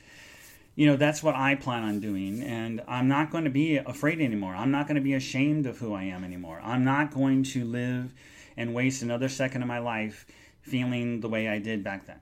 you 0.81 0.87
know 0.87 0.97
that's 0.97 1.23
what 1.23 1.35
I 1.35 1.57
plan 1.57 1.83
on 1.83 2.01
doing, 2.01 2.43
and 2.43 2.81
I'm 2.89 3.07
not 3.07 3.31
going 3.31 3.45
to 3.45 3.51
be 3.51 3.77
afraid 3.77 4.19
anymore. 4.19 4.55
I'm 4.55 4.71
not 4.71 4.87
going 4.87 4.95
to 4.95 5.03
be 5.03 5.13
ashamed 5.13 5.67
of 5.67 5.77
who 5.77 5.93
I 5.93 6.05
am 6.05 6.25
anymore. 6.25 6.59
I'm 6.65 6.85
not 6.85 7.13
going 7.13 7.43
to 7.43 7.67
live 7.67 8.15
and 8.57 8.73
waste 8.73 9.03
another 9.03 9.29
second 9.29 9.61
of 9.61 9.69
my 9.69 9.79
life 9.79 10.25
feeling 10.63 11.21
the 11.21 11.29
way 11.29 11.49
I 11.49 11.59
did 11.59 11.85
back 11.85 12.07
then. 12.07 12.19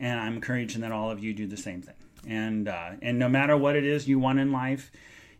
And 0.00 0.18
I'm 0.18 0.34
encouraging 0.34 0.80
that 0.80 0.90
all 0.90 1.12
of 1.12 1.22
you 1.22 1.32
do 1.32 1.46
the 1.46 1.56
same 1.56 1.80
thing. 1.80 1.94
And 2.26 2.66
uh, 2.66 2.94
and 3.02 3.20
no 3.20 3.28
matter 3.28 3.56
what 3.56 3.76
it 3.76 3.84
is 3.84 4.08
you 4.08 4.18
want 4.18 4.40
in 4.40 4.50
life, 4.50 4.90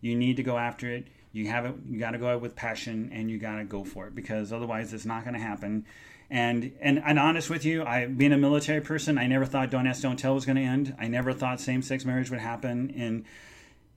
you 0.00 0.14
need 0.14 0.36
to 0.36 0.44
go 0.44 0.56
after 0.56 0.88
it. 0.88 1.08
You 1.32 1.48
have 1.48 1.64
it. 1.64 1.74
You 1.90 1.98
got 1.98 2.12
to 2.12 2.18
go 2.18 2.28
out 2.28 2.42
with 2.42 2.54
passion, 2.54 3.10
and 3.12 3.28
you 3.28 3.38
got 3.38 3.56
to 3.56 3.64
go 3.64 3.82
for 3.82 4.06
it 4.06 4.14
because 4.14 4.52
otherwise, 4.52 4.92
it's 4.92 5.04
not 5.04 5.24
going 5.24 5.34
to 5.34 5.40
happen. 5.40 5.84
And, 6.32 6.72
and 6.80 7.02
and 7.04 7.18
honest 7.18 7.50
with 7.50 7.62
you, 7.66 7.84
I 7.84 8.06
being 8.06 8.32
a 8.32 8.38
military 8.38 8.80
person, 8.80 9.18
I 9.18 9.26
never 9.26 9.44
thought 9.44 9.70
Don't 9.70 9.86
Ask, 9.86 10.00
Don't 10.00 10.16
Tell 10.16 10.34
was 10.34 10.46
going 10.46 10.56
to 10.56 10.62
end. 10.62 10.96
I 10.98 11.06
never 11.06 11.34
thought 11.34 11.60
same-sex 11.60 12.06
marriage 12.06 12.30
would 12.30 12.40
happen 12.40 12.88
in 12.88 13.26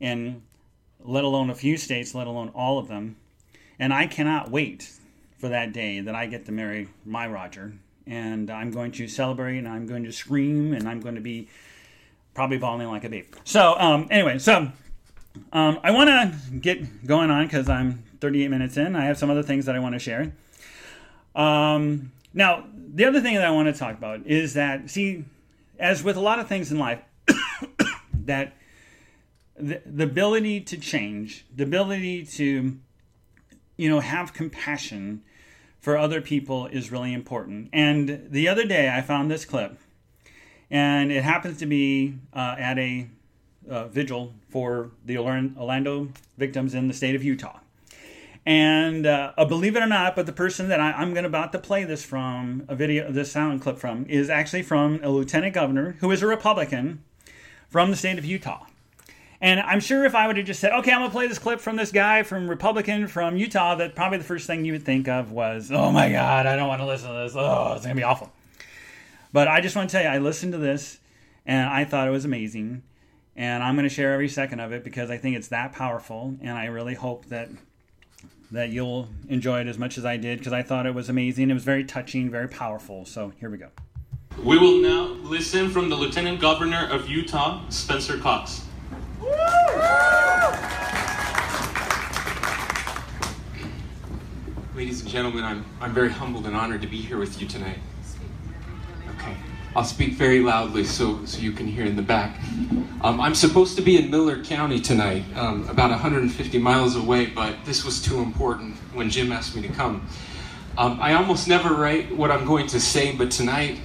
in 0.01 0.43
let 1.01 1.23
alone 1.23 1.49
a 1.49 1.55
few 1.55 1.77
states, 1.77 2.13
let 2.13 2.27
alone 2.27 2.49
all 2.49 2.77
of 2.77 2.89
them. 2.89 3.15
And 3.79 3.93
I 3.93 4.07
cannot 4.07 4.51
wait 4.51 4.91
for 5.37 5.47
that 5.47 5.71
day 5.71 6.01
that 6.01 6.13
I 6.13 6.25
get 6.25 6.45
to 6.47 6.51
marry 6.51 6.89
my 7.05 7.25
Roger. 7.25 7.73
And 8.05 8.51
I'm 8.51 8.69
going 8.69 8.91
to 8.93 9.07
celebrate 9.07 9.57
and 9.57 9.67
I'm 9.67 9.85
going 9.85 10.03
to 10.03 10.11
scream 10.11 10.73
and 10.73 10.89
I'm 10.89 10.99
going 10.99 11.15
to 11.15 11.21
be 11.21 11.47
probably 12.33 12.57
bawling 12.57 12.89
like 12.89 13.05
a 13.05 13.09
baby. 13.09 13.29
So, 13.45 13.79
um, 13.79 14.09
anyway, 14.11 14.39
so 14.39 14.73
um, 15.53 15.79
I 15.81 15.91
want 15.91 16.09
to 16.09 16.57
get 16.57 17.07
going 17.07 17.31
on 17.31 17.45
because 17.45 17.69
I'm 17.69 18.03
38 18.19 18.49
minutes 18.49 18.75
in. 18.75 18.93
I 18.93 19.05
have 19.05 19.17
some 19.17 19.29
other 19.29 19.43
things 19.43 19.67
that 19.67 19.75
I 19.75 19.79
want 19.79 19.95
to 19.95 19.99
share. 19.99 20.33
Um, 21.33 22.11
now, 22.35 22.65
the 22.93 23.05
other 23.05 23.21
thing 23.21 23.35
that 23.35 23.45
I 23.45 23.49
want 23.49 23.73
to 23.73 23.79
talk 23.79 23.97
about 23.97 24.27
is 24.27 24.53
that, 24.53 24.89
see, 24.89 25.23
as 25.79 26.03
with 26.03 26.17
a 26.17 26.19
lot 26.19 26.37
of 26.37 26.47
things 26.47 26.69
in 26.69 26.77
life, 26.77 26.99
that 28.13 28.57
the, 29.57 29.81
the 29.85 30.03
ability 30.03 30.59
to 30.59 30.77
change, 30.77 31.45
the 31.55 31.63
ability 31.63 32.25
to, 32.25 32.77
you 33.77 33.89
know, 33.89 34.01
have 34.01 34.33
compassion 34.33 35.23
for 35.79 35.97
other 35.97 36.19
people 36.19 36.67
is 36.67 36.91
really 36.91 37.13
important. 37.13 37.69
And 37.71 38.27
the 38.29 38.49
other 38.49 38.65
day 38.65 38.89
I 38.93 39.01
found 39.01 39.31
this 39.31 39.45
clip, 39.45 39.77
and 40.69 41.13
it 41.13 41.23
happens 41.23 41.57
to 41.59 41.65
be 41.65 42.15
uh, 42.33 42.55
at 42.59 42.77
a 42.77 43.07
uh, 43.69 43.87
vigil 43.87 44.33
for 44.49 44.91
the 45.05 45.17
Orlando 45.17 46.09
victims 46.37 46.73
in 46.73 46.89
the 46.89 46.93
state 46.93 47.15
of 47.15 47.23
Utah. 47.23 47.59
And 48.45 49.07
uh, 49.07 49.33
uh, 49.37 49.45
believe 49.45 49.75
it 49.75 49.81
or 49.81 49.87
not, 49.87 50.15
but 50.15 50.27
the 50.27 50.33
person 50.33 50.69
that 50.69 50.79
I, 50.79 51.01
am 51.01 51.13
going 51.13 51.25
about 51.25 51.51
to 51.53 51.59
play 51.59 51.83
this 51.83 52.05
from, 52.05 52.63
a 52.67 52.75
video, 52.75 53.11
this 53.11 53.31
sound 53.31 53.61
clip 53.61 53.79
from, 53.79 54.05
is 54.05 54.29
actually 54.29 54.61
from 54.61 54.99
a 55.01 55.09
lieutenant 55.09 55.55
governor 55.55 55.97
who 55.99 56.11
is 56.11 56.21
a 56.21 56.27
Republican 56.27 57.03
from 57.69 57.89
the 57.89 57.97
state 57.97 58.19
of 58.19 58.25
Utah. 58.25 58.67
And 59.41 59.59
I'm 59.59 59.79
sure 59.79 60.05
if 60.05 60.13
I 60.13 60.27
would 60.27 60.37
have 60.37 60.45
just 60.45 60.59
said, 60.59 60.71
okay, 60.73 60.91
I'm 60.91 60.99
going 60.99 61.09
to 61.09 61.13
play 61.13 61.27
this 61.27 61.39
clip 61.39 61.59
from 61.59 61.75
this 61.75 61.91
guy 61.91 62.23
from 62.23 62.47
Republican 62.47 63.07
from 63.07 63.35
Utah, 63.35 63.75
that 63.75 63.95
probably 63.95 64.19
the 64.19 64.23
first 64.23 64.47
thing 64.47 64.63
you 64.63 64.73
would 64.73 64.83
think 64.83 65.07
of 65.07 65.31
was, 65.31 65.71
oh 65.71 65.91
my 65.91 66.11
God, 66.11 66.45
I 66.45 66.55
don't 66.55 66.67
want 66.67 66.81
to 66.81 66.85
listen 66.85 67.09
to 67.09 67.15
this. 67.15 67.33
Oh, 67.35 67.73
it's 67.75 67.83
going 67.83 67.95
to 67.95 67.99
be 67.99 68.03
awful. 68.03 68.31
But 69.33 69.47
I 69.47 69.59
just 69.59 69.75
want 69.75 69.89
to 69.89 69.97
tell 69.97 70.03
you, 70.03 70.09
I 70.09 70.19
listened 70.19 70.53
to 70.53 70.57
this 70.57 70.99
and 71.45 71.67
I 71.67 71.83
thought 71.83 72.07
it 72.07 72.11
was 72.11 72.25
amazing. 72.25 72.83
And 73.35 73.61
I'm 73.61 73.75
going 73.75 73.87
to 73.87 73.93
share 73.93 74.13
every 74.13 74.29
second 74.29 74.61
of 74.61 74.71
it 74.71 74.83
because 74.83 75.11
I 75.11 75.17
think 75.17 75.35
it's 75.35 75.49
that 75.49 75.73
powerful. 75.73 76.37
And 76.41 76.51
I 76.51 76.65
really 76.65 76.93
hope 76.93 77.25
that 77.25 77.49
that 78.55 78.69
you'll 78.69 79.09
enjoy 79.29 79.61
it 79.61 79.67
as 79.67 79.77
much 79.77 79.97
as 79.97 80.05
I 80.05 80.17
did 80.17 80.39
because 80.39 80.53
I 80.53 80.63
thought 80.63 80.85
it 80.85 80.93
was 80.93 81.09
amazing. 81.09 81.49
It 81.49 81.53
was 81.53 81.63
very 81.63 81.83
touching, 81.83 82.29
very 82.29 82.47
powerful. 82.47 83.05
So 83.05 83.33
here 83.39 83.49
we 83.49 83.57
go. 83.57 83.69
We 84.43 84.57
will 84.57 84.81
now 84.81 85.05
listen 85.23 85.69
from 85.69 85.89
the 85.89 85.95
Lieutenant 85.95 86.39
Governor 86.39 86.87
of 86.89 87.09
Utah, 87.09 87.67
Spencer 87.69 88.17
Cox. 88.17 88.63
Ladies 94.75 95.01
and 95.01 95.09
gentlemen, 95.09 95.43
I'm, 95.43 95.65
I'm 95.79 95.93
very 95.93 96.09
humbled 96.09 96.45
and 96.45 96.55
honored 96.55 96.81
to 96.81 96.87
be 96.87 96.97
here 96.97 97.17
with 97.17 97.41
you 97.41 97.47
tonight. 97.47 97.79
I'll 99.75 99.83
speak 99.83 100.13
very 100.13 100.39
loudly 100.39 100.85
so, 100.85 101.25
so 101.25 101.39
you 101.39 101.51
can 101.51 101.67
hear 101.67 101.83
in 101.83 101.97
the 101.97 102.01
back. 102.01 102.39
Um, 103.01 103.19
I'm 103.19 103.35
supposed 103.35 103.75
to 103.75 103.81
be 103.81 103.97
in 103.97 104.09
Millard 104.09 104.45
County 104.45 104.79
tonight, 104.79 105.25
um, 105.35 105.67
about 105.67 105.89
150 105.89 106.57
miles 106.59 106.95
away, 106.95 107.25
but 107.25 107.57
this 107.65 107.83
was 107.83 108.01
too 108.01 108.19
important 108.19 108.75
when 108.93 109.09
Jim 109.09 109.33
asked 109.33 109.53
me 109.53 109.61
to 109.63 109.67
come. 109.67 110.07
Um, 110.77 110.97
I 111.01 111.15
almost 111.15 111.49
never 111.49 111.73
write 111.73 112.15
what 112.15 112.31
I'm 112.31 112.45
going 112.45 112.67
to 112.67 112.79
say, 112.79 113.13
but 113.17 113.31
tonight, 113.31 113.81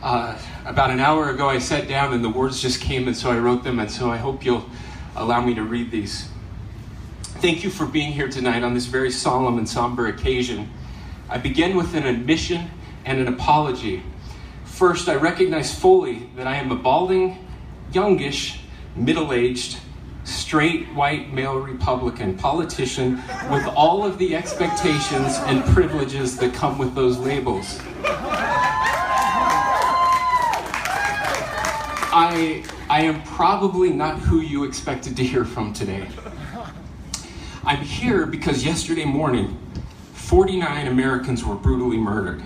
uh, 0.00 0.38
about 0.64 0.92
an 0.92 1.00
hour 1.00 1.30
ago, 1.30 1.48
I 1.48 1.58
sat 1.58 1.88
down 1.88 2.12
and 2.12 2.22
the 2.22 2.30
words 2.30 2.62
just 2.62 2.80
came, 2.80 3.08
and 3.08 3.16
so 3.16 3.28
I 3.28 3.38
wrote 3.38 3.64
them, 3.64 3.80
and 3.80 3.90
so 3.90 4.08
I 4.08 4.18
hope 4.18 4.44
you'll 4.44 4.70
allow 5.16 5.40
me 5.40 5.54
to 5.54 5.64
read 5.64 5.90
these. 5.90 6.28
Thank 7.40 7.64
you 7.64 7.70
for 7.70 7.84
being 7.84 8.12
here 8.12 8.28
tonight 8.28 8.62
on 8.62 8.74
this 8.74 8.86
very 8.86 9.10
solemn 9.10 9.58
and 9.58 9.68
somber 9.68 10.06
occasion. 10.06 10.70
I 11.28 11.38
begin 11.38 11.76
with 11.76 11.96
an 11.96 12.06
admission 12.06 12.70
and 13.04 13.18
an 13.18 13.26
apology. 13.26 14.04
First, 14.76 15.08
I 15.08 15.14
recognize 15.14 15.74
fully 15.74 16.28
that 16.36 16.46
I 16.46 16.56
am 16.56 16.70
a 16.70 16.76
balding, 16.76 17.48
youngish, 17.94 18.60
middle 18.94 19.32
aged, 19.32 19.78
straight 20.24 20.86
white 20.88 21.32
male 21.32 21.56
Republican 21.56 22.36
politician 22.36 23.14
with 23.50 23.66
all 23.68 24.04
of 24.04 24.18
the 24.18 24.36
expectations 24.36 25.38
and 25.46 25.64
privileges 25.72 26.36
that 26.36 26.52
come 26.52 26.76
with 26.76 26.94
those 26.94 27.16
labels. 27.16 27.80
I, 32.12 32.62
I 32.90 33.00
am 33.00 33.22
probably 33.22 33.88
not 33.88 34.18
who 34.18 34.42
you 34.42 34.64
expected 34.64 35.16
to 35.16 35.24
hear 35.24 35.46
from 35.46 35.72
today. 35.72 36.06
I'm 37.64 37.80
here 37.80 38.26
because 38.26 38.62
yesterday 38.62 39.06
morning, 39.06 39.56
49 40.12 40.86
Americans 40.86 41.46
were 41.46 41.54
brutally 41.54 41.96
murdered. 41.96 42.44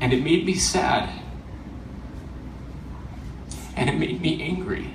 And 0.00 0.12
it 0.12 0.22
made 0.22 0.44
me 0.44 0.54
sad. 0.54 1.10
And 3.76 3.90
it 3.90 3.98
made 3.98 4.20
me 4.20 4.42
angry. 4.42 4.90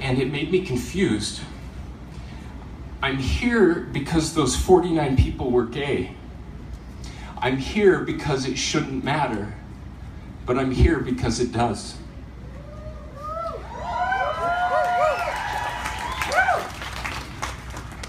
And 0.00 0.18
it 0.18 0.30
made 0.30 0.50
me 0.50 0.64
confused. 0.64 1.40
I'm 3.02 3.18
here 3.18 3.74
because 3.92 4.34
those 4.34 4.56
49 4.56 5.16
people 5.16 5.50
were 5.50 5.66
gay. 5.66 6.12
I'm 7.38 7.58
here 7.58 8.00
because 8.00 8.46
it 8.46 8.56
shouldn't 8.56 9.04
matter, 9.04 9.54
but 10.46 10.58
I'm 10.58 10.70
here 10.70 10.98
because 10.98 11.38
it 11.38 11.52
does. 11.52 11.96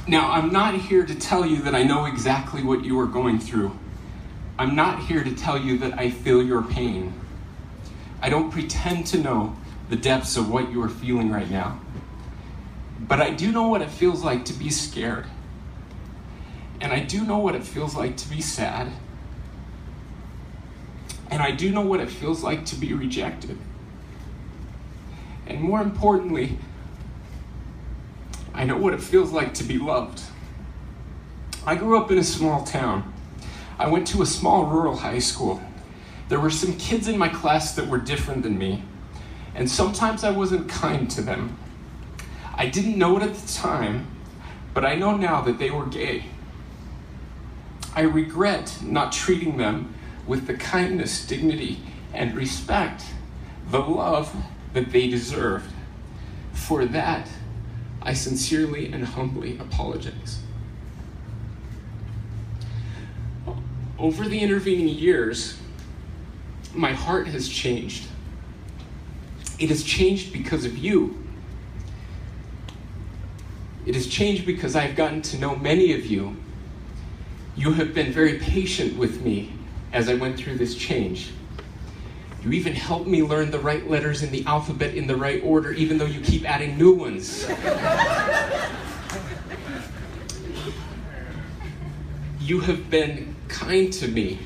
Now, 0.07 0.31
I'm 0.31 0.53
not 0.53 0.73
here 0.75 1.05
to 1.05 1.13
tell 1.13 1.45
you 1.45 1.61
that 1.63 1.75
I 1.75 1.83
know 1.83 2.05
exactly 2.05 2.63
what 2.63 2.85
you 2.85 2.97
are 2.99 3.05
going 3.05 3.39
through. 3.39 3.77
I'm 4.59 4.75
not 4.75 5.03
here 5.03 5.23
to 5.23 5.35
tell 5.35 5.57
you 5.57 5.77
that 5.79 5.99
I 5.99 6.09
feel 6.09 6.41
your 6.41 6.63
pain. 6.63 7.13
I 8.21 8.29
don't 8.29 8.51
pretend 8.51 9.05
to 9.07 9.19
know 9.19 9.55
the 9.89 9.95
depths 9.95 10.35
of 10.35 10.49
what 10.49 10.71
you 10.71 10.81
are 10.81 10.89
feeling 10.89 11.31
right 11.31 11.49
now. 11.49 11.79
But 12.99 13.21
I 13.21 13.29
do 13.29 13.51
know 13.51 13.67
what 13.67 13.81
it 13.81 13.89
feels 13.89 14.23
like 14.23 14.45
to 14.45 14.53
be 14.53 14.69
scared. 14.69 15.25
And 16.81 16.91
I 16.91 16.99
do 16.99 17.23
know 17.23 17.37
what 17.37 17.55
it 17.55 17.63
feels 17.63 17.95
like 17.95 18.17
to 18.17 18.29
be 18.29 18.41
sad. 18.41 18.91
And 21.29 21.41
I 21.41 21.51
do 21.51 21.69
know 21.71 21.81
what 21.81 21.99
it 21.99 22.09
feels 22.09 22.43
like 22.43 22.65
to 22.65 22.75
be 22.75 22.93
rejected. 22.93 23.57
And 25.45 25.61
more 25.61 25.81
importantly, 25.81 26.57
I 28.53 28.63
know 28.63 28.77
what 28.77 28.93
it 28.93 29.01
feels 29.01 29.31
like 29.31 29.53
to 29.55 29.63
be 29.63 29.77
loved. 29.77 30.21
I 31.65 31.75
grew 31.75 31.97
up 31.97 32.11
in 32.11 32.17
a 32.17 32.23
small 32.23 32.63
town. 32.63 33.13
I 33.79 33.87
went 33.87 34.07
to 34.07 34.21
a 34.21 34.25
small 34.25 34.65
rural 34.65 34.95
high 34.95 35.19
school. 35.19 35.61
There 36.29 36.39
were 36.39 36.49
some 36.49 36.77
kids 36.77 37.07
in 37.07 37.17
my 37.17 37.29
class 37.29 37.75
that 37.75 37.87
were 37.87 37.99
different 37.99 38.43
than 38.43 38.57
me, 38.57 38.83
and 39.55 39.69
sometimes 39.69 40.23
I 40.23 40.31
wasn't 40.31 40.67
kind 40.67 41.09
to 41.11 41.21
them. 41.21 41.57
I 42.55 42.67
didn't 42.67 42.97
know 42.97 43.17
it 43.17 43.23
at 43.23 43.35
the 43.35 43.53
time, 43.53 44.07
but 44.73 44.83
I 44.83 44.95
know 44.95 45.15
now 45.15 45.41
that 45.41 45.59
they 45.59 45.69
were 45.69 45.85
gay. 45.85 46.25
I 47.95 48.01
regret 48.01 48.77
not 48.81 49.11
treating 49.11 49.57
them 49.57 49.93
with 50.25 50.47
the 50.47 50.55
kindness, 50.55 51.25
dignity, 51.25 51.79
and 52.13 52.35
respect, 52.35 53.03
the 53.69 53.79
love 53.79 54.35
that 54.73 54.91
they 54.91 55.07
deserved. 55.07 55.71
For 56.53 56.85
that, 56.85 57.27
I 58.01 58.13
sincerely 58.13 58.91
and 58.91 59.05
humbly 59.05 59.57
apologize. 59.57 60.39
Over 63.99 64.27
the 64.27 64.39
intervening 64.39 64.87
years, 64.87 65.57
my 66.75 66.93
heart 66.93 67.27
has 67.27 67.49
changed. 67.49 68.05
It 69.57 69.69
has 69.69 69.83
changed 69.83 70.31
because 70.31 70.65
of 70.65 70.77
you. 70.77 71.23
It 73.87 73.95
has 73.95 74.05
changed 74.05 74.45
because 74.45 74.75
I've 74.75 74.95
gotten 74.95 75.23
to 75.23 75.39
know 75.39 75.55
many 75.55 75.93
of 75.93 76.05
you. 76.05 76.37
You 77.55 77.73
have 77.73 77.95
been 77.95 78.11
very 78.11 78.37
patient 78.37 78.97
with 78.97 79.21
me 79.21 79.53
as 79.93 80.09
I 80.09 80.13
went 80.13 80.37
through 80.37 80.57
this 80.57 80.75
change. 80.75 81.31
You 82.43 82.51
even 82.51 82.73
helped 82.73 83.07
me 83.07 83.23
learn 83.23 83.49
the 83.49 83.57
right 83.59 83.89
letters 83.89 84.21
in 84.21 84.31
the 84.31 84.45
alphabet 84.45 84.93
in 84.93 85.07
the 85.07 85.15
right 85.15 85.41
order, 85.43 85.71
even 85.71 85.97
though 85.97 86.05
you 86.05 86.21
keep 86.21 86.47
adding 86.47 86.77
new 86.77 86.93
ones. 86.93 87.49
you 92.39 92.59
have 92.59 92.91
been 92.91 93.36
kind 93.47 93.91
to 93.93 94.07
me. 94.07 94.39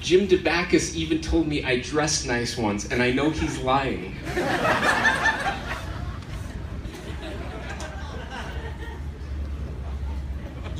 Jim 0.00 0.26
Dabakis 0.26 0.94
even 0.94 1.20
told 1.20 1.46
me 1.46 1.64
I 1.64 1.80
dress 1.80 2.24
nice 2.24 2.56
once, 2.56 2.90
and 2.90 3.02
I 3.02 3.12
know 3.12 3.30
he's 3.30 3.58
lying. 3.58 4.16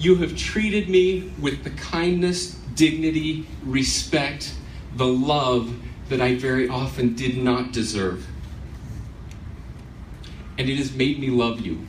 you 0.00 0.16
have 0.16 0.34
treated 0.36 0.88
me 0.88 1.30
with 1.38 1.62
the 1.62 1.70
kindness, 1.70 2.56
dignity, 2.74 3.46
respect, 3.62 4.54
the 4.96 5.06
love 5.06 5.74
that 6.08 6.20
I 6.20 6.34
very 6.36 6.68
often 6.68 7.14
did 7.14 7.36
not 7.36 7.72
deserve. 7.72 8.26
And 10.58 10.68
it 10.68 10.76
has 10.76 10.92
made 10.92 11.18
me 11.18 11.28
love 11.28 11.60
you. 11.60 11.86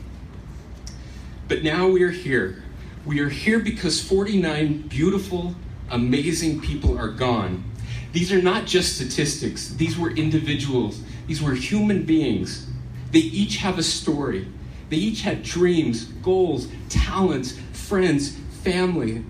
But 1.47 1.63
now 1.63 1.87
we 1.87 2.03
are 2.03 2.11
here. 2.11 2.63
We 3.03 3.19
are 3.19 3.29
here 3.29 3.59
because 3.59 3.99
49 3.99 4.83
beautiful, 4.83 5.55
amazing 5.89 6.61
people 6.61 6.95
are 6.99 7.09
gone. 7.09 7.63
These 8.13 8.31
are 8.31 8.41
not 8.41 8.67
just 8.67 8.95
statistics, 8.95 9.69
these 9.69 9.97
were 9.97 10.11
individuals, 10.11 11.01
these 11.25 11.41
were 11.41 11.55
human 11.55 12.03
beings. 12.03 12.67
They 13.11 13.19
each 13.19 13.57
have 13.57 13.79
a 13.79 13.83
story. 13.83 14.47
They 14.89 14.97
each 14.97 15.21
had 15.21 15.41
dreams, 15.41 16.05
goals, 16.21 16.67
talents, 16.89 17.57
friends, 17.73 18.37
family. 18.61 19.23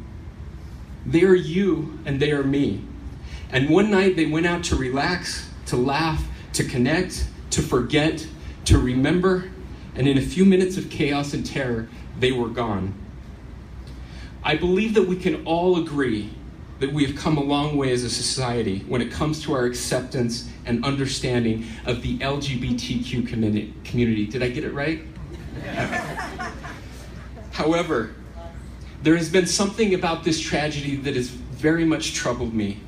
They 1.06 1.24
are 1.24 1.36
you 1.36 1.98
and 2.06 2.20
they 2.20 2.32
are 2.32 2.44
me. 2.44 2.84
And 3.52 3.70
one 3.70 3.90
night 3.90 4.18
they 4.18 4.26
went 4.26 4.48
out 4.48 4.64
to 4.66 4.76
relax, 4.76 5.50
to 5.68 5.78
laugh, 5.78 6.26
to 6.54 6.64
connect, 6.64 7.26
to 7.52 7.62
forget, 7.62 8.28
to 8.66 8.78
remember, 8.78 9.50
and 9.96 10.08
in 10.08 10.18
a 10.18 10.22
few 10.22 10.44
minutes 10.46 10.78
of 10.78 10.90
chaos 10.90 11.34
and 11.34 11.46
terror, 11.46 11.88
they 12.20 12.32
were 12.32 12.50
gone. 12.50 12.94
I 14.44 14.56
believe 14.56 14.96
that 14.96 15.04
we 15.04 15.16
can 15.16 15.46
all 15.46 15.78
agree 15.78 16.34
that 16.80 16.92
we 16.92 17.06
have 17.06 17.16
come 17.16 17.38
a 17.38 17.44
long 17.44 17.78
way 17.78 17.92
as 17.92 18.04
a 18.04 18.10
society 18.10 18.80
when 18.88 19.02
it 19.02 19.12
comes 19.12 19.44
to 19.44 19.54
our 19.54 19.66
acceptance 19.66 20.50
and 20.66 20.84
understanding 20.84 21.68
of 21.86 22.02
the 22.02 22.18
LGBTQ 22.18 23.28
community. 23.84 24.26
Did 24.26 24.42
I 24.42 24.50
get 24.50 24.64
it 24.64 24.74
right? 24.74 25.04
However, 27.52 28.16
there 29.04 29.16
has 29.16 29.30
been 29.30 29.46
something 29.46 29.94
about 29.94 30.24
this 30.24 30.39
tragedy 30.39 30.96
that 30.98 31.16
has 31.16 31.30
very 31.30 31.86
much 31.86 32.16
troubled 32.16 32.54
me. 32.54 32.80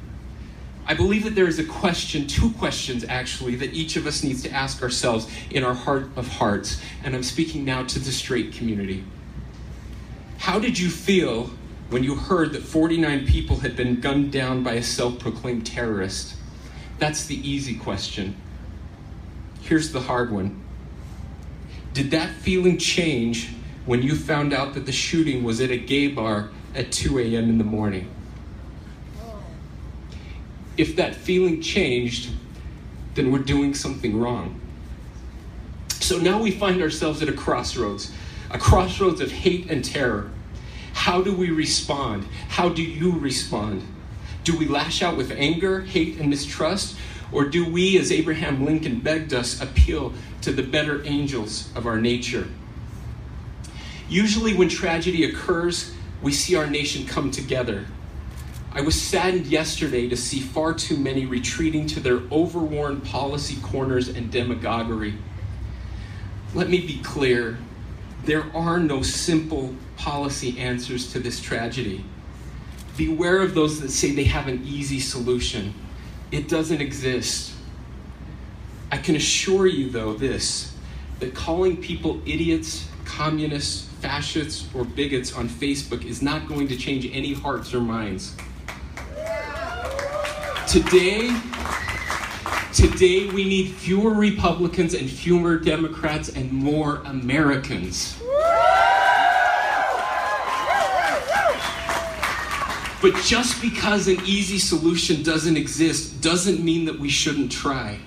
I 0.87 0.95
believe 0.95 1.23
that 1.23 1.35
there 1.35 1.47
is 1.47 1.59
a 1.59 1.63
question, 1.63 2.25
two 2.25 2.51
questions 2.53 3.05
actually, 3.07 3.55
that 3.57 3.73
each 3.73 3.95
of 3.95 4.07
us 4.07 4.23
needs 4.23 4.41
to 4.43 4.51
ask 4.51 4.81
ourselves 4.81 5.31
in 5.51 5.63
our 5.63 5.73
heart 5.73 6.07
of 6.15 6.27
hearts. 6.27 6.81
And 7.03 7.15
I'm 7.15 7.23
speaking 7.23 7.63
now 7.63 7.83
to 7.83 7.99
the 7.99 8.11
straight 8.11 8.53
community. 8.53 9.03
How 10.43 10.59
did 10.59 10.77
you 10.77 10.89
feel 10.89 11.51
when 11.89 12.03
you 12.03 12.15
heard 12.15 12.51
that 12.51 12.63
49 12.63 13.25
people 13.25 13.61
had 13.61 13.77
been 13.77 14.01
gunned 14.01 14.33
down 14.33 14.61
by 14.61 14.73
a 14.73 14.83
self 14.83 15.17
proclaimed 15.17 15.65
terrorist? 15.65 16.35
That's 16.99 17.27
the 17.27 17.49
easy 17.49 17.75
question. 17.75 18.35
Here's 19.61 19.93
the 19.93 20.01
hard 20.01 20.33
one 20.33 20.61
Did 21.93 22.11
that 22.11 22.29
feeling 22.29 22.77
change 22.77 23.51
when 23.85 24.01
you 24.01 24.17
found 24.17 24.51
out 24.51 24.73
that 24.73 24.85
the 24.85 24.91
shooting 24.91 25.45
was 25.45 25.61
at 25.61 25.71
a 25.71 25.77
gay 25.77 26.09
bar 26.09 26.49
at 26.75 26.91
2 26.91 27.19
a.m. 27.19 27.47
in 27.47 27.57
the 27.57 27.63
morning? 27.63 28.09
if 30.75 30.97
that 30.97 31.15
feeling 31.15 31.61
changed, 31.61 32.31
then 33.15 33.31
we're 33.31 33.39
doing 33.39 33.73
something 33.73 34.19
wrong. 34.19 34.59
So 36.01 36.17
now 36.17 36.41
we 36.41 36.51
find 36.51 36.81
ourselves 36.81 37.21
at 37.21 37.29
a 37.29 37.33
crossroads, 37.33 38.11
a 38.51 38.57
crossroads 38.59 39.21
of 39.21 39.31
hate 39.31 39.71
and 39.71 39.85
terror. 39.85 40.32
How 40.93 41.21
do 41.21 41.35
we 41.35 41.49
respond? 41.49 42.25
How 42.47 42.69
do 42.69 42.81
you 42.81 43.11
respond? 43.11 43.83
Do 44.43 44.57
we 44.57 44.67
lash 44.67 45.01
out 45.01 45.17
with 45.17 45.31
anger, 45.31 45.81
hate, 45.81 46.19
and 46.19 46.29
mistrust? 46.29 46.97
Or 47.31 47.45
do 47.45 47.69
we, 47.69 47.97
as 47.97 48.11
Abraham 48.11 48.63
Lincoln 48.63 48.99
begged 48.99 49.33
us, 49.33 49.59
appeal 49.61 50.13
to 50.41 50.51
the 50.51 50.63
better 50.63 51.03
angels 51.05 51.69
of 51.75 51.87
our 51.87 51.99
nature? 51.99 52.47
Usually, 54.07 54.53
when 54.53 54.69
tragedy 54.69 55.23
occurs, 55.23 55.93
we 56.21 56.31
see 56.31 56.55
our 56.55 56.67
nation 56.67 57.05
come 57.05 57.31
together. 57.31 57.85
I 58.71 58.81
was 58.81 58.99
saddened 58.99 59.47
yesterday 59.47 60.07
to 60.09 60.17
see 60.17 60.39
far 60.39 60.73
too 60.73 60.97
many 60.97 61.25
retreating 61.25 61.85
to 61.87 61.99
their 61.99 62.21
overworn 62.31 63.01
policy 63.01 63.57
corners 63.61 64.09
and 64.09 64.31
demagoguery. 64.31 65.15
Let 66.53 66.69
me 66.69 66.79
be 66.85 66.99
clear 66.99 67.57
there 68.25 68.45
are 68.55 68.79
no 68.79 69.01
simple 69.01 69.75
policy 70.03 70.59
answers 70.59 71.13
to 71.13 71.19
this 71.19 71.39
tragedy. 71.39 72.03
Beware 72.97 73.41
of 73.41 73.55
those 73.55 73.79
that 73.79 73.89
say 73.89 74.11
they 74.11 74.25
have 74.25 74.49
an 74.49 74.61
easy 74.65 74.99
solution. 74.99 75.73
It 76.29 76.49
doesn't 76.49 76.81
exist. 76.81 77.53
I 78.91 78.97
can 78.97 79.15
assure 79.15 79.65
you, 79.65 79.89
though, 79.89 80.13
this 80.13 80.75
that 81.19 81.33
calling 81.33 81.77
people 81.77 82.21
idiots, 82.25 82.89
communists, 83.05 83.87
fascists, 84.01 84.67
or 84.75 84.83
bigots 84.83 85.31
on 85.33 85.47
Facebook 85.47 86.03
is 86.03 86.21
not 86.21 86.49
going 86.49 86.67
to 86.67 86.75
change 86.75 87.09
any 87.13 87.33
hearts 87.33 87.73
or 87.73 87.79
minds. 87.79 88.35
Today, 90.67 91.33
today 92.73 93.29
we 93.29 93.45
need 93.45 93.69
fewer 93.71 94.13
Republicans 94.13 94.95
and 94.95 95.09
fewer 95.09 95.57
Democrats 95.57 96.27
and 96.27 96.51
more 96.51 96.97
Americans. 97.05 98.21
But 103.03 103.15
just 103.17 103.61
because 103.61 104.07
an 104.07 104.21
easy 104.25 104.57
solution 104.57 105.23
doesn't 105.23 105.57
exist 105.57 106.21
doesn't 106.21 106.63
mean 106.63 106.85
that 106.85 106.97
we 106.97 107.09
shouldn't 107.09 107.51
try. 107.51 107.99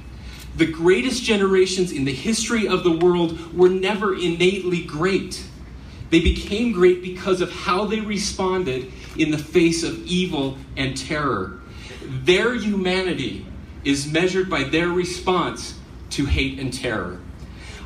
The 0.56 0.64
greatest 0.64 1.22
generations 1.22 1.92
in 1.92 2.06
the 2.06 2.14
history 2.14 2.66
of 2.66 2.82
the 2.82 2.96
world 2.96 3.54
were 3.54 3.68
never 3.68 4.14
innately 4.14 4.82
great. 4.82 5.44
They 6.08 6.20
became 6.20 6.72
great 6.72 7.02
because 7.02 7.42
of 7.42 7.52
how 7.52 7.84
they 7.84 8.00
responded 8.00 8.90
in 9.18 9.30
the 9.30 9.36
face 9.36 9.82
of 9.82 10.02
evil 10.06 10.56
and 10.78 10.96
terror. 10.96 11.60
Their 12.24 12.54
humanity 12.54 13.44
is 13.84 14.10
measured 14.10 14.48
by 14.48 14.64
their 14.64 14.88
response 14.88 15.78
to 16.12 16.24
hate 16.24 16.58
and 16.58 16.72
terror. 16.72 17.20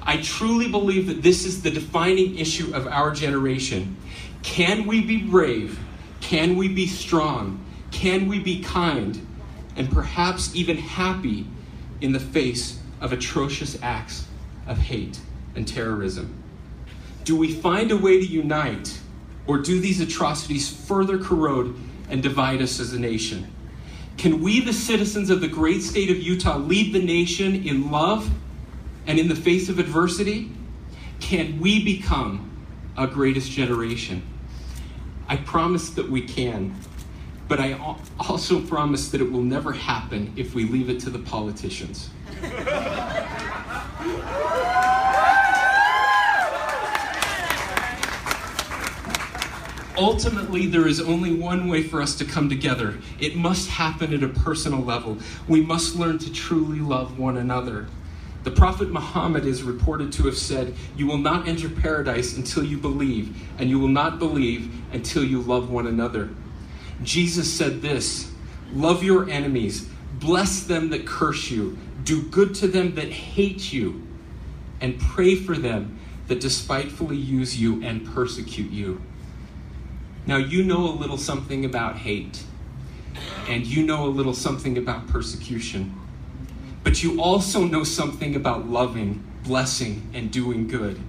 I 0.04 0.18
truly 0.22 0.70
believe 0.70 1.08
that 1.08 1.22
this 1.22 1.44
is 1.44 1.60
the 1.60 1.72
defining 1.72 2.38
issue 2.38 2.72
of 2.72 2.86
our 2.86 3.10
generation. 3.10 3.96
Can 4.44 4.86
we 4.86 5.00
be 5.00 5.16
brave? 5.16 5.76
Can 6.20 6.56
we 6.56 6.68
be 6.68 6.86
strong? 6.86 7.64
Can 7.90 8.28
we 8.28 8.38
be 8.38 8.62
kind? 8.62 9.26
And 9.76 9.90
perhaps 9.90 10.54
even 10.54 10.76
happy 10.76 11.46
in 12.00 12.12
the 12.12 12.20
face 12.20 12.80
of 13.00 13.12
atrocious 13.12 13.78
acts 13.82 14.26
of 14.66 14.78
hate 14.78 15.20
and 15.54 15.66
terrorism? 15.66 16.42
Do 17.24 17.36
we 17.36 17.52
find 17.52 17.90
a 17.90 17.96
way 17.96 18.20
to 18.20 18.26
unite, 18.26 18.98
or 19.46 19.58
do 19.58 19.80
these 19.80 20.00
atrocities 20.00 20.70
further 20.70 21.18
corrode 21.18 21.74
and 22.08 22.22
divide 22.22 22.62
us 22.62 22.80
as 22.80 22.92
a 22.92 22.98
nation? 22.98 23.52
Can 24.16 24.42
we, 24.42 24.60
the 24.60 24.72
citizens 24.72 25.30
of 25.30 25.40
the 25.40 25.48
great 25.48 25.82
state 25.82 26.10
of 26.10 26.18
Utah, 26.18 26.58
lead 26.58 26.92
the 26.92 27.02
nation 27.02 27.66
in 27.66 27.90
love 27.90 28.30
and 29.06 29.18
in 29.18 29.28
the 29.28 29.34
face 29.34 29.68
of 29.68 29.78
adversity? 29.78 30.50
Can 31.20 31.60
we 31.60 31.84
become 31.84 32.66
a 32.96 33.06
greatest 33.06 33.50
generation? 33.50 34.22
I 35.30 35.36
promise 35.36 35.90
that 35.90 36.10
we 36.10 36.22
can, 36.22 36.74
but 37.46 37.60
I 37.60 37.78
also 38.18 38.60
promise 38.60 39.10
that 39.10 39.20
it 39.20 39.30
will 39.30 39.44
never 39.44 39.72
happen 39.72 40.32
if 40.34 40.56
we 40.56 40.64
leave 40.64 40.90
it 40.90 40.98
to 41.02 41.10
the 41.10 41.20
politicians. 41.20 42.10
Ultimately, 49.96 50.66
there 50.66 50.88
is 50.88 51.00
only 51.00 51.32
one 51.32 51.68
way 51.68 51.84
for 51.84 52.02
us 52.02 52.16
to 52.16 52.24
come 52.24 52.48
together. 52.48 52.98
It 53.20 53.36
must 53.36 53.68
happen 53.70 54.12
at 54.12 54.24
a 54.24 54.28
personal 54.28 54.80
level. 54.80 55.16
We 55.46 55.60
must 55.60 55.94
learn 55.94 56.18
to 56.18 56.32
truly 56.32 56.80
love 56.80 57.20
one 57.20 57.36
another. 57.36 57.86
The 58.42 58.50
Prophet 58.50 58.90
Muhammad 58.90 59.44
is 59.44 59.62
reported 59.62 60.12
to 60.14 60.24
have 60.24 60.36
said, 60.36 60.74
You 60.96 61.06
will 61.06 61.18
not 61.18 61.46
enter 61.46 61.68
paradise 61.68 62.36
until 62.36 62.64
you 62.64 62.78
believe, 62.78 63.36
and 63.58 63.68
you 63.68 63.78
will 63.78 63.88
not 63.88 64.18
believe 64.18 64.72
until 64.92 65.22
you 65.22 65.42
love 65.42 65.70
one 65.70 65.86
another. 65.86 66.30
Jesus 67.02 67.52
said 67.52 67.82
this 67.82 68.32
Love 68.72 69.02
your 69.02 69.28
enemies, 69.28 69.88
bless 70.14 70.62
them 70.62 70.88
that 70.90 71.06
curse 71.06 71.50
you, 71.50 71.76
do 72.04 72.22
good 72.22 72.54
to 72.56 72.68
them 72.68 72.94
that 72.94 73.10
hate 73.10 73.72
you, 73.72 74.06
and 74.80 74.98
pray 74.98 75.34
for 75.34 75.56
them 75.56 75.98
that 76.28 76.40
despitefully 76.40 77.16
use 77.16 77.60
you 77.60 77.82
and 77.82 78.06
persecute 78.06 78.70
you. 78.70 79.02
Now, 80.26 80.36
you 80.36 80.62
know 80.62 80.86
a 80.86 80.94
little 80.94 81.18
something 81.18 81.64
about 81.64 81.96
hate, 81.96 82.42
and 83.48 83.66
you 83.66 83.84
know 83.84 84.04
a 84.04 84.08
little 84.08 84.32
something 84.34 84.78
about 84.78 85.08
persecution. 85.08 85.99
But 86.82 87.02
you 87.02 87.20
also 87.20 87.64
know 87.64 87.84
something 87.84 88.34
about 88.34 88.68
loving, 88.68 89.24
blessing, 89.44 90.10
and 90.14 90.30
doing 90.30 90.66
good. 90.66 91.00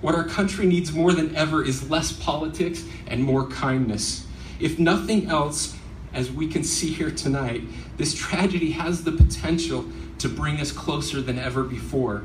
What 0.00 0.14
our 0.14 0.24
country 0.24 0.66
needs 0.66 0.92
more 0.92 1.12
than 1.12 1.34
ever 1.36 1.64
is 1.64 1.90
less 1.90 2.12
politics 2.12 2.84
and 3.06 3.22
more 3.22 3.46
kindness. 3.48 4.26
If 4.58 4.78
nothing 4.78 5.28
else, 5.28 5.76
as 6.12 6.30
we 6.30 6.48
can 6.48 6.64
see 6.64 6.92
here 6.92 7.10
tonight, 7.10 7.62
this 7.96 8.14
tragedy 8.14 8.72
has 8.72 9.04
the 9.04 9.12
potential 9.12 9.84
to 10.18 10.28
bring 10.28 10.58
us 10.60 10.72
closer 10.72 11.20
than 11.20 11.38
ever 11.38 11.64
before. 11.64 12.24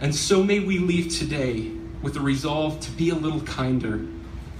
And 0.00 0.14
so 0.14 0.42
may 0.42 0.60
we 0.60 0.78
leave 0.78 1.16
today 1.16 1.70
with 2.02 2.16
a 2.16 2.20
resolve 2.20 2.80
to 2.80 2.90
be 2.90 3.10
a 3.10 3.14
little 3.14 3.40
kinder. 3.40 4.06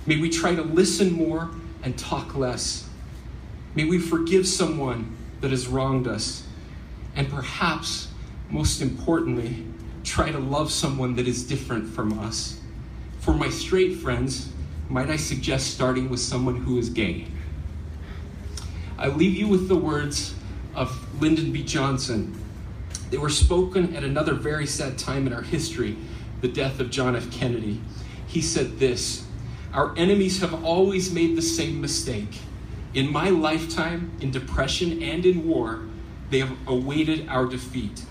May 0.06 0.18
we 0.18 0.30
try 0.30 0.54
to 0.54 0.62
listen 0.62 1.12
more 1.12 1.50
and 1.82 1.98
talk 1.98 2.34
less. 2.36 2.88
May 3.74 3.84
we 3.84 3.98
forgive 3.98 4.46
someone 4.46 5.16
that 5.40 5.50
has 5.50 5.66
wronged 5.66 6.08
us 6.08 6.45
and 7.16 7.28
perhaps, 7.30 8.08
most 8.50 8.82
importantly, 8.82 9.64
try 10.04 10.30
to 10.30 10.38
love 10.38 10.70
someone 10.70 11.16
that 11.16 11.26
is 11.26 11.44
different 11.44 11.88
from 11.88 12.18
us. 12.20 12.60
For 13.20 13.34
my 13.34 13.48
straight 13.48 13.96
friends, 13.96 14.52
might 14.88 15.10
I 15.10 15.16
suggest 15.16 15.74
starting 15.74 16.08
with 16.10 16.20
someone 16.20 16.56
who 16.56 16.78
is 16.78 16.90
gay? 16.90 17.26
I 18.98 19.08
leave 19.08 19.34
you 19.34 19.48
with 19.48 19.66
the 19.68 19.76
words 19.76 20.34
of 20.74 21.20
Lyndon 21.20 21.52
B. 21.52 21.62
Johnson. 21.62 22.40
They 23.10 23.18
were 23.18 23.30
spoken 23.30 23.96
at 23.96 24.04
another 24.04 24.34
very 24.34 24.66
sad 24.66 24.98
time 24.98 25.26
in 25.26 25.32
our 25.32 25.42
history, 25.42 25.96
the 26.40 26.48
death 26.48 26.80
of 26.80 26.90
John 26.90 27.16
F. 27.16 27.30
Kennedy. 27.32 27.80
He 28.26 28.40
said 28.40 28.78
this 28.78 29.26
Our 29.72 29.96
enemies 29.96 30.40
have 30.40 30.64
always 30.64 31.12
made 31.12 31.36
the 31.36 31.42
same 31.42 31.80
mistake. 31.80 32.40
In 32.94 33.10
my 33.10 33.30
lifetime, 33.30 34.12
in 34.20 34.30
depression 34.30 35.02
and 35.02 35.26
in 35.26 35.46
war, 35.46 35.82
they 36.31 36.41
have 36.41 36.57
awaited 36.66 37.29
our 37.29 37.47
defeat. 37.47 38.05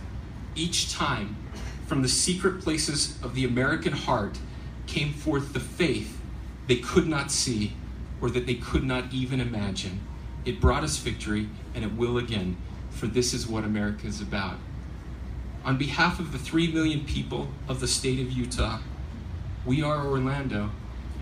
Each 0.55 0.91
time, 0.91 1.35
from 1.87 2.01
the 2.01 2.07
secret 2.07 2.61
places 2.61 3.21
of 3.21 3.35
the 3.35 3.45
American 3.45 3.93
heart, 3.93 4.39
came 4.87 5.13
forth 5.13 5.53
the 5.53 5.59
faith 5.59 6.19
they 6.67 6.77
could 6.77 7.07
not 7.07 7.31
see 7.31 7.73
or 8.21 8.29
that 8.29 8.45
they 8.45 8.55
could 8.55 8.83
not 8.83 9.13
even 9.13 9.39
imagine. 9.39 9.99
It 10.45 10.61
brought 10.61 10.83
us 10.83 10.97
victory, 10.97 11.49
and 11.73 11.83
it 11.83 11.93
will 11.93 12.17
again, 12.17 12.57
for 12.89 13.07
this 13.07 13.33
is 13.33 13.47
what 13.47 13.63
America 13.63 14.07
is 14.07 14.21
about. 14.21 14.57
On 15.63 15.77
behalf 15.77 16.19
of 16.19 16.31
the 16.31 16.37
3 16.37 16.71
million 16.71 17.03
people 17.03 17.49
of 17.67 17.79
the 17.79 17.87
state 17.87 18.19
of 18.19 18.31
Utah, 18.31 18.79
we 19.65 19.81
are 19.81 20.05
Orlando, 20.05 20.69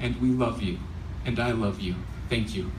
and 0.01 0.21
we 0.21 0.27
love 0.29 0.61
you, 0.61 0.79
and 1.25 1.39
I 1.39 1.51
love 1.51 1.79
you. 1.79 1.95
Thank 2.29 2.53
you. 2.53 2.71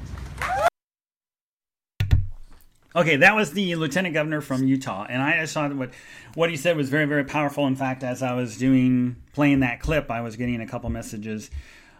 Okay, 2.97 3.16
that 3.16 3.34
was 3.34 3.53
the 3.53 3.74
lieutenant 3.74 4.14
governor 4.14 4.40
from 4.40 4.68
Utah, 4.68 5.05
and 5.09 5.20
I 5.20 5.40
just 5.40 5.53
thought 5.53 5.74
what 5.74 5.90
what 6.34 6.49
he 6.49 6.57
said 6.57 6.76
was 6.76 6.90
very 6.90 7.07
very 7.07 7.24
powerful. 7.24 7.66
In 7.66 7.74
fact, 7.74 8.05
as 8.05 8.22
I 8.22 8.34
was 8.34 8.57
doing 8.57 9.16
playing 9.32 9.61
that 9.61 9.80
clip, 9.80 10.12
I 10.12 10.20
was 10.20 10.36
getting 10.36 10.61
a 10.61 10.66
couple 10.66 10.88
messages 10.90 11.51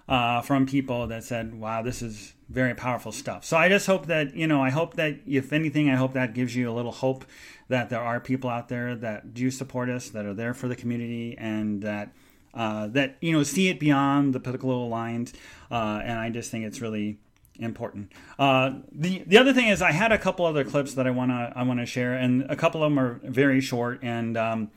uh, 0.09 0.41
from 0.43 0.67
people 0.67 1.09
that 1.09 1.25
said, 1.25 1.59
"Wow, 1.59 1.83
this 1.83 2.01
is 2.01 2.35
very 2.49 2.75
powerful 2.75 3.11
stuff." 3.11 3.45
So 3.45 3.57
I 3.57 3.69
just 3.69 3.89
hope 3.89 4.07
that 4.07 4.37
you 4.37 4.47
know, 4.47 4.63
I 4.63 4.71
hope 4.71 4.95
that 4.95 5.17
if 5.27 5.53
anything, 5.53 5.91
I 5.91 5.97
hope 5.97 6.13
that 6.13 6.33
gives 6.33 6.55
you 6.55 6.71
a 6.71 6.75
little 6.75 6.93
hope 6.93 7.25
that 7.67 7.91
there 7.91 8.01
are 8.01 8.21
people 8.21 8.49
out 8.49 8.69
there 8.69 8.95
that 8.95 9.35
do 9.35 9.51
support 9.51 9.89
us, 9.89 10.11
that 10.11 10.25
are 10.25 10.35
there 10.35 10.55
for 10.55 10.69
the 10.69 10.77
community, 10.77 11.37
and 11.37 11.83
that. 11.83 12.13
Uh, 12.57 12.87
that 12.87 13.17
you 13.21 13.33
know 13.33 13.43
see 13.43 13.69
it 13.69 13.81
beyond 13.81 14.33
the 14.33 14.39
political 14.39 14.89
lines, 14.89 15.35
uh, 15.73 16.01
and 16.05 16.21
I 16.21 16.31
just 16.31 16.53
think 16.53 16.65
it's 16.65 16.81
really 16.81 17.19
important. 17.59 18.13
Uh, 18.39 18.75
the 18.93 19.23
the 19.27 19.39
other 19.39 19.53
thing 19.53 19.69
is 19.69 19.83
I 19.83 19.93
had 19.93 20.13
a 20.13 20.19
couple 20.19 20.45
other 20.47 20.65
clips 20.65 20.95
that 20.95 21.07
I 21.07 21.11
wanna 21.11 21.53
I 21.55 21.63
wanna 21.63 21.87
share, 21.87 22.15
and 22.15 22.43
a 22.51 22.57
couple 22.57 22.83
of 22.83 22.91
them 22.91 22.99
are 22.99 23.21
very 23.23 23.61
short, 23.61 24.01
and 24.03 24.37
um, 24.37 24.71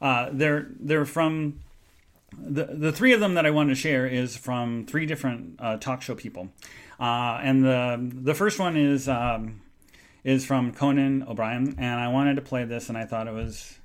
uh, 0.00 0.30
they're 0.32 0.68
they're 0.80 1.04
from 1.04 1.60
the 2.36 2.64
the 2.64 2.92
three 2.92 3.12
of 3.12 3.20
them 3.20 3.34
that 3.34 3.46
I 3.46 3.50
want 3.50 3.70
to 3.70 3.74
share 3.74 4.06
is 4.06 4.36
from 4.36 4.86
three 4.86 5.06
different 5.06 5.56
uh, 5.58 5.76
talk 5.76 6.02
show 6.02 6.14
people, 6.14 6.48
uh, 7.00 7.40
and 7.42 7.64
the 7.64 7.98
the 8.22 8.34
first 8.34 8.58
one 8.58 8.76
is. 8.76 9.08
Um, 9.08 9.62
is 10.24 10.44
from 10.44 10.72
Conan 10.72 11.22
O'Brien, 11.22 11.76
and 11.78 12.00
I 12.00 12.08
wanted 12.08 12.34
to 12.34 12.42
play 12.42 12.64
this, 12.64 12.88
and 12.88 12.98
I 12.98 13.04
thought 13.04 13.28
it 13.28 13.32
was, 13.32 13.78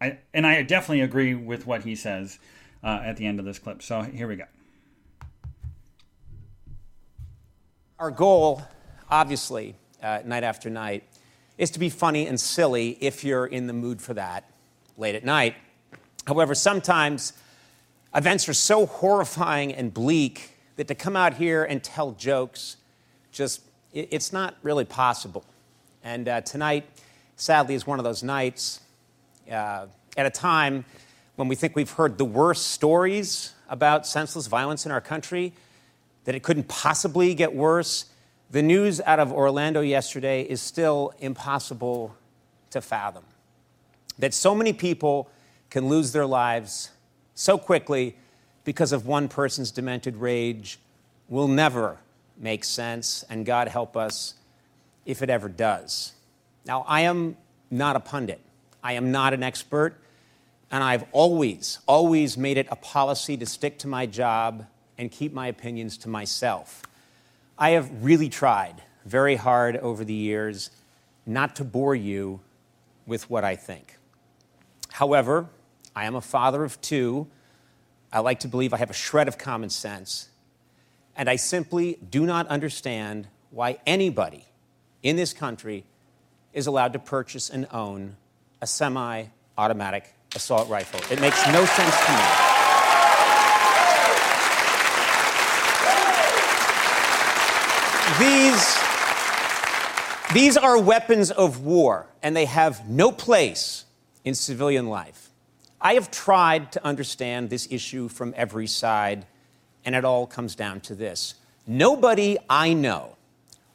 I 0.00 0.18
and 0.34 0.44
I 0.44 0.60
definitely 0.62 1.02
agree 1.02 1.32
with 1.32 1.64
what 1.64 1.84
he 1.84 1.94
says 1.94 2.40
uh, 2.82 3.02
at 3.04 3.18
the 3.18 3.24
end 3.24 3.38
of 3.38 3.44
this 3.44 3.60
clip. 3.60 3.82
So 3.82 4.02
here 4.02 4.26
we 4.26 4.34
go. 4.34 4.46
Our 7.98 8.10
goal, 8.10 8.62
obviously, 9.08 9.74
uh, 10.02 10.18
night 10.22 10.44
after 10.44 10.68
night, 10.68 11.04
is 11.56 11.70
to 11.70 11.78
be 11.78 11.88
funny 11.88 12.26
and 12.26 12.38
silly 12.38 12.98
if 13.00 13.24
you're 13.24 13.46
in 13.46 13.66
the 13.68 13.72
mood 13.72 14.02
for 14.02 14.12
that 14.12 14.44
late 14.98 15.14
at 15.14 15.24
night. 15.24 15.54
However, 16.26 16.54
sometimes 16.54 17.32
events 18.14 18.50
are 18.50 18.52
so 18.52 18.84
horrifying 18.84 19.72
and 19.72 19.94
bleak 19.94 20.58
that 20.76 20.88
to 20.88 20.94
come 20.94 21.16
out 21.16 21.34
here 21.34 21.64
and 21.64 21.82
tell 21.82 22.12
jokes 22.12 22.76
just 23.32 23.62
it's 23.94 24.30
not 24.30 24.56
really 24.62 24.84
possible. 24.84 25.46
And 26.04 26.28
uh, 26.28 26.42
tonight, 26.42 26.84
sadly, 27.36 27.74
is 27.74 27.86
one 27.86 27.98
of 27.98 28.04
those 28.04 28.22
nights 28.22 28.80
uh, 29.50 29.86
at 30.18 30.26
a 30.26 30.30
time 30.30 30.84
when 31.36 31.48
we 31.48 31.54
think 31.54 31.74
we've 31.74 31.92
heard 31.92 32.18
the 32.18 32.26
worst 32.26 32.72
stories 32.72 33.54
about 33.70 34.06
senseless 34.06 34.48
violence 34.48 34.84
in 34.84 34.92
our 34.92 35.00
country, 35.00 35.54
that 36.26 36.34
it 36.34 36.42
couldn't 36.42 36.68
possibly 36.68 37.34
get 37.34 37.54
worse. 37.54 38.06
The 38.50 38.60
news 38.60 39.00
out 39.00 39.20
of 39.20 39.32
Orlando 39.32 39.80
yesterday 39.80 40.42
is 40.42 40.60
still 40.60 41.14
impossible 41.20 42.14
to 42.70 42.80
fathom. 42.80 43.24
That 44.18 44.34
so 44.34 44.54
many 44.54 44.72
people 44.72 45.30
can 45.70 45.88
lose 45.88 46.12
their 46.12 46.26
lives 46.26 46.90
so 47.34 47.56
quickly 47.56 48.16
because 48.64 48.90
of 48.90 49.06
one 49.06 49.28
person's 49.28 49.70
demented 49.70 50.16
rage 50.16 50.80
will 51.28 51.48
never 51.48 51.98
make 52.36 52.64
sense, 52.64 53.24
and 53.30 53.46
God 53.46 53.68
help 53.68 53.96
us 53.96 54.34
if 55.04 55.22
it 55.22 55.30
ever 55.30 55.48
does. 55.48 56.12
Now, 56.64 56.84
I 56.88 57.02
am 57.02 57.36
not 57.70 57.94
a 57.94 58.00
pundit, 58.00 58.40
I 58.82 58.94
am 58.94 59.12
not 59.12 59.32
an 59.32 59.44
expert, 59.44 59.94
and 60.72 60.82
I've 60.82 61.04
always, 61.12 61.78
always 61.86 62.36
made 62.36 62.58
it 62.58 62.66
a 62.68 62.76
policy 62.76 63.36
to 63.36 63.46
stick 63.46 63.78
to 63.78 63.88
my 63.88 64.06
job 64.06 64.66
and 64.98 65.10
keep 65.10 65.32
my 65.32 65.46
opinions 65.48 65.98
to 65.98 66.08
myself. 66.08 66.82
I 67.58 67.70
have 67.70 68.04
really 68.04 68.28
tried 68.28 68.82
very 69.04 69.36
hard 69.36 69.76
over 69.76 70.04
the 70.04 70.14
years 70.14 70.70
not 71.24 71.56
to 71.56 71.64
bore 71.64 71.94
you 71.94 72.40
with 73.06 73.28
what 73.30 73.44
I 73.44 73.56
think. 73.56 73.96
However, 74.90 75.48
I 75.94 76.04
am 76.04 76.14
a 76.14 76.20
father 76.20 76.64
of 76.64 76.80
two. 76.80 77.26
I 78.12 78.20
like 78.20 78.40
to 78.40 78.48
believe 78.48 78.72
I 78.72 78.78
have 78.78 78.90
a 78.90 78.94
shred 78.94 79.28
of 79.28 79.38
common 79.38 79.70
sense. 79.70 80.28
And 81.16 81.30
I 81.30 81.36
simply 81.36 81.98
do 82.10 82.26
not 82.26 82.46
understand 82.48 83.28
why 83.50 83.78
anybody 83.86 84.44
in 85.02 85.16
this 85.16 85.32
country 85.32 85.84
is 86.52 86.66
allowed 86.66 86.92
to 86.92 86.98
purchase 86.98 87.48
and 87.48 87.66
own 87.70 88.16
a 88.60 88.66
semi 88.66 89.24
automatic 89.56 90.14
assault 90.34 90.68
rifle. 90.68 91.00
It 91.10 91.20
makes 91.20 91.46
no 91.48 91.64
sense 91.64 92.06
to 92.06 92.12
me. 92.12 92.45
These, 98.18 98.78
these 100.32 100.56
are 100.56 100.80
weapons 100.80 101.30
of 101.30 101.60
war, 101.64 102.06
and 102.22 102.34
they 102.34 102.46
have 102.46 102.88
no 102.88 103.12
place 103.12 103.84
in 104.24 104.34
civilian 104.34 104.88
life. 104.88 105.28
I 105.82 105.94
have 105.94 106.10
tried 106.10 106.72
to 106.72 106.84
understand 106.84 107.50
this 107.50 107.68
issue 107.70 108.08
from 108.08 108.32
every 108.34 108.68
side, 108.68 109.26
and 109.84 109.94
it 109.94 110.06
all 110.06 110.26
comes 110.26 110.54
down 110.54 110.80
to 110.82 110.94
this. 110.94 111.34
Nobody 111.66 112.38
I 112.48 112.72
know 112.72 113.16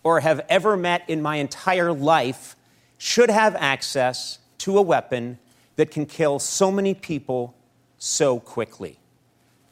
or 0.02 0.22
have 0.22 0.44
ever 0.50 0.76
met 0.76 1.08
in 1.08 1.22
my 1.22 1.36
entire 1.36 1.94
life 1.94 2.56
should 2.98 3.30
have 3.30 3.56
access 3.56 4.39
to 4.58 4.76
a 4.76 4.82
weapon 4.82 5.38
that 5.76 5.92
can 5.92 6.08
kill 6.08 6.39
so 6.39 6.72
many 6.72 6.96
people 6.96 7.54
so 8.00 8.39
quickly. 8.39 8.98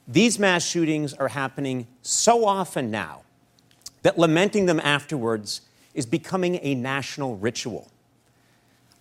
These 0.08 0.38
mass 0.38 0.64
shootings 0.64 1.16
are 1.16 1.30
happening 1.30 1.88
so 2.04 2.46
often 2.46 2.92
now 2.92 3.24
that 4.02 4.18
lamenting 4.18 4.66
them 4.66 4.80
afterwards 4.80 5.62
is 5.94 6.06
becoming 6.06 6.60
a 6.62 6.76
national 6.76 7.38
ritual. 7.38 7.90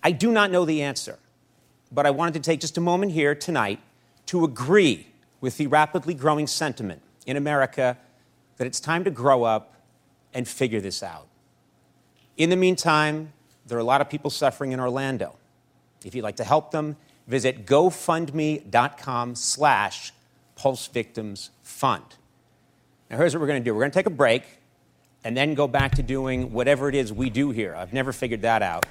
I 0.02 0.12
do 0.12 0.32
not 0.32 0.50
know 0.50 0.64
the 0.64 0.82
answer, 0.82 1.18
but 1.92 2.06
I 2.06 2.10
wanted 2.10 2.34
to 2.34 2.40
take 2.40 2.60
just 2.60 2.78
a 2.78 2.80
moment 2.80 3.12
here 3.12 3.34
tonight 3.34 3.80
to 4.26 4.44
agree 4.44 5.06
with 5.40 5.56
the 5.56 5.66
rapidly 5.66 6.14
growing 6.14 6.46
sentiment 6.46 7.02
in 7.26 7.36
America 7.36 7.96
that 8.56 8.66
it's 8.66 8.80
time 8.80 9.04
to 9.04 9.10
grow 9.10 9.44
up 9.44 9.74
and 10.34 10.46
figure 10.46 10.80
this 10.80 11.02
out. 11.02 11.26
In 12.36 12.50
the 12.50 12.56
meantime, 12.56 13.32
there 13.66 13.76
are 13.76 13.80
a 13.80 13.84
lot 13.84 14.00
of 14.00 14.08
people 14.08 14.30
suffering 14.30 14.72
in 14.72 14.80
Orlando. 14.80 15.36
If 16.04 16.14
you'd 16.14 16.22
like 16.22 16.36
to 16.36 16.44
help 16.44 16.70
them, 16.70 16.96
visit 17.26 17.66
gofundme.com 17.66 19.34
slash 19.34 20.12
pulse 20.56 20.86
victims 20.86 21.50
fund. 21.62 22.04
Now 23.10 23.16
here's 23.16 23.34
what 23.34 23.40
we're 23.40 23.46
going 23.46 23.62
to 23.62 23.64
do. 23.64 23.74
We're 23.74 23.82
going 23.82 23.90
to 23.90 23.98
take 23.98 24.06
a 24.06 24.10
break 24.10 24.42
and 25.24 25.36
then 25.36 25.54
go 25.54 25.66
back 25.66 25.94
to 25.96 26.02
doing 26.02 26.52
whatever 26.52 26.88
it 26.88 26.94
is 26.94 27.12
we 27.12 27.30
do 27.30 27.50
here. 27.50 27.74
I've 27.74 27.92
never 27.92 28.12
figured 28.12 28.42
that 28.42 28.62
out. 28.62 28.86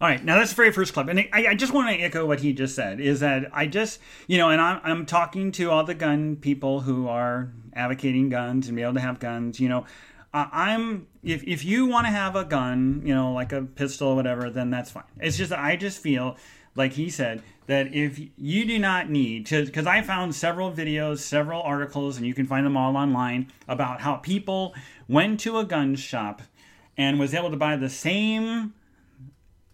All 0.00 0.08
right, 0.08 0.22
now 0.22 0.36
that's 0.36 0.50
the 0.50 0.56
very 0.56 0.72
first 0.72 0.92
clip, 0.92 1.08
and 1.08 1.20
I, 1.20 1.46
I, 1.46 1.54
just 1.54 1.72
want 1.72 1.88
to 1.88 2.02
echo 2.02 2.26
what 2.26 2.40
he 2.40 2.52
just 2.52 2.74
said. 2.74 3.00
Is 3.00 3.20
that 3.20 3.48
I 3.54 3.66
just, 3.66 4.00
you 4.26 4.36
know, 4.36 4.50
and 4.50 4.60
I'm, 4.60 4.80
I'm 4.82 5.06
talking 5.06 5.50
to 5.52 5.70
all 5.70 5.84
the 5.84 5.94
gun 5.94 6.36
people 6.36 6.80
who 6.80 7.08
are 7.08 7.48
advocating 7.72 8.28
guns 8.28 8.66
and 8.66 8.76
be 8.76 8.82
able 8.82 8.94
to 8.94 9.00
have 9.00 9.18
guns. 9.18 9.60
You 9.60 9.68
know, 9.68 9.86
I'm 10.34 11.06
if 11.22 11.44
if 11.44 11.64
you 11.64 11.86
want 11.86 12.06
to 12.06 12.10
have 12.10 12.34
a 12.34 12.44
gun, 12.44 13.02
you 13.04 13.14
know, 13.14 13.32
like 13.32 13.52
a 13.52 13.62
pistol 13.62 14.08
or 14.08 14.16
whatever, 14.16 14.50
then 14.50 14.68
that's 14.68 14.90
fine. 14.90 15.04
It's 15.20 15.36
just 15.36 15.52
I 15.52 15.76
just 15.76 16.02
feel 16.02 16.36
like 16.76 16.92
he 16.94 17.08
said 17.08 17.42
that 17.66 17.94
if 17.94 18.20
you 18.36 18.64
do 18.66 18.78
not 18.78 19.08
need 19.08 19.46
to 19.46 19.64
because 19.64 19.86
i 19.86 20.02
found 20.02 20.34
several 20.34 20.70
videos 20.70 21.18
several 21.18 21.62
articles 21.62 22.16
and 22.16 22.26
you 22.26 22.34
can 22.34 22.46
find 22.46 22.66
them 22.66 22.76
all 22.76 22.96
online 22.96 23.50
about 23.68 24.00
how 24.00 24.16
people 24.16 24.74
went 25.08 25.40
to 25.40 25.58
a 25.58 25.64
gun 25.64 25.94
shop 25.94 26.42
and 26.96 27.18
was 27.18 27.34
able 27.34 27.50
to 27.50 27.56
buy 27.56 27.76
the 27.76 27.90
same 27.90 28.72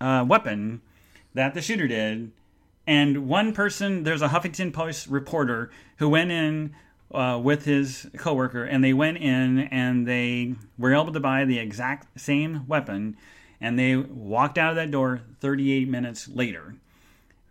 uh, 0.00 0.24
weapon 0.26 0.80
that 1.34 1.54
the 1.54 1.62
shooter 1.62 1.86
did. 1.86 2.32
And 2.86 3.28
one 3.28 3.52
person 3.52 4.02
there's 4.04 4.22
a 4.22 4.28
huffington 4.28 4.72
post 4.72 5.06
reporter 5.06 5.70
who 5.98 6.08
went 6.08 6.30
in 6.30 6.74
uh, 7.12 7.40
with 7.42 7.64
his 7.64 8.08
coworker 8.16 8.64
and 8.64 8.82
they 8.82 8.92
went 8.92 9.18
in 9.18 9.60
and 9.60 10.06
they 10.06 10.54
were 10.78 10.94
able 10.94 11.12
to 11.12 11.20
buy 11.20 11.44
the 11.44 11.58
exact 11.58 12.20
same 12.20 12.66
weapon 12.66 13.16
and 13.60 13.78
they 13.78 13.96
walked 13.96 14.56
out 14.56 14.70
of 14.70 14.76
that 14.76 14.90
door 14.90 15.20
38 15.40 15.88
minutes 15.88 16.28
later 16.28 16.76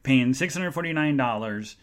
paying 0.03 0.33
$649 0.33 1.75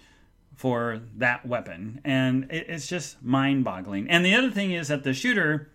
for 0.54 1.00
that 1.16 1.46
weapon. 1.46 2.00
And 2.04 2.46
it's 2.50 2.86
just 2.86 3.22
mind 3.22 3.64
boggling. 3.64 4.08
And 4.08 4.24
the 4.24 4.34
other 4.34 4.50
thing 4.50 4.72
is 4.72 4.88
that 4.88 5.04
the 5.04 5.12
shooter 5.14 5.70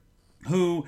who 0.48 0.88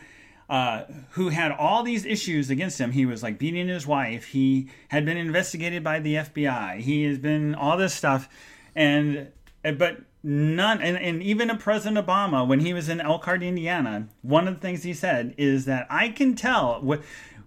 uh, 0.49 0.83
who 1.11 1.29
had 1.29 1.51
all 1.51 1.83
these 1.83 2.05
issues 2.05 2.49
against 2.49 2.79
him. 2.79 2.91
He 2.91 3.05
was 3.05 3.23
like 3.23 3.39
beating 3.39 3.67
his 3.67 3.87
wife. 3.87 4.25
He 4.25 4.69
had 4.89 5.05
been 5.05 5.17
investigated 5.17 5.83
by 5.83 5.99
the 5.99 6.15
FBI. 6.15 6.79
He 6.79 7.05
has 7.05 7.17
been 7.17 7.55
all 7.55 7.77
this 7.77 7.93
stuff, 7.93 8.29
and 8.75 9.31
but 9.63 10.01
none. 10.21 10.81
And, 10.81 10.97
and 10.97 11.23
even 11.23 11.49
a 11.49 11.57
President 11.57 12.05
Obama, 12.05 12.47
when 12.47 12.59
he 12.59 12.73
was 12.73 12.89
in 12.89 12.99
Elkhart, 12.99 13.41
Indiana, 13.41 14.09
one 14.21 14.47
of 14.47 14.55
the 14.55 14.59
things 14.59 14.83
he 14.83 14.93
said 14.93 15.33
is 15.37 15.65
that 15.65 15.87
I 15.89 16.09
can 16.09 16.35
tell 16.35 16.83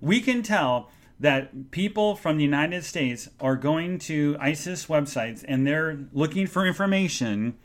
we 0.00 0.20
can 0.20 0.42
tell 0.42 0.90
that 1.18 1.70
people 1.70 2.14
from 2.14 2.36
the 2.36 2.44
United 2.44 2.84
States 2.84 3.28
are 3.40 3.56
going 3.56 3.98
to 3.98 4.36
ISIS 4.38 4.86
websites 4.86 5.44
and 5.46 5.66
they're 5.66 5.98
looking 6.12 6.46
for 6.46 6.66
information. 6.66 7.56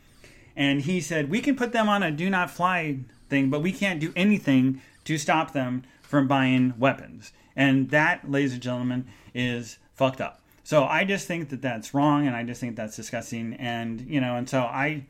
And 0.56 0.82
he 0.82 1.02
said, 1.02 1.30
We 1.30 1.42
can 1.42 1.56
put 1.56 1.74
them 1.74 1.90
on 1.90 2.04
a 2.04 2.12
do 2.12 2.30
not 2.30 2.50
fly 2.50 3.00
thing, 3.30 3.50
but 3.50 3.62
we 3.62 3.72
can't 3.72 4.00
do 4.00 4.14
anything 4.16 4.82
to 5.06 5.18
stop 5.18 5.54
them 5.54 5.84
from 6.02 6.28
buying 6.28 6.74
weapons. 6.78 7.34
And 7.56 7.90
that, 7.90 8.30
ladies 8.30 8.54
and 8.54 8.62
gentlemen, 8.62 9.08
is 9.34 9.78
fucked 9.94 10.22
up. 10.22 10.42
So 10.64 10.84
I 10.86 11.04
just 11.04 11.28
think 11.28 11.50
that 11.50 11.62
that's 11.62 11.94
wrong 11.94 12.28
and 12.28 12.36
I 12.36 12.44
just 12.44 12.62
think 12.62 12.76
that's 12.76 12.96
disgusting. 12.96 13.56
And, 13.56 14.02
you 14.02 14.22
know, 14.22 14.36
and 14.36 14.48
so 14.48 14.62
I 14.62 15.06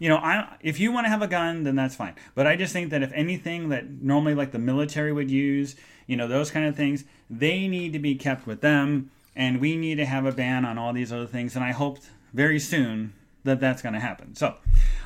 you 0.00 0.08
know, 0.08 0.16
I 0.16 0.56
if 0.60 0.80
you 0.80 0.90
want 0.90 1.04
to 1.04 1.10
have 1.10 1.22
a 1.22 1.28
gun, 1.28 1.62
then 1.62 1.76
that's 1.76 1.94
fine. 1.94 2.14
But 2.34 2.46
I 2.46 2.56
just 2.56 2.72
think 2.72 2.90
that 2.90 3.02
if 3.02 3.12
anything 3.12 3.68
that 3.68 3.88
normally 3.88 4.34
like 4.34 4.50
the 4.50 4.58
military 4.58 5.12
would 5.12 5.30
use, 5.30 5.76
you 6.06 6.16
know, 6.16 6.26
those 6.26 6.50
kind 6.50 6.66
of 6.66 6.74
things, 6.74 7.04
they 7.30 7.68
need 7.68 7.92
to 7.92 7.98
be 7.98 8.16
kept 8.16 8.46
with 8.46 8.60
them, 8.60 9.10
and 9.36 9.60
we 9.60 9.76
need 9.76 9.96
to 9.96 10.04
have 10.04 10.26
a 10.26 10.32
ban 10.32 10.64
on 10.64 10.76
all 10.76 10.92
these 10.92 11.12
other 11.12 11.26
things. 11.26 11.54
And 11.54 11.64
I 11.64 11.70
hope 11.70 11.98
very 12.34 12.58
soon 12.58 13.12
that 13.44 13.60
that's 13.60 13.80
going 13.80 13.94
to 13.94 14.00
happen. 14.00 14.34
So, 14.34 14.54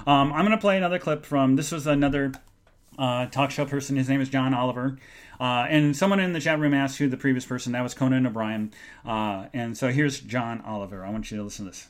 um, 0.06 0.32
I'm 0.32 0.44
going 0.44 0.50
to 0.56 0.58
play 0.58 0.76
another 0.76 0.98
clip 0.98 1.24
from 1.24 1.56
this 1.56 1.70
was 1.70 1.86
another 1.86 2.32
uh, 2.98 3.26
talk 3.26 3.50
show 3.50 3.66
person. 3.66 3.96
His 3.96 4.08
name 4.08 4.20
is 4.20 4.28
John 4.28 4.54
Oliver. 4.54 4.98
Uh, 5.38 5.66
and 5.68 5.96
someone 5.96 6.20
in 6.20 6.32
the 6.32 6.40
chat 6.40 6.58
room 6.58 6.74
asked 6.74 6.98
who 6.98 7.08
the 7.08 7.16
previous 7.16 7.44
person 7.44 7.72
that 7.72 7.82
was 7.82 7.92
Conan 7.92 8.26
O'Brien. 8.26 8.72
Uh, 9.04 9.46
and 9.52 9.76
so 9.76 9.90
here's 9.90 10.20
John 10.20 10.62
Oliver. 10.62 11.04
I 11.04 11.10
want 11.10 11.30
you 11.30 11.36
to 11.36 11.42
listen 11.42 11.66
to 11.66 11.72
this. 11.72 11.88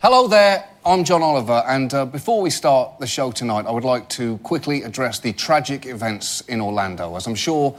Hello 0.00 0.28
there, 0.28 0.64
I'm 0.86 1.02
John 1.02 1.24
Oliver, 1.24 1.64
and 1.66 1.92
uh, 1.92 2.04
before 2.04 2.40
we 2.40 2.50
start 2.50 3.00
the 3.00 3.06
show 3.08 3.32
tonight, 3.32 3.66
I 3.66 3.72
would 3.72 3.82
like 3.82 4.08
to 4.10 4.38
quickly 4.38 4.84
address 4.84 5.18
the 5.18 5.32
tragic 5.32 5.86
events 5.86 6.40
in 6.42 6.60
Orlando. 6.60 7.16
As 7.16 7.26
I'm 7.26 7.34
sure 7.34 7.76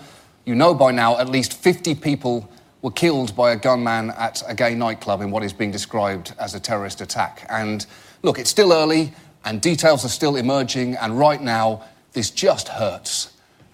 you 0.50 0.56
know 0.56 0.74
by 0.74 0.90
now, 0.90 1.16
at 1.20 1.30
least 1.30 1.54
50 1.54 1.94
people 1.94 2.50
were 2.82 2.90
killed 2.90 3.36
by 3.36 3.52
a 3.52 3.56
gunman 3.56 4.10
at 4.18 4.42
a 4.48 4.56
gay 4.56 4.74
nightclub 4.74 5.22
in 5.22 5.30
what 5.30 5.44
is 5.44 5.54
being 5.54 5.70
described 5.70 6.34
as 6.40 6.56
a 6.56 6.60
terrorist 6.60 7.02
attack. 7.02 7.46
And 7.50 7.86
look, 8.24 8.40
it's 8.40 8.50
still 8.50 8.74
early, 8.74 9.14
and 9.46 9.62
details 9.62 10.04
are 10.04 10.10
still 10.10 10.36
emerging, 10.36 10.96
and 10.96 11.18
right 11.20 11.40
now, 11.40 11.84
This 12.14 12.32
just 12.32 12.70
hurts. 12.70 13.34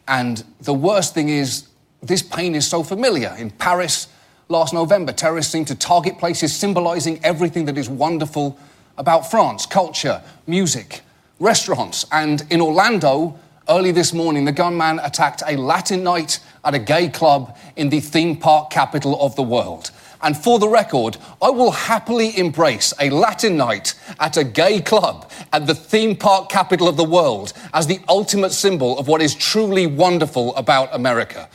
And 0.10 0.44
the 0.60 0.74
worst 0.74 1.14
thing 1.14 1.30
is, 1.30 1.70
this 2.04 2.22
pain 2.22 2.54
is 2.54 2.68
so 2.68 2.84
familiar. 2.84 3.34
In 3.40 3.50
Paris 3.50 4.10
last 4.50 4.74
November, 4.74 5.14
terrorists 5.14 5.54
seemed 5.54 5.68
to 5.68 5.76
target 5.76 6.20
places 6.20 6.54
symbolizing 6.54 7.24
everything 7.24 7.64
that 7.66 7.78
is 7.78 7.88
wonderful 7.88 8.60
about 8.98 9.32
France 9.32 9.66
culture, 9.66 10.22
music, 10.48 11.02
restaurants. 11.40 12.06
And 12.12 12.44
in 12.50 12.60
Orlando, 12.60 13.40
early 13.70 13.92
this 13.92 14.14
morning, 14.14 14.46
the 14.46 14.52
gunman 14.52 15.00
attacked 15.00 15.42
a 15.48 15.56
Latin 15.56 16.04
night 16.04 16.40
at 16.66 16.74
a 16.74 16.80
gay 16.80 17.08
club 17.08 17.58
in 17.76 17.90
the 17.90 18.00
theme 18.00 18.36
park 18.36 18.70
capital 18.70 19.22
of 19.22 19.36
the 19.36 19.44
world. 19.44 19.92
And 20.22 20.36
for 20.36 20.58
the 20.58 20.68
record, 20.68 21.18
I 21.42 21.52
will 21.52 21.72
happily 21.72 22.38
embrace 22.38 22.94
a 23.00 23.10
Latin 23.12 23.58
night 23.58 23.94
at 24.20 24.38
a 24.38 24.44
gay 24.44 24.82
club 24.82 25.30
at 25.54 25.68
the 25.68 25.76
theme 25.76 26.16
park 26.16 26.50
capital 26.50 26.88
of 26.88 26.98
the 26.98 27.04
world 27.04 27.54
as 27.74 27.86
the 27.86 28.00
ultimate 28.10 28.52
symbol 28.52 28.98
of 28.98 29.08
what 29.08 29.22
is 29.22 29.36
truly 29.36 29.86
wonderful 29.86 30.56
about 30.56 30.90
America. 30.96 31.48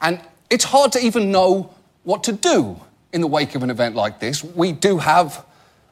And 0.00 0.20
it's 0.48 0.64
hard 0.64 0.92
to 0.92 1.04
even 1.04 1.30
know 1.30 1.74
what 2.04 2.24
to 2.24 2.32
do 2.32 2.80
in 3.12 3.20
the 3.20 3.26
wake 3.26 3.54
of 3.54 3.62
an 3.62 3.70
event 3.70 3.94
like 3.94 4.20
this. 4.20 4.42
We 4.42 4.72
do 4.72 4.98
have 4.98 5.44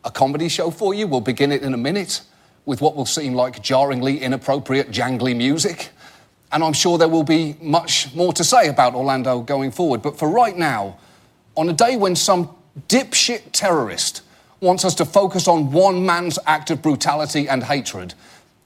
a 0.05 0.11
comedy 0.11 0.49
show 0.49 0.71
for 0.71 0.95
you. 0.95 1.07
We'll 1.07 1.21
begin 1.21 1.53
it 1.53 1.63
in 1.63 1.75
a 1.75 1.79
minute 1.79 2.23
with 2.65 2.81
what 2.81 2.97
will 2.97 3.07
seem 3.07 3.35
like 3.35 3.63
jarringly 3.63 4.19
inappropriate, 4.19 4.91
jangly 4.91 5.37
music. 5.37 5.91
And 6.53 6.63
I'm 6.63 6.75
sure 6.75 6.99
there 6.99 7.09
will 7.09 7.25
be 7.25 7.57
much 7.61 8.15
more 8.15 8.33
to 8.35 8.45
say 8.45 8.69
about 8.69 8.95
Orlando 8.95 9.41
going 9.41 9.71
forward. 9.71 10.03
But 10.03 10.19
for 10.19 10.29
right 10.29 10.57
now, 10.57 10.99
on 11.57 11.69
a 11.69 11.73
day 11.73 11.97
when 11.97 12.15
some 12.15 12.55
dipshit 12.89 13.53
terrorist 13.53 14.23
wants 14.61 14.85
us 14.85 14.95
to 14.97 15.05
focus 15.05 15.49
on 15.49 15.73
one 15.73 16.05
man's 16.05 16.39
act 16.47 16.71
of 16.71 16.83
brutality 16.83 17.49
and 17.49 17.65
hatred, 17.65 18.15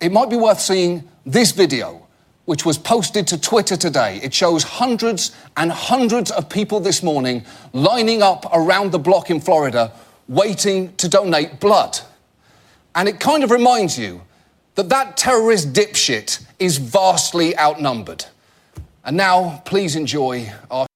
it 0.00 0.12
might 0.12 0.28
be 0.28 0.36
worth 0.36 0.60
seeing 0.60 1.08
this 1.24 1.52
video, 1.52 2.06
which 2.44 2.66
was 2.66 2.76
posted 2.76 3.26
to 3.28 3.40
Twitter 3.40 3.76
today. 3.76 4.20
It 4.22 4.34
shows 4.34 4.62
hundreds 4.62 5.34
and 5.56 5.72
hundreds 5.72 6.30
of 6.30 6.48
people 6.48 6.80
this 6.80 7.02
morning 7.02 7.44
lining 7.72 8.20
up 8.20 8.46
around 8.52 8.92
the 8.92 8.98
block 8.98 9.30
in 9.30 9.40
Florida 9.40 9.92
waiting 10.28 10.94
to 10.96 11.08
donate 11.08 11.60
blood. 11.60 11.98
And 12.94 13.08
it 13.08 13.20
kind 13.20 13.44
of 13.44 13.50
reminds 13.50 13.98
you 13.98 14.22
that 14.76 14.90
that 14.90 15.16
terrorist 15.16 15.72
dipshit 15.72 16.44
is 16.58 16.76
vastly 16.76 17.58
outnumbered. 17.58 18.26
And 19.04 19.16
now, 19.16 19.62
please 19.64 19.96
enjoy 19.96 20.52
our. 20.70 20.86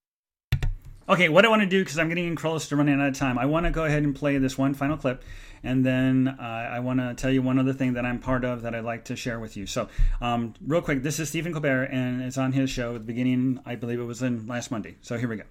Okay, 1.09 1.29
what 1.29 1.45
I 1.45 1.49
want 1.49 1.63
to 1.63 1.67
do, 1.67 1.83
because 1.83 1.99
I'm 1.99 2.09
getting 2.09 2.27
in 2.27 2.37
close 2.37 2.69
to 2.69 2.77
running 2.77 3.01
out 3.01 3.09
of 3.09 3.15
time, 3.15 3.39
I 3.39 3.47
want 3.47 3.67
to 3.67 3.71
go 3.71 3.85
ahead 3.85 4.03
and 4.03 4.15
play 4.15 4.39
this 4.39 4.57
one 4.57 4.75
final 4.75 4.97
clip. 4.97 5.25
And 5.63 5.85
then 5.85 6.37
uh, 6.41 6.43
I 6.43 6.81
want 6.81 7.01
to 7.01 7.15
tell 7.15 7.31
you 7.31 7.43
one 7.43 7.59
other 7.59 7.73
thing 7.73 7.95
that 7.95 8.07
I'm 8.07 8.19
part 8.19 8.45
of 8.45 8.63
that 8.63 8.75
I'd 8.75 8.85
like 8.85 9.05
to 9.07 9.17
share 9.17 9.39
with 9.39 9.57
you. 9.57 9.67
So, 9.67 9.89
um, 10.21 10.55
real 10.67 10.81
quick, 10.81 11.03
this 11.03 11.19
is 11.19 11.29
Stephen 11.29 11.53
Colbert, 11.53 11.85
and 11.85 12.23
it's 12.23 12.39
on 12.39 12.53
his 12.53 12.71
show 12.71 12.91
at 12.91 12.95
the 12.95 13.01
beginning, 13.01 13.61
I 13.67 13.77
believe 13.77 14.01
it 14.01 14.05
was 14.05 14.23
in 14.23 14.47
last 14.47 14.71
Monday. 14.71 14.97
So, 15.03 15.19
here 15.19 15.29
we 15.29 15.37
go. 15.37 15.45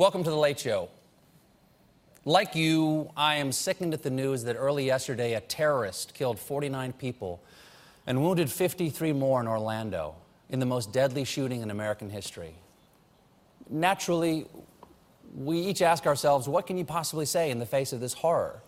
Welcome 0.00 0.24
to 0.24 0.30
the 0.30 0.36
Late 0.36 0.58
Show. 0.58 0.88
Like 2.24 2.54
you, 2.54 3.10
I 3.18 3.34
am 3.34 3.52
sickened 3.52 3.92
at 3.92 4.02
the 4.02 4.08
news 4.08 4.44
that 4.44 4.54
early 4.54 4.86
yesterday 4.86 5.34
a 5.34 5.42
terrorist 5.42 6.14
killed 6.14 6.38
49 6.38 6.94
people 6.94 7.42
and 8.06 8.22
wounded 8.22 8.50
53 8.50 9.12
more 9.12 9.42
in 9.42 9.46
Orlando 9.46 10.14
in 10.48 10.58
the 10.58 10.64
most 10.64 10.90
deadly 10.94 11.24
shooting 11.24 11.60
in 11.60 11.70
American 11.70 12.08
history. 12.08 12.54
Naturally, 13.68 14.46
we 15.36 15.60
each 15.60 15.82
ask 15.82 16.06
ourselves, 16.06 16.48
what 16.48 16.66
can 16.66 16.78
you 16.78 16.86
possibly 16.86 17.26
say 17.26 17.50
in 17.50 17.58
the 17.58 17.66
face 17.66 17.92
of 17.92 18.00
this 18.00 18.14
horror? 18.14 18.62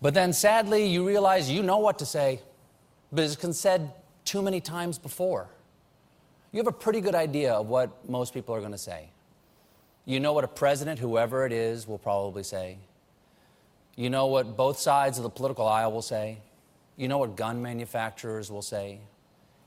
But 0.00 0.14
then 0.14 0.32
sadly, 0.32 0.86
you 0.86 1.06
realize 1.06 1.50
you 1.50 1.62
know 1.62 1.76
what 1.76 1.98
to 1.98 2.06
say, 2.06 2.40
but 3.12 3.22
it's 3.22 3.36
been 3.36 3.52
said 3.52 3.92
too 4.24 4.40
many 4.40 4.62
times 4.62 4.98
before. 4.98 5.50
You 6.52 6.58
have 6.60 6.68
a 6.68 6.72
pretty 6.72 7.02
good 7.02 7.14
idea 7.14 7.52
of 7.52 7.66
what 7.66 8.08
most 8.08 8.32
people 8.32 8.54
are 8.54 8.60
going 8.60 8.72
to 8.72 8.78
say. 8.78 9.10
You 10.06 10.20
know 10.20 10.32
what 10.32 10.44
a 10.44 10.48
president, 10.48 11.00
whoever 11.00 11.44
it 11.44 11.52
is, 11.52 11.86
will 11.86 11.98
probably 11.98 12.44
say. 12.44 12.78
You 13.96 14.08
know 14.08 14.26
what 14.26 14.56
both 14.56 14.78
sides 14.78 15.18
of 15.18 15.24
the 15.24 15.30
political 15.30 15.66
aisle 15.66 15.90
will 15.92 16.00
say. 16.00 16.38
You 16.96 17.08
know 17.08 17.18
what 17.18 17.36
gun 17.36 17.60
manufacturers 17.60 18.50
will 18.50 18.62
say. 18.62 19.00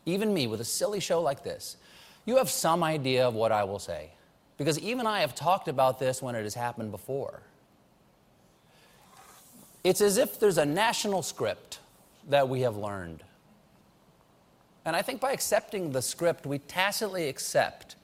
Even 0.05 0.33
me, 0.33 0.47
with 0.47 0.61
a 0.61 0.65
silly 0.65 1.01
show 1.01 1.21
like 1.21 1.43
this, 1.43 1.75
you 2.25 2.37
have 2.37 2.49
some 2.49 2.83
idea 2.83 3.27
of 3.27 3.33
what 3.33 3.51
I 3.51 3.65
will 3.65 3.79
say. 3.79 4.11
Because 4.57 4.79
even 4.79 5.05
I 5.05 5.19
have 5.21 5.35
talked 5.35 5.67
about 5.67 5.99
this 5.99 6.21
when 6.21 6.35
it 6.35 6.43
has 6.43 6.53
happened 6.53 6.91
before. 6.91 7.41
It's 9.83 10.01
as 10.01 10.17
if 10.17 10.39
there's 10.39 10.57
a 10.57 10.65
national 10.65 11.21
script 11.21 11.79
that 12.29 12.47
we 12.47 12.61
have 12.61 12.77
learned. 12.77 13.23
And 14.85 14.95
I 14.95 15.01
think 15.01 15.19
by 15.19 15.31
accepting 15.31 15.91
the 15.91 16.01
script, 16.01 16.45
we 16.45 16.59
tacitly 16.59 17.27
accept 17.27 17.95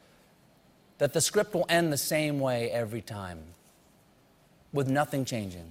that 0.98 1.14
the 1.14 1.22
script 1.22 1.54
will 1.54 1.66
end 1.70 1.92
the 1.92 1.98
same 1.98 2.40
way 2.40 2.72
every 2.72 3.02
time, 3.02 3.40
with 4.72 4.90
nothing 4.90 5.26
changing. 5.26 5.68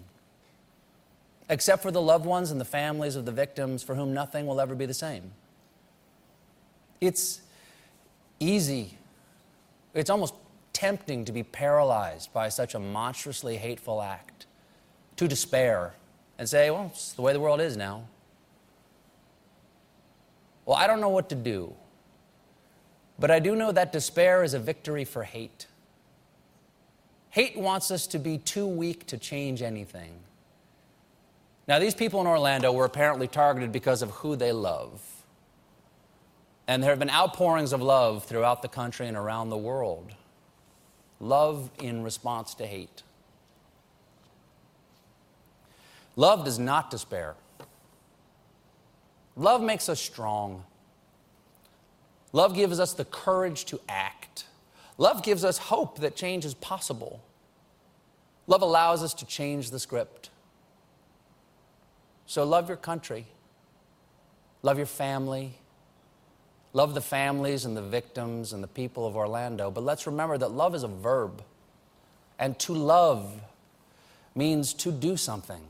Except 1.48 1.82
for 1.82 1.90
the 1.90 2.00
loved 2.00 2.26
ones 2.26 2.50
and 2.50 2.60
the 2.60 2.64
families 2.64 3.16
of 3.16 3.24
the 3.24 3.32
victims 3.32 3.82
for 3.82 3.94
whom 3.94 4.14
nothing 4.14 4.46
will 4.46 4.60
ever 4.60 4.74
be 4.74 4.86
the 4.86 4.94
same. 4.94 5.32
It's 7.00 7.40
easy, 8.40 8.96
it's 9.92 10.10
almost 10.10 10.34
tempting 10.72 11.24
to 11.24 11.32
be 11.32 11.42
paralyzed 11.42 12.32
by 12.32 12.48
such 12.48 12.74
a 12.74 12.78
monstrously 12.78 13.56
hateful 13.56 14.02
act, 14.02 14.46
to 15.16 15.28
despair 15.28 15.94
and 16.38 16.48
say, 16.48 16.70
well, 16.70 16.90
it's 16.92 17.12
the 17.12 17.22
way 17.22 17.32
the 17.32 17.40
world 17.40 17.60
is 17.60 17.76
now. 17.76 18.04
Well, 20.66 20.76
I 20.76 20.86
don't 20.86 21.00
know 21.00 21.10
what 21.10 21.28
to 21.28 21.34
do. 21.34 21.74
But 23.18 23.30
I 23.30 23.38
do 23.38 23.54
know 23.54 23.72
that 23.72 23.92
despair 23.92 24.42
is 24.42 24.54
a 24.54 24.58
victory 24.58 25.04
for 25.04 25.22
hate. 25.22 25.66
Hate 27.30 27.56
wants 27.56 27.90
us 27.90 28.06
to 28.08 28.18
be 28.18 28.38
too 28.38 28.66
weak 28.66 29.06
to 29.06 29.18
change 29.18 29.62
anything. 29.62 30.14
Now, 31.66 31.78
these 31.78 31.94
people 31.94 32.20
in 32.20 32.26
Orlando 32.26 32.72
were 32.72 32.84
apparently 32.84 33.26
targeted 33.26 33.72
because 33.72 34.02
of 34.02 34.10
who 34.10 34.36
they 34.36 34.52
love. 34.52 35.02
And 36.66 36.82
there 36.82 36.90
have 36.90 36.98
been 36.98 37.10
outpourings 37.10 37.72
of 37.72 37.82
love 37.82 38.24
throughout 38.24 38.62
the 38.62 38.68
country 38.68 39.06
and 39.08 39.16
around 39.16 39.50
the 39.50 39.56
world. 39.56 40.12
Love 41.20 41.70
in 41.80 42.02
response 42.02 42.54
to 42.54 42.66
hate. 42.66 43.02
Love 46.16 46.44
does 46.44 46.58
not 46.58 46.90
despair. 46.90 47.34
Love 49.36 49.62
makes 49.62 49.88
us 49.88 50.00
strong. 50.00 50.64
Love 52.34 52.52
gives 52.52 52.80
us 52.80 52.92
the 52.94 53.04
courage 53.04 53.64
to 53.64 53.80
act. 53.88 54.46
Love 54.98 55.22
gives 55.22 55.44
us 55.44 55.56
hope 55.56 56.00
that 56.00 56.16
change 56.16 56.44
is 56.44 56.52
possible. 56.52 57.22
Love 58.48 58.60
allows 58.60 59.04
us 59.04 59.14
to 59.14 59.24
change 59.24 59.70
the 59.70 59.78
script. 59.78 60.30
So 62.26 62.42
love 62.42 62.66
your 62.66 62.76
country, 62.76 63.26
love 64.62 64.78
your 64.78 64.86
family, 64.86 65.54
love 66.72 66.94
the 66.94 67.00
families 67.00 67.64
and 67.66 67.76
the 67.76 67.82
victims 67.82 68.52
and 68.52 68.64
the 68.64 68.68
people 68.68 69.06
of 69.06 69.14
Orlando. 69.14 69.70
But 69.70 69.84
let's 69.84 70.04
remember 70.04 70.36
that 70.36 70.50
love 70.50 70.74
is 70.74 70.82
a 70.82 70.88
verb, 70.88 71.40
and 72.40 72.58
to 72.58 72.74
love 72.74 73.40
means 74.34 74.74
to 74.74 74.90
do 74.90 75.16
something. 75.16 75.62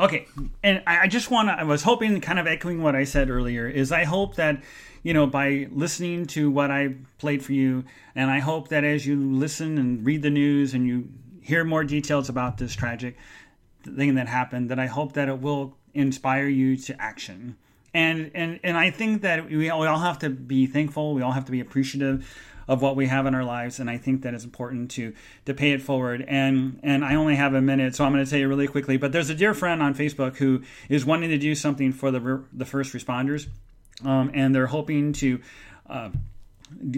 Okay, 0.00 0.26
and 0.62 0.82
I 0.86 1.08
just 1.08 1.30
want 1.30 1.50
to, 1.50 1.52
I 1.52 1.64
was 1.64 1.82
hoping, 1.82 2.22
kind 2.22 2.38
of 2.38 2.46
echoing 2.46 2.82
what 2.82 2.96
I 2.96 3.04
said 3.04 3.28
earlier, 3.28 3.68
is 3.68 3.92
I 3.92 4.04
hope 4.04 4.36
that, 4.36 4.62
you 5.02 5.12
know, 5.12 5.26
by 5.26 5.68
listening 5.70 6.24
to 6.28 6.50
what 6.50 6.70
I 6.70 6.94
played 7.18 7.44
for 7.44 7.52
you, 7.52 7.84
and 8.14 8.30
I 8.30 8.38
hope 8.38 8.68
that 8.68 8.82
as 8.82 9.06
you 9.06 9.20
listen 9.20 9.76
and 9.76 10.02
read 10.02 10.22
the 10.22 10.30
news 10.30 10.72
and 10.72 10.86
you 10.86 11.10
hear 11.42 11.64
more 11.64 11.84
details 11.84 12.30
about 12.30 12.56
this 12.56 12.74
tragic 12.74 13.18
thing 13.82 14.14
that 14.14 14.26
happened, 14.26 14.70
that 14.70 14.78
I 14.78 14.86
hope 14.86 15.12
that 15.12 15.28
it 15.28 15.38
will 15.38 15.76
inspire 15.92 16.48
you 16.48 16.78
to 16.78 16.98
action. 16.98 17.56
And, 17.92 18.30
and, 18.34 18.58
and 18.64 18.78
I 18.78 18.90
think 18.90 19.20
that 19.20 19.50
we 19.50 19.68
all, 19.68 19.80
we 19.80 19.86
all 19.86 19.98
have 19.98 20.20
to 20.20 20.30
be 20.30 20.66
thankful, 20.66 21.12
we 21.12 21.20
all 21.20 21.32
have 21.32 21.44
to 21.44 21.52
be 21.52 21.60
appreciative 21.60 22.26
of 22.70 22.80
what 22.80 22.94
we 22.94 23.08
have 23.08 23.26
in 23.26 23.34
our 23.34 23.42
lives, 23.42 23.80
and 23.80 23.90
I 23.90 23.98
think 23.98 24.22
that 24.22 24.32
it's 24.32 24.44
important 24.44 24.92
to 24.92 25.12
to 25.46 25.52
pay 25.52 25.72
it 25.72 25.82
forward. 25.82 26.24
And 26.28 26.78
and 26.84 27.04
I 27.04 27.16
only 27.16 27.34
have 27.34 27.52
a 27.52 27.60
minute, 27.60 27.96
so 27.96 28.04
I'm 28.04 28.12
going 28.12 28.24
to 28.24 28.30
tell 28.30 28.38
you 28.38 28.46
really 28.46 28.68
quickly. 28.68 28.96
But 28.96 29.10
there's 29.10 29.28
a 29.28 29.34
dear 29.34 29.54
friend 29.54 29.82
on 29.82 29.92
Facebook 29.96 30.36
who 30.36 30.62
is 30.88 31.04
wanting 31.04 31.30
to 31.30 31.38
do 31.38 31.56
something 31.56 31.92
for 31.92 32.12
the 32.12 32.44
the 32.52 32.64
first 32.64 32.92
responders, 32.94 33.48
um, 34.04 34.30
and 34.32 34.54
they're 34.54 34.68
hoping 34.68 35.12
to. 35.14 35.40
Uh, 35.88 36.10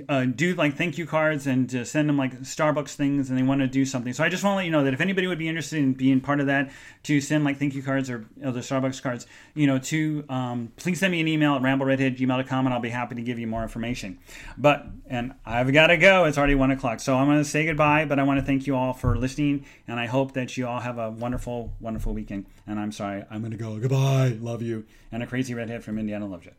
uh, 0.08 0.24
do 0.24 0.54
like 0.54 0.76
thank 0.76 0.98
you 0.98 1.06
cards 1.06 1.46
and 1.46 1.68
to 1.70 1.84
send 1.84 2.08
them 2.08 2.16
like 2.16 2.40
Starbucks 2.42 2.94
things 2.94 3.30
and 3.30 3.38
they 3.38 3.42
want 3.42 3.60
to 3.60 3.66
do 3.66 3.84
something. 3.84 4.12
So 4.12 4.22
I 4.22 4.28
just 4.28 4.44
want 4.44 4.54
to 4.54 4.56
let 4.58 4.64
you 4.66 4.70
know 4.70 4.84
that 4.84 4.94
if 4.94 5.00
anybody 5.00 5.26
would 5.26 5.38
be 5.38 5.48
interested 5.48 5.78
in 5.78 5.94
being 5.94 6.20
part 6.20 6.40
of 6.40 6.46
that, 6.46 6.70
to 7.04 7.20
send 7.20 7.44
like 7.44 7.58
thank 7.58 7.74
you 7.74 7.82
cards 7.82 8.10
or 8.10 8.26
other 8.44 8.60
Starbucks 8.60 9.02
cards, 9.02 9.26
you 9.54 9.66
know, 9.66 9.78
to 9.78 10.24
um, 10.28 10.72
please 10.76 11.00
send 11.00 11.10
me 11.12 11.20
an 11.20 11.28
email 11.28 11.54
at 11.54 11.62
rambleredhead@gmail.com 11.62 12.66
and 12.66 12.74
I'll 12.74 12.80
be 12.80 12.90
happy 12.90 13.14
to 13.14 13.22
give 13.22 13.38
you 13.38 13.46
more 13.46 13.62
information. 13.62 14.18
But 14.56 14.86
and 15.06 15.34
I've 15.44 15.72
got 15.72 15.88
to 15.88 15.96
go. 15.96 16.24
It's 16.24 16.38
already 16.38 16.54
one 16.54 16.70
o'clock, 16.70 17.00
so 17.00 17.16
I'm 17.16 17.26
going 17.26 17.38
to 17.38 17.44
say 17.44 17.66
goodbye. 17.66 18.04
But 18.04 18.18
I 18.18 18.22
want 18.24 18.40
to 18.40 18.46
thank 18.46 18.66
you 18.66 18.76
all 18.76 18.92
for 18.92 19.16
listening, 19.16 19.64
and 19.88 19.98
I 19.98 20.06
hope 20.06 20.34
that 20.34 20.56
you 20.56 20.66
all 20.66 20.80
have 20.80 20.98
a 20.98 21.10
wonderful, 21.10 21.72
wonderful 21.80 22.14
weekend. 22.14 22.46
And 22.66 22.78
I'm 22.78 22.92
sorry, 22.92 23.24
I'm 23.30 23.40
going 23.40 23.52
to 23.52 23.58
go. 23.58 23.78
Goodbye. 23.78 24.36
Love 24.40 24.62
you. 24.62 24.84
And 25.10 25.22
a 25.22 25.26
crazy 25.26 25.54
redhead 25.54 25.82
from 25.82 25.98
Indiana 25.98 26.26
loves 26.26 26.46
you. 26.46 26.52